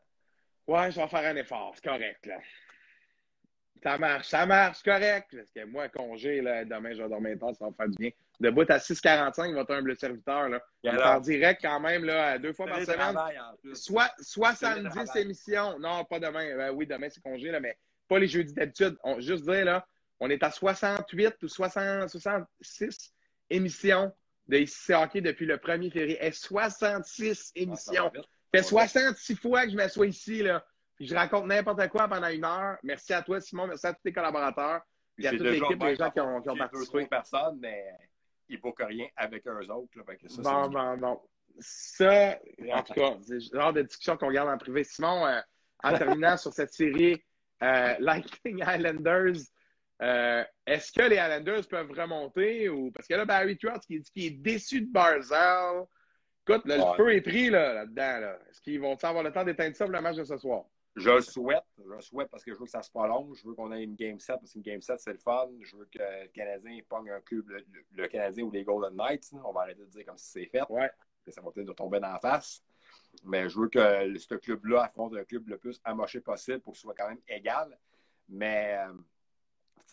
Ouais, 0.68 0.92
je 0.92 1.02
vais 1.02 1.08
faire 1.08 1.32
un 1.32 1.36
effort. 1.38 1.72
C'est 1.74 1.90
correct, 1.90 2.24
là. 2.28 2.38
Ça 3.82 3.98
marche, 3.98 4.28
ça 4.28 4.46
marche, 4.46 4.84
correct. 4.84 5.36
Parce 5.36 5.50
que 5.50 5.66
moi, 5.66 5.90
congé, 5.90 6.40
là, 6.42 6.66
demain, 6.66 6.94
je 6.94 7.02
vais 7.02 7.10
dormir 7.10 7.40
tard, 7.40 7.56
ça 7.56 7.66
va 7.66 7.72
faire 7.72 7.90
du 7.90 7.98
bien. 7.98 8.12
Debout 8.40 8.66
à 8.70 8.78
6,45, 8.78 9.54
votre 9.54 9.74
humble 9.74 9.96
serviteur. 9.96 10.50
Là. 10.50 10.62
en 11.16 11.20
direct 11.20 11.62
quand 11.62 11.80
même, 11.80 12.04
là, 12.04 12.38
deux 12.40 12.54
fois 12.54 12.66
par 12.66 12.82
semaine. 12.82 13.18
Soit 13.74 14.12
70 14.20 15.16
émissions. 15.16 15.78
Non, 15.80 16.04
pas 16.06 16.20
demain. 16.20 16.56
Ben 16.56 16.72
oui, 16.72 16.88
demain, 16.88 17.08
c'est 17.10 17.24
congé, 17.24 17.52
là, 17.52 17.60
mais 17.60 17.78
pas 18.08 18.20
les 18.20 18.28
jeudis 18.28 18.54
d'habitude. 18.54 18.98
On, 19.04 19.20
juste 19.20 19.44
dire, 19.44 19.66
là, 19.66 19.86
on 20.20 20.30
est 20.30 20.44
à 20.44 20.52
68 20.52 21.44
ou 21.44 21.48
66 21.48 23.14
émissions 23.50 24.12
de 24.48 24.58
ICC 24.58 24.94
Hockey 24.96 25.22
depuis 25.22 25.46
le 25.46 25.58
1er 25.58 25.92
février. 25.92 26.26
Et 26.26 26.32
66 26.32 27.52
émissions. 27.56 28.12
Ça 28.14 28.22
fait 28.52 28.64
66 28.64 29.36
fois 29.36 29.66
que 29.66 29.72
je 29.72 29.76
m'assois 29.76 30.08
ici, 30.08 30.44
là. 30.44 30.66
Puis 30.96 31.08
je 31.08 31.16
raconte 31.16 31.48
n'importe 31.48 31.88
quoi 31.90 32.08
pendant 32.08 32.28
une 32.28 32.46
heure. 32.46 32.78
Merci 32.84 33.14
à 33.14 33.22
toi, 33.22 33.40
Simon. 33.42 33.68
Merci 33.68 33.88
à 33.88 33.94
tous 33.94 34.02
tes 34.04 34.14
collaborateurs. 34.14 34.82
Puis 35.16 35.28
à 35.28 35.32
toute 35.32 35.42
l'équipe, 35.42 35.82
les 35.84 35.96
gens 35.96 36.12
qui 36.12 36.20
ont, 36.20 36.42
qui 36.42 36.50
ont 36.50 36.58
participé. 36.58 37.06
personnes, 37.08 37.58
mais 37.60 37.86
ils 38.54 38.62
bookent 38.62 38.84
rien 38.88 39.08
avec 39.16 39.48
eux 39.48 39.70
autres. 39.70 39.98
Là, 39.98 40.04
ça, 40.28 40.42
bon, 40.42 40.70
bon, 40.70 40.98
bon. 40.98 41.22
Ça, 41.60 42.40
en 42.74 42.84
tout 42.84 42.94
cas, 42.94 43.18
c'est 43.22 43.34
le 43.34 43.60
genre 43.60 43.74
de 43.74 43.82
discussion 43.82 44.18
qu'on 44.18 44.32
garde 44.32 44.50
en 44.50 44.58
privé. 44.58 44.84
Simon, 44.84 45.26
euh, 45.26 45.40
en 45.84 45.98
terminant 45.98 46.38
sur 46.38 46.54
cette 46.54 46.74
série 46.74 47.22
euh, 47.62 47.96
Lightning 48.00 48.60
Islanders, 48.60 49.42
euh, 50.02 50.44
est-ce 50.66 50.92
que 50.92 51.04
les 51.04 51.16
Islanders 51.16 51.68
peuvent 51.70 51.92
remonter? 51.92 52.70
Ou... 52.70 52.92
Parce 52.92 53.08
que 53.08 53.14
là, 53.14 53.26
Barry 53.26 53.58
Trotz 53.58 53.86
qui 53.86 54.00
dit 54.00 54.12
qu'il 54.12 54.26
est 54.26 54.42
déçu 54.42 54.82
de 54.82 54.92
Barzell. 54.92 55.86
Écoute, 56.48 56.64
le 56.66 56.80
feu 56.98 57.16
est 57.16 57.22
pris 57.22 57.50
là-dedans. 57.50 58.20
Là 58.20 58.40
Est-ce 58.50 58.62
qu'ils 58.62 58.82
vont 58.82 58.96
avoir 59.02 59.24
le 59.24 59.32
temps 59.32 59.46
d'éteindre 59.46 59.76
ça 59.76 59.86
pour 59.86 59.94
le 59.94 60.02
match 60.02 60.18
de 60.18 60.26
ce 60.26 60.38
soir? 60.38 60.66
Je 60.96 61.10
le 61.10 61.22
souhaite. 61.22 61.64
Je 61.78 61.90
le 61.90 62.02
souhaite 62.02 62.30
parce 62.30 62.44
que 62.44 62.54
je 62.54 62.60
veux 62.60 62.66
que 62.66 62.72
ça 62.72 62.84
se 62.84 62.92
prolonge. 62.92 63.40
Je 63.42 63.48
veux 63.48 63.56
qu'on 63.56 63.72
ait 63.72 63.84
une 63.84 63.96
game 63.96 64.20
set 64.20 64.38
parce 64.40 64.52
qu'une 64.52 64.62
game 64.62 64.82
set, 64.82 65.00
c'est 65.00 65.14
le 65.14 65.18
fun. 65.18 65.50
Je 65.62 65.76
veux 65.76 65.86
que 65.86 65.98
le 65.98 66.28
Canadien 66.28 66.80
pogne 66.88 67.10
un 67.10 67.22
club, 67.22 67.50
le, 67.92 68.08
Canadien 68.08 68.44
ou 68.44 68.52
les 68.52 68.64
Golden 68.64 68.96
Knights. 68.96 69.32
On 69.44 69.52
va 69.52 69.62
arrêter 69.62 69.82
de 69.82 69.88
dire 69.88 70.06
comme 70.06 70.18
si 70.18 70.30
c'est 70.30 70.46
fait. 70.46 70.64
Ouais. 70.70 70.92
ça 71.28 71.42
va 71.42 71.52
peut-être 71.52 71.74
tomber 71.74 72.00
dans 72.00 72.12
la 72.12 72.20
face. 72.20 72.64
Mais 73.24 73.50
je 73.50 73.60
veux 73.60 73.70
que 73.70 74.18
ce 74.18 74.36
club-là 74.36 74.84
affronte 74.84 75.16
un 75.16 75.24
club 75.24 75.48
le 75.50 75.58
plus 75.58 75.80
amoché 75.84 76.20
possible 76.20 76.60
pour 76.60 76.74
que 76.74 76.78
ce 76.78 76.84
soit 76.84 76.96
quand 76.96 77.10
même 77.10 77.22
égal. 77.28 77.78
Mais 78.30 78.78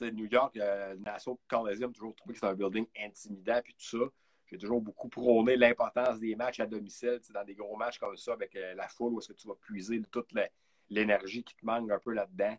euh, 0.02 0.10
New 0.10 0.26
York, 0.26 0.56
euh, 0.58 0.96
Nassau 0.96 1.40
Coliseum, 1.48 1.92
toujours 1.92 2.14
trouvé 2.14 2.34
que 2.34 2.40
c'est 2.40 2.46
un 2.46 2.54
building 2.54 2.86
intimidant 2.98 3.60
puis 3.62 3.74
tout 3.74 3.98
ça. 3.98 4.04
J'ai 4.46 4.58
toujours 4.58 4.80
beaucoup 4.80 5.08
prôné 5.08 5.56
l'importance 5.56 6.18
des 6.18 6.34
matchs 6.34 6.60
à 6.60 6.66
domicile, 6.66 7.20
dans 7.32 7.44
des 7.44 7.54
gros 7.54 7.76
matchs 7.76 7.98
comme 7.98 8.16
ça, 8.16 8.32
avec 8.32 8.54
euh, 8.56 8.74
la 8.74 8.88
foule, 8.88 9.14
où 9.14 9.18
est-ce 9.20 9.28
que 9.28 9.38
tu 9.38 9.46
vas 9.46 9.54
puiser 9.54 10.02
toute 10.10 10.32
la, 10.32 10.48
l'énergie 10.90 11.44
qui 11.44 11.54
te 11.54 11.64
manque 11.64 11.90
un 11.90 11.98
peu 11.98 12.12
là-dedans. 12.12 12.56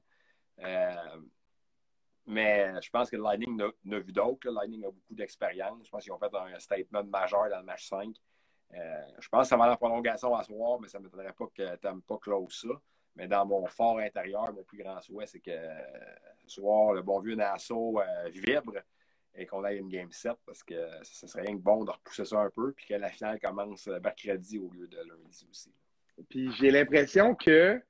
Euh, 0.59 1.21
mais 2.25 2.81
je 2.81 2.89
pense 2.89 3.09
que 3.09 3.15
le 3.15 3.23
Lightning 3.23 3.61
n'a 3.83 3.99
vu 3.99 4.11
d'autres. 4.11 4.47
Le 4.47 4.53
Lightning 4.53 4.85
a 4.85 4.91
beaucoup 4.91 5.15
d'expérience. 5.15 5.85
Je 5.85 5.89
pense 5.89 6.03
qu'ils 6.03 6.13
ont 6.13 6.19
fait 6.19 6.33
un 6.33 6.59
statement 6.59 7.03
majeur 7.03 7.49
dans 7.49 7.59
le 7.59 7.65
match 7.65 7.87
5. 7.87 8.15
Euh, 8.73 9.01
je 9.19 9.27
pense 9.27 9.43
que 9.43 9.47
ça 9.49 9.57
va 9.57 9.67
la 9.67 9.75
prolongation 9.75 10.33
à 10.35 10.43
soir, 10.43 10.79
mais 10.79 10.87
ça 10.87 10.99
ne 10.99 11.03
m'étonnerait 11.03 11.33
pas 11.33 11.47
que 11.47 11.75
tu 11.75 12.01
pas 12.07 12.17
close 12.19 12.53
ça. 12.61 12.81
Mais 13.15 13.27
dans 13.27 13.45
mon 13.45 13.65
fort 13.65 13.99
intérieur, 13.99 14.53
mon 14.53 14.63
plus 14.63 14.77
grand 14.77 15.01
souhait, 15.01 15.25
c'est 15.27 15.41
que 15.41 15.57
ce 16.45 16.61
soir, 16.61 16.93
le 16.93 17.01
bon 17.01 17.19
vieux 17.19 17.35
Nassau 17.35 17.99
euh, 17.99 18.29
vibre 18.29 18.77
et 19.35 19.45
qu'on 19.45 19.65
ait 19.65 19.77
une 19.77 19.89
game 19.89 20.11
7 20.11 20.33
parce 20.45 20.63
que 20.63 20.75
ce 21.03 21.27
serait 21.27 21.43
rien 21.43 21.57
que 21.57 21.61
bon 21.61 21.83
de 21.83 21.91
repousser 21.91 22.25
ça 22.25 22.39
un 22.39 22.49
peu 22.49 22.71
puis 22.73 22.85
que 22.85 22.93
la 22.93 23.09
finale 23.09 23.39
commence 23.39 23.87
mercredi 23.87 24.59
au 24.59 24.69
lieu 24.71 24.87
de 24.87 24.97
lundi 24.97 25.47
aussi. 25.49 25.73
Puis 26.29 26.51
j'ai 26.53 26.71
l'impression 26.71 27.35
que 27.35 27.81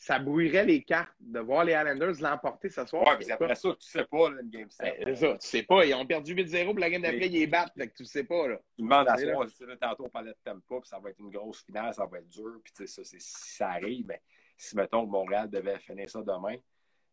ça 0.00 0.18
brouillerait 0.18 0.64
les 0.64 0.82
cartes 0.82 1.14
de 1.20 1.40
voir 1.40 1.62
les 1.62 1.74
Islanders 1.74 2.14
l'emporter 2.22 2.70
ce 2.70 2.86
soir. 2.86 3.06
Ouais, 3.06 3.18
mais 3.18 3.30
après 3.30 3.54
ça, 3.54 3.68
tu 3.78 3.86
sais 3.86 4.06
pas, 4.06 4.30
là, 4.30 4.40
une 4.40 4.48
game 4.48 4.70
7. 4.70 4.80
Ben, 4.80 4.94
c'est 5.04 5.16
ça, 5.16 5.38
tu 5.38 5.46
sais 5.46 5.62
pas. 5.62 5.84
Ils 5.84 5.92
ont 5.92 6.06
perdu 6.06 6.34
8-0, 6.34 6.64
pour 6.70 6.78
la 6.78 6.88
game 6.88 7.02
d'après, 7.02 7.26
ils 7.26 7.32
les 7.32 7.46
battent, 7.46 7.74
que 7.76 7.84
tu 7.84 8.06
sais 8.06 8.24
pas. 8.24 8.48
Là. 8.48 8.56
Tu 8.76 8.82
demandes 8.82 9.06
à 9.08 9.18
soi, 9.18 9.46
tantôt 9.78 10.06
on 10.06 10.08
parlait 10.08 10.30
de 10.30 10.38
tempo, 10.42 10.80
puis 10.80 10.88
ça 10.88 10.98
va 10.98 11.10
être 11.10 11.18
une 11.18 11.28
grosse 11.28 11.62
finale, 11.62 11.92
ça 11.92 12.06
va 12.06 12.18
être 12.18 12.28
dur, 12.28 12.60
puis 12.64 12.72
tu 12.72 12.86
sais, 12.86 13.04
ça, 13.04 13.04
si 13.04 13.18
ça 13.20 13.68
arrive, 13.72 14.06
mais 14.06 14.14
ben, 14.14 14.20
si, 14.56 14.74
mettons, 14.74 15.04
Montréal 15.04 15.50
devait 15.50 15.78
finir 15.78 16.08
ça 16.08 16.22
demain, 16.22 16.56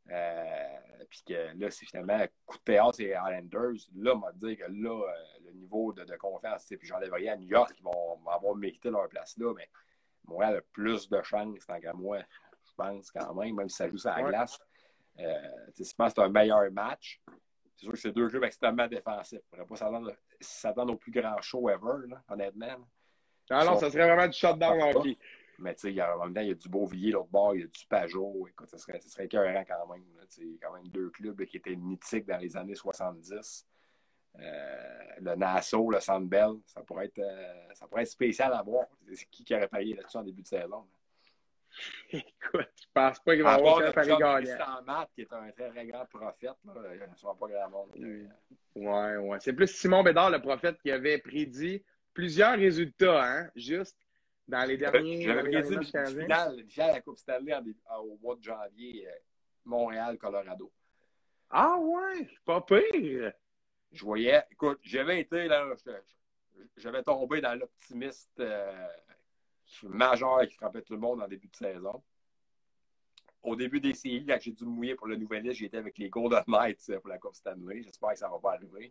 euh, 0.10 0.78
puis 1.10 1.24
que 1.28 1.60
là, 1.60 1.70
c'est 1.70 1.86
finalement 1.86 2.26
coup 2.46 2.58
de 2.58 2.64
théâtre 2.64 3.02
et 3.02 3.10
Islanders, 3.10 3.82
là, 3.98 4.16
on 4.16 4.20
va 4.20 4.32
dire 4.32 4.58
que 4.60 4.72
là, 4.72 5.10
euh, 5.10 5.14
le 5.46 5.52
niveau 5.52 5.92
de, 5.92 6.06
de 6.06 6.16
confiance, 6.16 6.66
puis 6.66 6.88
j'enlève 6.88 7.12
rien 7.12 7.34
à 7.34 7.36
New 7.36 7.50
York, 7.50 7.74
qui 7.74 7.84
vont 7.84 8.18
avoir 8.32 8.56
mérité 8.56 8.90
leur 8.90 9.10
place 9.10 9.38
là, 9.38 9.54
mais 9.58 9.68
Montréal 10.26 10.58
a 10.58 10.62
plus 10.74 11.10
de 11.10 11.22
chance, 11.22 11.66
tant 11.66 11.80
qu'à 11.80 11.94
moi, 11.94 12.20
pense, 12.78 13.12
quand 13.12 13.34
même, 13.34 13.56
même 13.56 13.70
si 13.70 13.76
ça 13.76 13.90
joue 13.90 13.98
sur 13.98 14.12
la 14.12 14.24
glace. 14.24 14.60
Euh, 15.20 15.34
je 15.78 15.94
pense 15.98 16.14
que 16.14 16.22
c'est 16.22 16.26
un 16.28 16.30
meilleur 16.30 16.72
match. 16.72 17.20
C'est 17.76 17.86
sûr 17.86 17.92
que 17.92 18.00
c'est 18.00 18.12
deux 18.12 18.28
clubs 18.28 18.44
extrêmement 18.44 18.88
défensifs. 18.88 19.42
On 19.52 19.58
ne 19.58 19.64
pourrait 19.64 19.80
pas 19.80 20.14
s'attendre 20.40 20.94
au 20.94 20.98
plus 20.98 21.12
grand 21.12 21.40
show 21.42 21.70
ever, 21.70 22.16
honnêtement. 22.28 22.78
Non, 23.50 23.66
non, 23.66 23.78
ça 23.78 23.90
serait 23.90 24.08
vraiment 24.08 24.28
du 24.28 24.38
shutdown 24.38 24.82
hockey. 24.82 25.18
Mais 25.60 25.74
tu 25.74 25.94
sais, 25.94 26.02
en 26.02 26.20
même 26.20 26.34
temps, 26.34 26.42
il 26.42 26.50
y 26.50 26.52
a 26.52 26.56
du 26.56 26.70
Beauvillier, 26.70 27.12
l'autre 27.12 27.30
bord, 27.30 27.56
il 27.56 27.62
y 27.62 27.64
a 27.64 27.68
du 27.68 27.86
Pajot. 27.88 28.48
Écoute, 28.48 28.70
ça 28.70 28.78
serait, 28.78 29.00
ça 29.00 29.10
serait 29.10 29.26
écœurant 29.26 29.64
quand 29.68 29.88
même. 29.92 30.04
Il 30.38 30.52
y 30.52 30.56
a 30.56 30.58
quand 30.62 30.74
même 30.74 30.88
deux 30.90 31.10
clubs 31.10 31.44
qui 31.46 31.58
étaient 31.58 31.76
mythiques 31.76 32.28
dans 32.28 32.38
les 32.38 32.56
années 32.56 32.76
70. 32.76 33.66
Euh, 34.40 35.04
le 35.20 35.36
Nassau, 35.36 35.90
le 35.90 36.00
Sandbell, 36.00 36.58
ça 36.68 36.82
pourrait 36.82 37.06
être, 37.06 37.20
euh, 37.20 37.74
ça 37.74 37.88
pourrait 37.88 38.04
être 38.04 38.12
spécial 38.12 38.54
à 38.54 38.62
voir. 38.62 38.86
C'est 39.12 39.26
qui 39.32 39.44
qui 39.44 39.56
aurait 39.56 39.68
payé 39.68 39.96
là-dessus 39.96 40.18
en 40.18 40.24
début 40.24 40.44
de 40.44 40.48
saison? 40.48 40.86
Écoute, 42.12 42.70
je 42.80 42.86
pense 42.94 43.20
pas 43.20 43.34
qu'il 43.34 43.44
va 43.44 43.54
y 43.54 43.56
avoir 43.56 43.82
un 43.82 43.92
Paris 43.92 44.10
gagnant. 44.10 45.06
Qui 45.14 45.22
est 45.22 45.34
un 45.34 45.52
très 45.52 45.86
grand 45.86 46.06
prophète, 46.06 46.56
là, 46.66 46.82
il 46.94 47.00
ne 47.00 47.40
pas 47.40 47.48
grand 47.48 47.70
monde. 47.70 48.30
Ouais, 48.76 49.18
ouais. 49.18 49.38
C'est 49.40 49.54
plus 49.54 49.68
Simon 49.68 50.04
Bédard, 50.04 50.30
le 50.30 50.42
prophète, 50.42 50.78
qui 50.82 50.92
avait 50.92 51.18
prédit 51.18 51.84
plusieurs 52.14 52.58
résultats, 52.58 53.24
hein, 53.24 53.52
juste 53.56 53.98
dans 54.48 54.64
les 54.68 54.78
derniers. 54.78 55.22
J'avais 55.24 55.50
prédit 55.50 55.74
une 55.74 55.84
finale, 55.84 56.66
finale 56.68 56.90
à 56.90 56.92
la 56.94 57.02
Coupe 57.02 57.18
Stanley 57.18 57.54
au 58.00 58.18
mois 58.22 58.36
de 58.36 58.44
janvier, 58.44 59.08
euh, 59.08 59.12
Montréal-Colorado. 59.66 60.72
Ah 61.50 61.78
ouais, 61.78 62.30
pas 62.46 62.62
pire. 62.62 63.34
Je 63.92 64.04
voyais, 64.04 64.44
écoute, 64.52 64.80
j'avais 64.84 65.22
été 65.22 65.48
là, 65.48 65.66
j'avais 66.76 67.04
tombé 67.04 67.42
dans 67.42 67.58
l'optimiste. 67.58 68.40
Euh, 68.40 68.88
majeur 69.84 70.42
qui 70.48 70.56
frappait 70.56 70.82
tout 70.82 70.94
le 70.94 71.00
monde 71.00 71.22
en 71.22 71.28
début 71.28 71.48
de 71.48 71.56
saison. 71.56 72.04
Au 73.44 73.56
début 73.56 73.80
des 73.80 73.94
séries, 73.94 74.26
quand 74.26 74.38
j'ai 74.42 74.52
dû 74.52 74.66
me 74.66 74.72
mouiller 74.72 74.96
pour 74.96 75.08
le 75.08 75.16
nouvel 75.16 75.44
liste, 75.44 75.60
j'étais 75.60 75.78
avec 75.78 75.98
les 75.98 76.10
Golden 76.10 76.44
Knights 76.48 76.90
euh, 76.90 77.00
pour 77.00 77.10
la 77.10 77.18
Coupe 77.18 77.36
Stanley. 77.36 77.84
J'espère 77.84 78.10
que 78.10 78.18
ça 78.18 78.28
ne 78.28 78.32
va 78.34 78.40
pas 78.40 78.54
arriver. 78.54 78.90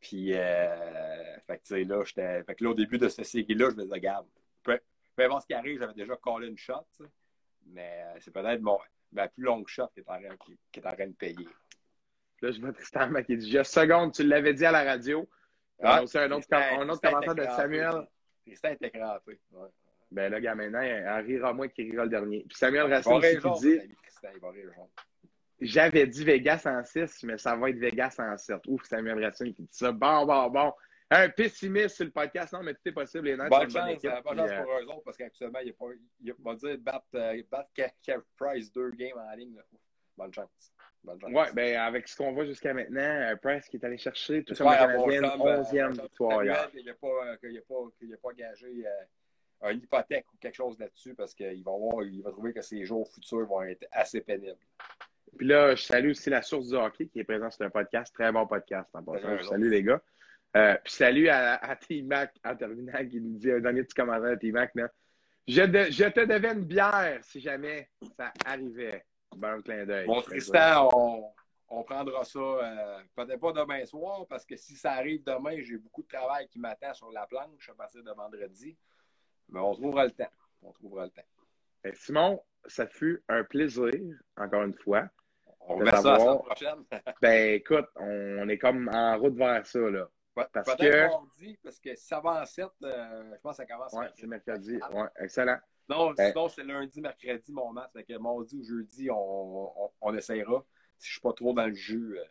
Puis, 0.00 0.32
euh, 0.34 1.38
fait 1.46 1.58
que, 1.58 1.74
là, 1.74 2.04
j'étais, 2.04 2.42
fait 2.42 2.54
que 2.54 2.64
là, 2.64 2.70
au 2.70 2.74
début 2.74 2.98
de 2.98 3.08
cette 3.08 3.24
série-là, 3.24 3.70
je 3.70 3.76
me 3.76 3.82
disais, 3.82 3.94
regarde, 3.94 4.26
peu, 4.62 4.80
peu 5.14 5.24
importe 5.24 5.42
ce 5.42 5.46
qui 5.46 5.54
arrive, 5.54 5.78
j'avais 5.78 5.94
déjà 5.94 6.16
collé 6.16 6.48
une 6.48 6.58
shot, 6.58 6.86
mais 7.66 8.04
euh, 8.04 8.18
c'est 8.20 8.32
peut-être 8.32 8.60
mon, 8.62 8.78
ma 9.12 9.28
plus 9.28 9.44
longue 9.44 9.68
shot 9.68 9.88
qui 9.94 10.00
est 10.00 10.08
en, 10.08 10.18
qui, 10.44 10.58
qui 10.72 10.80
est 10.80 10.86
en 10.86 10.92
train 10.92 11.06
de 11.06 11.12
payer. 11.12 11.48
Là, 12.42 12.50
je 12.50 12.60
vois 12.60 12.72
Tristan 12.72 13.10
qui 13.22 13.36
dit 13.36 13.50
Juste 13.50 13.72
seconde, 13.72 14.12
tu 14.12 14.22
l'avais 14.22 14.54
dit 14.54 14.66
à 14.66 14.72
la 14.72 14.84
radio. 14.84 15.28
Ah, 15.82 16.02
c'est 16.06 16.20
un 16.20 16.32
autre, 16.32 16.46
un 16.52 16.88
autre 16.88 17.00
commentaire 17.00 17.34
de 17.34 17.44
Samuel. 17.44 18.06
Tristan 18.46 18.70
était 18.70 18.90
crampé. 18.90 19.40
Ouais. 19.52 19.68
Ben 20.10 20.30
là, 20.30 20.40
gars, 20.40 20.54
maintenant, 20.54 20.82
il 20.82 21.26
rira 21.26 21.52
moins 21.52 21.68
qu'il 21.68 21.90
rira 21.90 22.04
le 22.04 22.10
dernier. 22.10 22.44
Puis 22.48 22.56
Samuel 22.56 22.92
Racine 22.92 23.20
qui 23.20 23.60
dit 23.60 23.80
J'avais 25.60 26.06
dit 26.06 26.24
Vegas 26.24 26.62
en 26.64 26.84
6, 26.84 27.24
mais 27.24 27.38
ça 27.38 27.56
va 27.56 27.70
être 27.70 27.78
Vegas 27.78 28.16
en 28.18 28.36
7. 28.36 28.60
Ouf, 28.68 28.84
Samuel 28.84 29.24
Racine 29.24 29.52
qui 29.52 29.62
dit 29.62 29.68
ça. 29.72 29.90
Bon, 29.90 30.24
bon, 30.24 30.48
bon. 30.50 30.72
Un 31.08 31.28
pessimiste 31.28 31.96
sur 31.96 32.04
le 32.04 32.10
podcast, 32.10 32.52
non, 32.52 32.64
mais 32.64 32.74
tout 32.74 32.80
est 32.84 32.92
possible. 32.92 33.26
Les 33.26 33.36
Nets, 33.36 33.48
bonne 33.48 33.70
chance, 33.70 33.90
équipe, 33.90 34.10
bonne 34.24 34.38
chance 34.38 34.64
pour 34.64 34.72
eux 34.72 34.84
autres, 34.86 35.04
parce 35.04 35.16
qu'actuellement, 35.16 35.60
il 35.60 35.66
n'y 35.66 35.70
a 35.70 35.74
pas, 36.34 36.52
il 36.52 36.56
dire 36.56 36.78
battre, 36.78 37.06
euh, 37.14 37.42
battre 37.48 37.70
Price 38.36 38.72
deux 38.72 38.90
games 38.90 39.16
en 39.16 39.36
ligne. 39.36 39.56
Bonne 40.16 40.34
chance. 40.34 40.72
Oui, 41.06 41.44
ben, 41.54 41.76
avec 41.76 42.08
ce 42.08 42.16
qu'on 42.16 42.32
voit 42.32 42.44
jusqu'à 42.44 42.74
maintenant, 42.74 43.00
euh, 43.00 43.36
Price 43.36 43.68
qui 43.68 43.76
est 43.76 43.84
allé 43.84 43.98
chercher 43.98 44.42
tout 44.44 44.54
comme 44.54 44.66
Canadien, 44.66 45.22
11e 45.22 46.02
victoire 46.02 46.44
hier. 46.44 46.70
Il 46.74 46.84
n'a 46.84 46.94
pas, 46.94 47.36
pas, 47.68 48.18
pas 48.22 48.32
gagé 48.34 48.84
euh, 48.86 49.70
une 49.70 49.78
hypothèque 49.78 50.26
ou 50.32 50.36
quelque 50.38 50.54
chose 50.56 50.78
là-dessus 50.78 51.14
parce 51.14 51.34
qu'il 51.34 51.62
va, 51.64 51.72
voir, 51.72 52.02
il 52.04 52.22
va 52.22 52.30
trouver 52.30 52.52
que 52.52 52.62
ses 52.62 52.84
jours 52.84 53.08
futurs 53.12 53.46
vont 53.46 53.62
être 53.62 53.86
assez 53.92 54.20
pénibles. 54.20 54.58
Puis 55.36 55.46
là, 55.46 55.74
je 55.74 55.82
salue 55.82 56.10
aussi 56.10 56.30
la 56.30 56.42
source 56.42 56.68
du 56.68 56.76
hockey 56.76 57.06
qui 57.06 57.20
est 57.20 57.24
présente 57.24 57.52
sur 57.52 57.64
un 57.64 57.70
podcast, 57.70 58.14
très 58.14 58.32
bon 58.32 58.46
podcast 58.46 58.88
en 58.94 59.02
passant. 59.02 59.38
Salut 59.48 59.70
les 59.70 59.82
gars. 59.82 60.00
Euh, 60.56 60.74
puis 60.82 60.92
salut 60.92 61.28
à, 61.28 61.56
à 61.56 61.76
T-Mac 61.76 62.34
en 62.44 62.56
terminant 62.56 63.06
qui 63.06 63.20
nous 63.20 63.36
dit 63.36 63.50
un 63.50 63.60
dernier 63.60 63.82
petit 63.82 63.94
commentaire 63.94 64.32
à 64.32 64.36
T-Mac. 64.36 64.72
Je, 65.46 65.62
je 65.62 66.08
te 66.08 66.24
devais 66.24 66.52
une 66.52 66.64
bière 66.64 67.18
si 67.22 67.40
jamais 67.40 67.90
ça 68.16 68.32
arrivait. 68.44 69.04
Bon 69.34 69.62
clin 69.62 69.84
d'œil. 69.84 70.06
Bon, 70.06 70.20
Tristan, 70.22 70.88
on, 70.92 71.32
on, 71.68 71.82
prendra 71.82 72.24
ça 72.24 72.38
euh, 72.38 73.00
peut-être 73.14 73.40
pas 73.40 73.52
demain 73.52 73.84
soir, 73.84 74.26
parce 74.28 74.46
que 74.46 74.56
si 74.56 74.76
ça 74.76 74.92
arrive 74.92 75.22
demain, 75.24 75.60
j'ai 75.60 75.78
beaucoup 75.78 76.02
de 76.02 76.08
travail 76.08 76.48
qui 76.48 76.58
m'attend 76.58 76.94
sur 76.94 77.10
la 77.10 77.26
planche 77.26 77.68
à 77.68 77.74
partir 77.74 78.02
de 78.02 78.12
vendredi. 78.12 78.76
Mais 79.48 79.60
on 79.60 79.74
trouvera 79.74 80.04
le 80.04 80.12
temps. 80.12 80.30
On 80.62 80.72
trouvera 80.72 81.04
le 81.04 81.10
temps. 81.10 81.22
Ben, 81.82 81.94
Simon, 81.94 82.42
ça 82.66 82.86
fut 82.86 83.22
un 83.28 83.44
plaisir, 83.44 83.92
encore 84.36 84.62
une 84.62 84.74
fois. 84.74 85.08
On 85.60 85.78
verra 85.78 86.00
ça 86.00 86.12
la 86.12 86.18
semaine 86.18 86.38
prochaine. 86.38 86.84
ben 87.20 87.54
écoute, 87.54 87.86
on 87.96 88.48
est 88.48 88.58
comme 88.58 88.88
en 88.92 89.18
route 89.18 89.36
vers 89.36 89.66
ça, 89.66 89.78
là. 89.78 90.08
parce 90.34 90.74
que... 90.76 91.08
mardi, 91.08 91.58
parce 91.62 91.78
que 91.78 91.94
si 91.94 92.06
ça 92.06 92.20
va 92.20 92.42
en 92.42 92.44
7, 92.44 92.66
euh, 92.82 93.34
je 93.34 93.40
pense 93.40 93.56
que 93.56 93.64
ça 93.64 93.66
commence. 93.66 93.92
Oui, 93.92 94.06
c'est 94.14 94.26
mercredi. 94.26 94.78
Ouais, 94.92 95.08
excellent. 95.18 95.58
Non, 95.88 96.12
ben, 96.12 96.30
sinon, 96.30 96.48
c'est 96.48 96.64
lundi, 96.64 97.00
mercredi, 97.00 97.52
mon 97.52 97.72
match. 97.72 97.90
Fait 97.92 98.04
que 98.04 98.18
mardi 98.18 98.56
ou 98.56 98.64
jeudi, 98.64 99.08
on, 99.10 99.90
on, 100.00 100.14
essaiera. 100.14 100.64
Si 100.98 101.06
je 101.06 101.10
ne 101.10 101.12
suis 101.12 101.20
pas 101.20 101.32
trop 101.32 101.52
dans 101.52 101.66
le 101.66 101.74
jus. 101.74 102.18
Euh, 102.18 102.24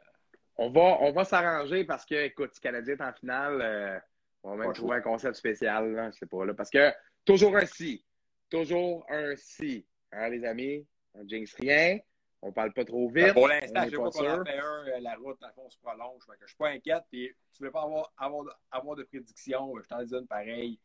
on 0.58 0.70
va, 0.70 0.98
on 1.02 1.12
va 1.12 1.24
s'arranger 1.24 1.84
parce 1.86 2.06
que, 2.06 2.16
écoute, 2.16 2.54
si 2.54 2.60
Canadien 2.60 2.96
est 2.96 3.02
en 3.02 3.14
finale, 3.14 3.62
euh, 3.62 4.00
on 4.44 4.56
va 4.56 4.66
même 4.66 4.74
trouver 4.74 4.98
un 4.98 5.02
concept 5.02 5.36
spécial, 5.36 5.92
là, 5.94 6.12
je 6.12 6.18
sais 6.18 6.26
pas, 6.26 6.46
là. 6.46 6.54
Parce 6.54 6.70
que 6.70 6.92
toujours 7.24 7.56
un 7.56 7.66
si. 7.66 8.06
Toujours 8.50 9.06
un 9.10 9.36
si. 9.36 9.86
Hein, 10.12 10.30
les 10.30 10.46
amis? 10.46 10.86
On 11.14 11.28
jinx 11.28 11.54
rien. 11.56 12.00
On 12.42 12.52
parle 12.52 12.74
pas 12.74 12.86
trop 12.86 13.10
vite. 13.10 13.34
pour 13.34 13.48
l'instant, 13.48 13.84
je 13.86 13.90
sais 13.90 13.96
pas 13.96 14.12
qu'on 14.12 14.42
en 14.42 14.46
fait 14.46 14.60
un, 14.60 14.88
euh, 14.88 15.00
la 15.00 15.16
route, 15.16 15.40
fond, 15.56 15.70
se 15.70 15.78
prolonge. 15.80 16.22
Je 16.28 16.34
je 16.42 16.48
suis 16.48 16.58
pas 16.58 16.70
inquiète. 16.70 17.04
Puis, 17.10 17.32
tu 17.54 17.64
ne 17.64 17.68
veux 17.68 17.72
pas 17.72 17.84
avoir, 17.84 18.14
avoir, 18.18 18.46
avoir 18.70 18.96
de 18.96 19.04
prédiction. 19.04 19.74
Je 19.82 19.88
t'en 19.88 20.04
dis 20.04 20.14
une 20.14 20.28
pareille. 20.28 20.80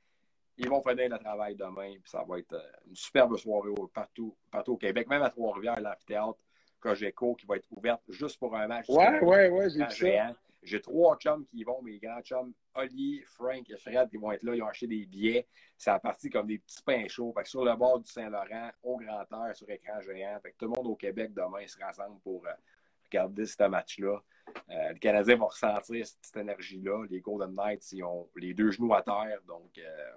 Ils 0.59 0.69
vont 0.69 0.83
finir 0.83 1.09
le 1.09 1.19
travail 1.19 1.55
demain. 1.55 1.93
Puis 1.93 2.11
ça 2.11 2.25
va 2.27 2.39
être 2.39 2.53
euh, 2.53 2.71
une 2.89 2.97
superbe 2.97 3.37
soirée 3.37 3.71
partout, 3.95 4.37
partout 4.51 4.73
au 4.73 4.77
Québec. 4.77 5.09
Même 5.09 5.23
à 5.23 5.31
Trois-Rivières, 5.31 5.81
l'amphithéâtre 5.81 6.45
Cogeco 6.81 7.35
qui 7.35 7.47
va 7.47 7.57
être 7.57 7.67
ouverte 7.71 8.03
juste 8.09 8.39
pour 8.39 8.57
un 8.57 8.67
match. 8.67 8.89
Ouais, 8.89 9.21
ouais, 9.21 9.49
ouais, 9.49 9.71
j'ai 9.71 9.89
ça. 9.89 10.35
J'ai 10.63 10.81
trois 10.81 11.17
chums 11.17 11.47
qui 11.47 11.59
y 11.59 11.65
vont, 11.65 11.81
mes 11.81 11.99
grands 11.99 12.21
chums, 12.21 12.53
Oli, 12.75 13.23
Frank 13.25 13.69
et 13.71 13.77
Fred, 13.77 14.11
qui 14.11 14.19
vont 14.19 14.31
être 14.33 14.43
là. 14.43 14.55
Ils 14.55 14.63
ont 14.63 14.69
acheté 14.69 14.87
des 14.87 15.07
billets. 15.07 15.49
C'est 15.79 15.99
parti 16.03 16.29
comme 16.29 16.47
des 16.47 16.59
petits 16.59 16.83
pains 16.83 17.09
chauds. 17.09 17.33
Fait 17.33 17.47
sur 17.47 17.65
le 17.65 17.75
bord 17.77 18.01
du 18.01 18.11
Saint-Laurent, 18.11 18.71
au 18.83 18.99
grand 18.99 19.25
air, 19.33 19.57
sur 19.57 19.71
écran 19.71 20.01
géant. 20.03 20.39
Fait 20.43 20.53
que 20.53 20.59
tout 20.59 20.67
le 20.67 20.73
monde 20.77 20.87
au 20.87 20.97
Québec 20.97 21.33
demain 21.33 21.67
se 21.67 21.79
rassemble 21.79 22.21
pour 22.21 22.47
euh, 22.47 22.53
regarder 23.07 23.47
ce 23.47 23.63
match-là. 23.65 24.23
Euh, 24.69 24.93
le 24.93 24.99
Canadien 24.99 25.37
va 25.37 25.47
ressentir 25.47 26.07
cette, 26.07 26.37
énergie-là. 26.37 27.07
Les 27.09 27.21
Golden 27.21 27.55
Knights, 27.55 27.93
ils 27.93 28.05
ont 28.05 28.29
les 28.37 28.53
deux 28.53 28.71
genoux 28.71 28.93
à 28.93 29.01
terre. 29.01 29.41
Donc, 29.47 29.79
euh, 29.79 30.13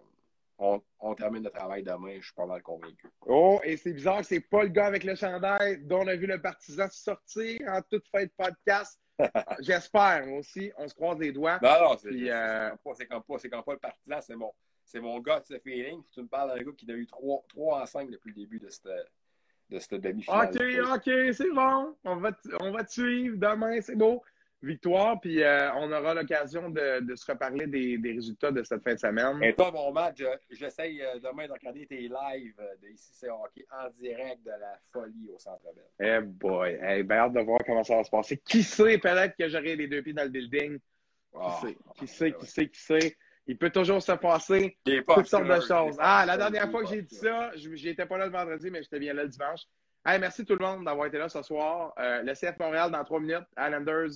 on, 0.99 1.16
termine 1.16 1.43
le 1.43 1.49
travail 1.49 1.84
demain, 1.84 2.16
je 2.20 2.26
suis 2.26 2.34
pas 2.34 2.45
mal 2.45 2.61
convaincu. 2.61 3.07
Oh, 3.26 3.59
et 3.64 3.78
c'est 3.78 3.93
bizarre, 3.93 4.24
c'est 4.24 4.39
pas 4.39 4.64
le 4.64 4.70
gars 4.70 4.88
avec 4.88 5.03
le 5.03 5.16
chandail 5.16 5.84
dont 5.84 6.01
on 6.01 6.07
a 6.07 6.16
vu 6.16 6.26
le 6.26 6.41
partisan 6.41 6.88
sortir 6.89 7.61
en 7.68 7.82
toute 7.82 8.07
fin 8.07 8.24
de 8.24 8.32
podcast. 8.38 8.99
J'espère, 9.59 10.26
moi 10.26 10.39
aussi. 10.39 10.72
On 10.78 10.88
se 10.88 10.93
croise 10.93 11.20
les 11.20 11.32
doigts. 11.32 11.59
Non, 11.61 11.89
non, 11.89 11.97
c'est 11.97 12.09
euh... 12.11 12.70
comme, 13.09 13.24
pas, 13.24 13.49
comme 13.49 13.64
pas 13.64 13.74
le 13.74 13.80
partisan, 13.80 14.22
c'est 14.22 14.36
mon, 14.36 14.51
c'est 14.86 14.99
mon 14.99 15.20
gars 15.20 15.39
de 15.39 15.45
ce 15.45 15.59
feeling. 15.59 16.01
Tu 16.11 16.22
me 16.22 16.28
parles 16.28 16.57
d'un 16.57 16.64
gars 16.64 16.72
qui 16.78 16.89
a 16.91 16.95
eu 16.95 17.05
3, 17.05 17.43
3 17.49 17.82
en 17.82 17.86
5 17.86 18.09
depuis 18.09 18.30
le 18.30 18.36
début 18.36 18.59
de 18.59 18.70
cette, 18.70 18.89
de 19.70 19.80
cette 19.80 19.95
demi-finale. 19.95 20.49
OK, 20.49 20.95
OK, 20.95 21.34
c'est 21.34 21.51
bon. 21.51 21.95
On 22.05 22.16
va, 22.16 22.32
on 22.59 22.72
va 22.72 22.84
te 22.84 22.91
suivre 22.91 23.38
demain, 23.38 23.82
c'est 23.82 23.95
beau 23.95 24.24
victoire, 24.64 25.20
puis 25.20 25.43
euh, 25.43 25.74
on 25.76 25.91
aura 25.91 26.14
l'occasion 26.14 26.70
de, 26.70 27.01
de, 27.01 27.16
se 27.16 27.30
reparler 27.30 27.68
des, 27.68 27.97
des, 27.97 28.14
résultats 28.14 28.51
de 28.51 28.64
cette 28.64 28.82
fin 28.82 28.93
de 28.93 28.99
semaine. 28.99 29.43
Et 29.43 29.53
toi, 29.53 29.72
mon 29.72 29.91
match, 29.91 30.24
j'essaye 30.49 31.01
euh, 31.01 31.20
demain 31.20 31.47
de 31.47 31.51
regarder 31.51 31.86
tes 31.86 31.99
lives 31.99 32.55
euh, 32.59 32.76
de 32.82 32.88
ici, 32.88 33.11
c'est 33.14 33.30
hockey 33.30 33.66
en 33.72 33.89
direct 34.01 34.43
de 34.45 34.51
la 34.51 34.80
folie 34.91 35.30
au 35.34 35.38
Centre 35.38 35.64
Bell. 35.76 35.86
Eh 35.99 36.26
boy, 36.26 36.80
hey, 36.82 37.03
ben 37.03 37.18
hâte 37.18 37.34
de 37.34 37.41
voir 37.41 37.59
comment 37.66 37.84
ça 37.84 37.97
va 37.97 38.03
se 38.03 38.09
passer. 38.09 38.38
Qui 38.38 38.64
sait, 38.64 38.97
peut-être 38.97 39.36
que 39.38 39.49
j'aurai 39.49 39.76
les 39.76 39.88
deux 39.88 40.01
pieds 40.01 40.14
dans 40.14 40.24
le 40.24 40.30
building. 40.30 40.78
Qui 40.78 41.39
ah, 41.39 41.59
sait, 41.61 41.78
qui 41.95 42.07
sait, 42.07 42.32
qui 42.32 42.45
sait, 42.45 42.68
qui 42.70 42.80
sait. 42.80 43.18
Il 43.45 43.57
peut 43.57 43.72
toujours 43.72 44.01
se 44.01 44.14
passer 44.14 44.78
toutes 44.86 45.28
sortes 45.28 45.47
de 45.47 45.59
choses. 45.59 45.97
Ah, 45.99 46.24
la 46.26 46.38
dernière 46.38 46.72
fois 46.72 46.84
que 46.84 46.89
j'ai 46.89 47.01
dit 47.01 47.16
ça, 47.16 47.51
j'étais 47.55 48.05
pas 48.05 48.18
là 48.18 48.28
le 48.28 48.32
vendredi, 48.32 48.72
mais 48.72 48.82
j'étais 48.82 48.99
bien 48.99 49.14
là 49.14 49.24
le 49.24 49.30
dimanche. 49.30 49.64
Hey, 50.06 50.20
merci 50.20 50.43
tout 50.43 50.58
le 50.58 50.66
monde 50.66 50.84
d'avoir 50.84 51.08
été 51.08 51.18
là 51.18 51.30
ce 51.30 51.41
soir. 51.41 51.93
Euh, 51.97 52.24
le 52.24 52.34
CF 52.34 52.60
Montréal 52.60 52.91
dans 52.91 53.06
trois 53.06 53.22
minutes. 53.22 53.47
Islanders, 53.58 54.10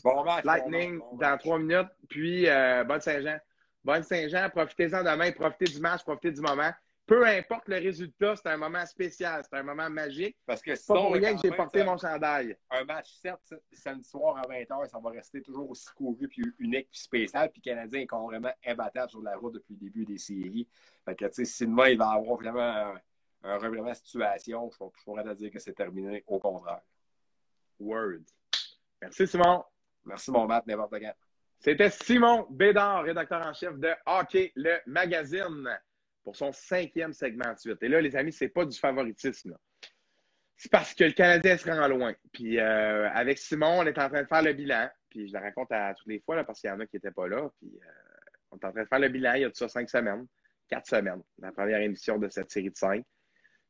Lightning 0.43 0.99
dans 1.13 1.37
trois 1.37 1.59
minutes. 1.59 1.87
Puis, 2.09 2.49
euh, 2.49 2.83
Bonne 2.83 2.99
Saint-Jean. 2.99 3.37
Bonne 3.85 4.03
Saint-Jean, 4.03 4.49
profitez-en 4.49 5.01
demain, 5.01 5.31
profitez 5.31 5.71
du 5.71 5.79
match, 5.79 6.03
profitez 6.03 6.31
du 6.31 6.41
moment. 6.41 6.71
Peu 7.05 7.25
importe 7.25 7.69
le 7.69 7.77
résultat, 7.77 8.35
c'est 8.35 8.49
un 8.49 8.57
moment 8.57 8.85
spécial, 8.85 9.41
c'est 9.49 9.57
un 9.57 9.63
moment 9.63 9.89
magique. 9.89 10.35
Parce 10.45 10.61
que 10.61 10.75
c'est 10.75 10.87
pas 10.87 10.95
pour 10.95 11.13
rien 11.13 11.33
que 11.33 11.41
j'ai 11.41 11.51
porté 11.55 11.85
mon 11.85 11.97
chandail. 11.97 12.57
Un 12.69 12.83
match, 12.83 13.13
certes, 13.21 13.53
samedi 13.71 14.03
soir 14.03 14.35
à 14.35 14.41
20h, 14.41 14.89
ça 14.89 14.99
va 15.01 15.09
rester 15.11 15.41
toujours 15.41 15.69
aussi 15.69 15.87
couru, 15.95 16.27
puis 16.27 16.43
unique, 16.59 16.89
puis 16.91 16.99
spécial. 16.99 17.49
Puis 17.49 17.61
le 17.65 17.71
Canadien 17.71 18.01
est 18.01 18.07
complètement 18.07 18.51
imbattable 18.65 19.09
sur 19.09 19.21
la 19.21 19.37
route 19.37 19.53
depuis 19.53 19.75
le 19.79 19.79
début 19.79 20.03
des 20.03 20.17
séries. 20.17 20.67
Fait 21.05 21.15
que, 21.15 21.23
tu 21.27 21.35
sais, 21.35 21.45
si 21.45 21.65
demain, 21.65 21.87
il 21.87 21.97
va 21.97 22.09
avoir 22.09 22.35
vraiment 22.35 22.59
un 22.59 23.01
revirement 23.55 23.91
de 23.91 23.95
situation, 23.95 24.69
je, 24.69 25.03
pourrais 25.03 25.23
te 25.23 25.33
dire 25.33 25.51
que 25.51 25.59
c'est 25.59 25.73
terminé. 25.73 26.23
Au 26.27 26.39
contraire. 26.39 26.81
Word. 27.79 28.23
Merci, 29.01 29.27
Simon. 29.27 29.63
Merci, 30.05 30.31
mon 30.31 30.45
Matt, 30.45 30.65
n'importe 30.65 30.99
quand. 30.99 31.13
C'était 31.59 31.89
Simon 31.89 32.47
Bédard, 32.49 33.03
rédacteur 33.03 33.45
en 33.45 33.53
chef 33.53 33.77
de 33.77 33.89
Hockey, 34.05 34.51
le 34.55 34.77
magazine, 34.85 35.67
pour 36.23 36.35
son 36.35 36.51
cinquième 36.51 37.13
segment 37.13 37.53
de 37.53 37.57
suite. 37.59 37.81
Et 37.81 37.87
là, 37.87 38.01
les 38.01 38.15
amis, 38.15 38.31
c'est 38.31 38.49
pas 38.49 38.65
du 38.65 38.77
favoritisme. 38.77 39.57
C'est 40.55 40.71
parce 40.71 40.93
que 40.93 41.03
le 41.03 41.11
Canadien 41.11 41.57
se 41.57 41.69
rend 41.69 41.87
loin. 41.87 42.13
Puis 42.33 42.59
euh, 42.59 43.09
avec 43.11 43.37
Simon, 43.37 43.79
on 43.79 43.85
est 43.85 43.97
en 43.99 44.09
train 44.09 44.23
de 44.23 44.27
faire 44.27 44.41
le 44.41 44.53
bilan. 44.53 44.89
Puis 45.09 45.27
je 45.27 45.33
le 45.33 45.39
raconte 45.39 45.71
à 45.71 45.93
toutes 45.93 46.07
les 46.07 46.19
fois 46.19 46.35
là, 46.35 46.43
parce 46.43 46.59
qu'il 46.59 46.69
y 46.69 46.73
en 46.73 46.79
a 46.79 46.85
qui 46.87 46.95
n'étaient 46.95 47.11
pas 47.11 47.27
là. 47.27 47.47
Puis 47.59 47.71
euh, 47.75 47.89
on 48.51 48.57
est 48.57 48.65
en 48.65 48.71
train 48.71 48.83
de 48.83 48.87
faire 48.87 48.99
le 48.99 49.09
bilan 49.09 49.33
il 49.35 49.41
y 49.41 49.45
a 49.45 49.49
tout 49.49 49.55
ça 49.55 49.69
cinq 49.69 49.89
semaines, 49.89 50.25
quatre 50.67 50.87
semaines, 50.87 51.21
la 51.37 51.51
première 51.51 51.79
émission 51.79 52.17
de 52.17 52.27
cette 52.27 52.51
série 52.51 52.71
de 52.71 52.75
cinq. 52.75 53.05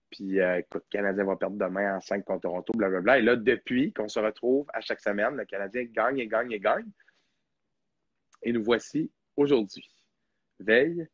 Puis, 0.10 0.40
euh, 0.40 0.60
écoute, 0.60 0.84
le 0.92 0.98
Canadien 0.98 1.26
va 1.26 1.36
perdre 1.36 1.58
demain 1.58 1.98
en 1.98 2.02
5 2.02 2.24
contre 2.24 2.42
Toronto, 2.42 2.74
blablabla. 2.76 3.20
Et 3.20 3.22
là, 3.22 3.36
depuis 3.36 3.92
qu'on 3.94 4.08
se 4.08 4.20
retrouve 4.20 4.66
à 4.74 4.82
chaque 4.82 5.02
semaine, 5.02 5.36
le 5.36 5.46
Canadien 5.46 5.84
gagne 5.84 6.20
et 6.20 6.28
gagne 6.28 6.52
et 6.52 6.60
gagne. 6.60 6.90
Et 8.44 8.54
nous 8.54 8.64
voici 8.64 9.12
aujourd'hui, 9.36 9.90
veille 10.60 11.08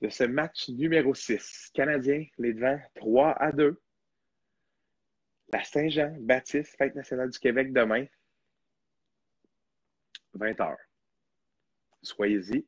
de 0.00 0.08
ce 0.08 0.24
match 0.24 0.68
numéro 0.68 1.14
6. 1.14 1.70
Canadien, 1.74 2.24
les 2.38 2.52
devants, 2.52 2.80
3 2.96 3.32
à 3.40 3.52
2. 3.52 3.80
La 5.52 5.62
Saint-Jean, 5.62 6.16
Baptiste, 6.18 6.76
Fête 6.76 6.94
nationale 6.96 7.30
du 7.30 7.38
Québec 7.38 7.72
demain, 7.72 8.04
20 10.34 10.52
h 10.52 10.76
Soyez-y 12.02 12.66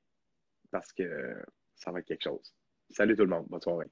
parce 0.71 0.93
que 0.93 1.43
ça 1.75 1.91
va 1.91 2.01
être 2.01 2.07
quelque 2.07 2.23
chose. 2.23 2.55
Salut 2.91 3.17
tout 3.17 3.25
le 3.25 3.31
monde. 3.31 3.47
Bonne 3.49 3.61
soirée. 3.61 3.91